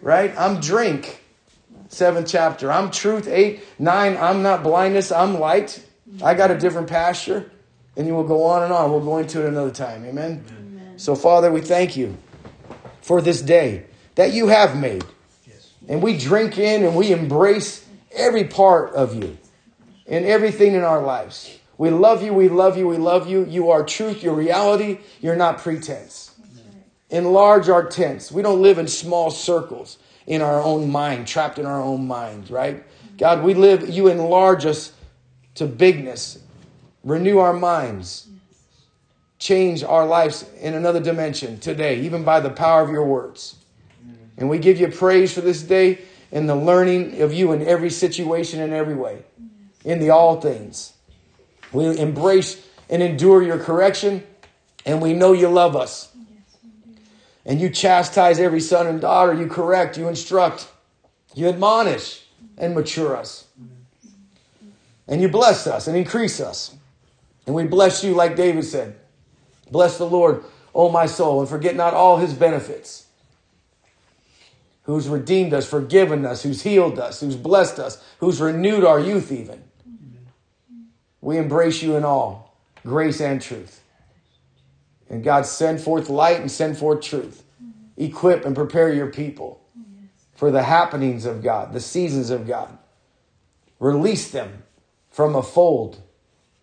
Right? 0.01 0.31
right. 0.31 0.39
I'm 0.39 0.61
drink. 0.61 1.23
Seventh 1.91 2.29
chapter. 2.29 2.73
I'm 2.73 2.91
truth. 2.91 3.29
Eight, 3.29 3.65
nine. 3.79 4.17
I'm 4.17 4.43
not 4.43 4.63
blindness. 4.63 5.13
I'm 5.13 5.39
light. 5.39 5.85
I 6.23 6.35
got 6.35 6.51
a 6.51 6.59
different 6.59 6.89
pasture. 6.89 7.51
And 7.97 8.07
you 8.07 8.15
will 8.15 8.25
go 8.25 8.45
on 8.45 8.63
and 8.63 8.73
on. 8.73 8.91
We'll 8.91 9.05
go 9.05 9.19
into 9.19 9.45
it 9.45 9.49
another 9.49 9.73
time. 9.73 10.05
Amen. 10.05 10.45
Amen. 10.49 10.99
So, 10.99 11.15
Father, 11.15 11.51
we 11.51 11.61
thank 11.61 11.97
you 11.97 12.17
for 13.09 13.23
this 13.23 13.41
day 13.41 13.85
that 14.17 14.35
you 14.35 14.49
have 14.49 14.77
made. 14.77 15.03
And 15.89 16.03
we 16.03 16.19
drink 16.19 16.59
in 16.59 16.85
and 16.85 16.95
we 16.95 17.11
embrace 17.11 17.83
every 18.13 18.45
part 18.45 18.93
of 18.93 19.15
you 19.15 19.39
and 20.07 20.27
everything 20.27 20.75
in 20.75 20.83
our 20.83 21.01
lives. 21.01 21.59
We 21.79 21.89
love 21.89 22.23
you, 22.23 22.35
we 22.35 22.51
love 22.51 22.77
you, 22.77 22.87
we 22.87 22.99
love 22.99 23.27
you. 23.27 23.47
You 23.47 23.71
are 23.71 23.83
truth, 23.83 24.23
your 24.23 24.35
reality. 24.35 24.99
You're 25.23 25.37
not 25.37 25.57
pretense. 25.57 26.35
Enlarge 27.09 27.71
our 27.71 27.87
tents. 27.89 28.31
We 28.31 28.43
don't 28.43 28.61
live 28.61 28.77
in 28.77 28.89
small 28.89 29.31
circles 29.31 29.97
in 30.27 30.43
our 30.43 30.61
own 30.63 30.91
mind, 30.91 31.27
trapped 31.27 31.59
in 31.59 31.65
our 31.65 31.81
own 31.81 32.07
minds, 32.07 32.51
right? 32.51 32.85
God, 33.17 33.43
we 33.43 33.55
live, 33.55 33.89
you 33.89 34.09
enlarge 34.09 34.67
us 34.67 34.93
to 35.55 35.65
bigness, 35.67 36.39
renew 37.03 37.39
our 37.39 37.55
minds, 37.55 38.29
change 39.39 39.85
our 39.85 40.07
lives 40.07 40.45
in 40.61 40.75
another 40.75 41.01
dimension 41.01 41.59
today, 41.59 42.01
even 42.01 42.25
by 42.25 42.41
the 42.41 42.51
power 42.51 42.83
of 42.83 42.91
your 42.91 43.05
words. 43.05 43.57
And 44.37 44.49
we 44.49 44.59
give 44.59 44.81
you 44.81 44.89
praise 44.89 45.33
for 45.33 45.41
this 45.41 45.63
day 45.63 45.99
and 46.31 46.49
the 46.49 46.55
learning 46.55 47.23
of 47.23 47.33
you 47.33 47.53
in 47.53 47.67
every 47.67 47.91
situation 47.91 48.61
and 48.61 48.73
every 48.73 48.95
way, 48.95 49.23
in 49.85 49.99
the 50.01 50.11
all 50.11 50.41
things. 50.41 50.93
We 51.73 51.99
embrace 51.99 52.65
and 52.91 53.03
endure 53.03 53.43
your 53.43 53.59
correction, 53.59 54.25
and 54.87 55.03
we 55.03 55.13
know 55.13 55.33
you 55.33 55.49
love 55.49 55.77
us. 55.77 56.15
And 57.45 57.61
you 57.61 57.71
chastise 57.71 58.39
every 58.39 58.61
son 58.61 58.87
and 58.87 59.01
daughter, 59.01 59.33
you 59.33 59.47
correct, 59.47 59.97
you 59.97 60.09
instruct, 60.09 60.69
you 61.35 61.49
admonish 61.49 62.27
and 62.59 62.75
mature 62.75 63.17
us. 63.17 63.47
And 65.07 65.23
you 65.23 65.29
bless 65.29 65.67
us 65.67 65.89
and 65.89 65.97
increase 65.97 66.41
us. 66.41 66.77
And 67.47 67.55
we 67.55 67.65
bless 67.65 68.05
you, 68.05 68.13
like 68.13 68.37
David 68.37 68.65
said. 68.65 68.97
Bless 69.71 69.99
the 69.99 70.07
Lord, 70.07 70.45
O 70.75 70.91
my 70.91 71.07
soul, 71.07 71.41
and 71.41 71.49
forget 71.49 71.77
not 71.77 71.95
all 71.95 72.19
his 72.19 72.35
benefits 72.35 73.07
who's 74.89 75.07
redeemed 75.07 75.53
us, 75.53 75.69
forgiven 75.69 76.25
us, 76.25 76.43
who's 76.43 76.63
healed 76.63 76.99
us, 76.99 77.21
who's 77.21 77.37
blessed 77.37 77.79
us, 77.79 78.03
who's 78.21 78.41
renewed 78.41 78.85
our 78.85 78.99
youth, 78.99 79.31
even. 79.31 79.63
We 81.21 81.37
embrace 81.37 81.83
you 81.83 81.95
in 81.95 82.07
all 82.07 82.57
grace 82.87 83.21
and 83.21 83.43
truth. 83.43 83.83
And 85.11 85.23
God, 85.23 85.45
send 85.45 85.83
forth 85.83 86.09
light 86.09 86.41
and 86.41 86.51
send 86.51 86.79
forth 86.79 87.03
truth. 87.03 87.43
Equip 87.99 88.47
and 88.47 88.55
prepare 88.57 88.91
your 88.91 89.09
people 89.09 89.61
for 90.35 90.51
the 90.51 90.63
happenings 90.63 91.27
of 91.27 91.43
God, 91.43 91.75
the 91.75 91.81
seasons 91.81 92.31
of 92.31 92.47
God. 92.47 92.79
Release 93.81 94.31
them 94.31 94.63
from 95.11 95.35
a 95.35 95.43
fold 95.43 96.01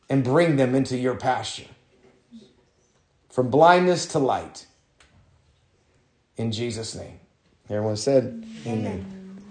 and 0.09 0.23
bring 0.23 0.55
them 0.55 0.73
into 0.73 0.97
your 0.97 1.15
pasture. 1.15 1.74
From 3.35 3.49
blindness 3.49 4.05
to 4.13 4.19
light. 4.19 4.65
In 6.37 6.53
Jesus' 6.53 6.95
name. 6.95 7.19
Everyone 7.69 7.97
said, 7.97 8.47
Amen. 8.65 9.41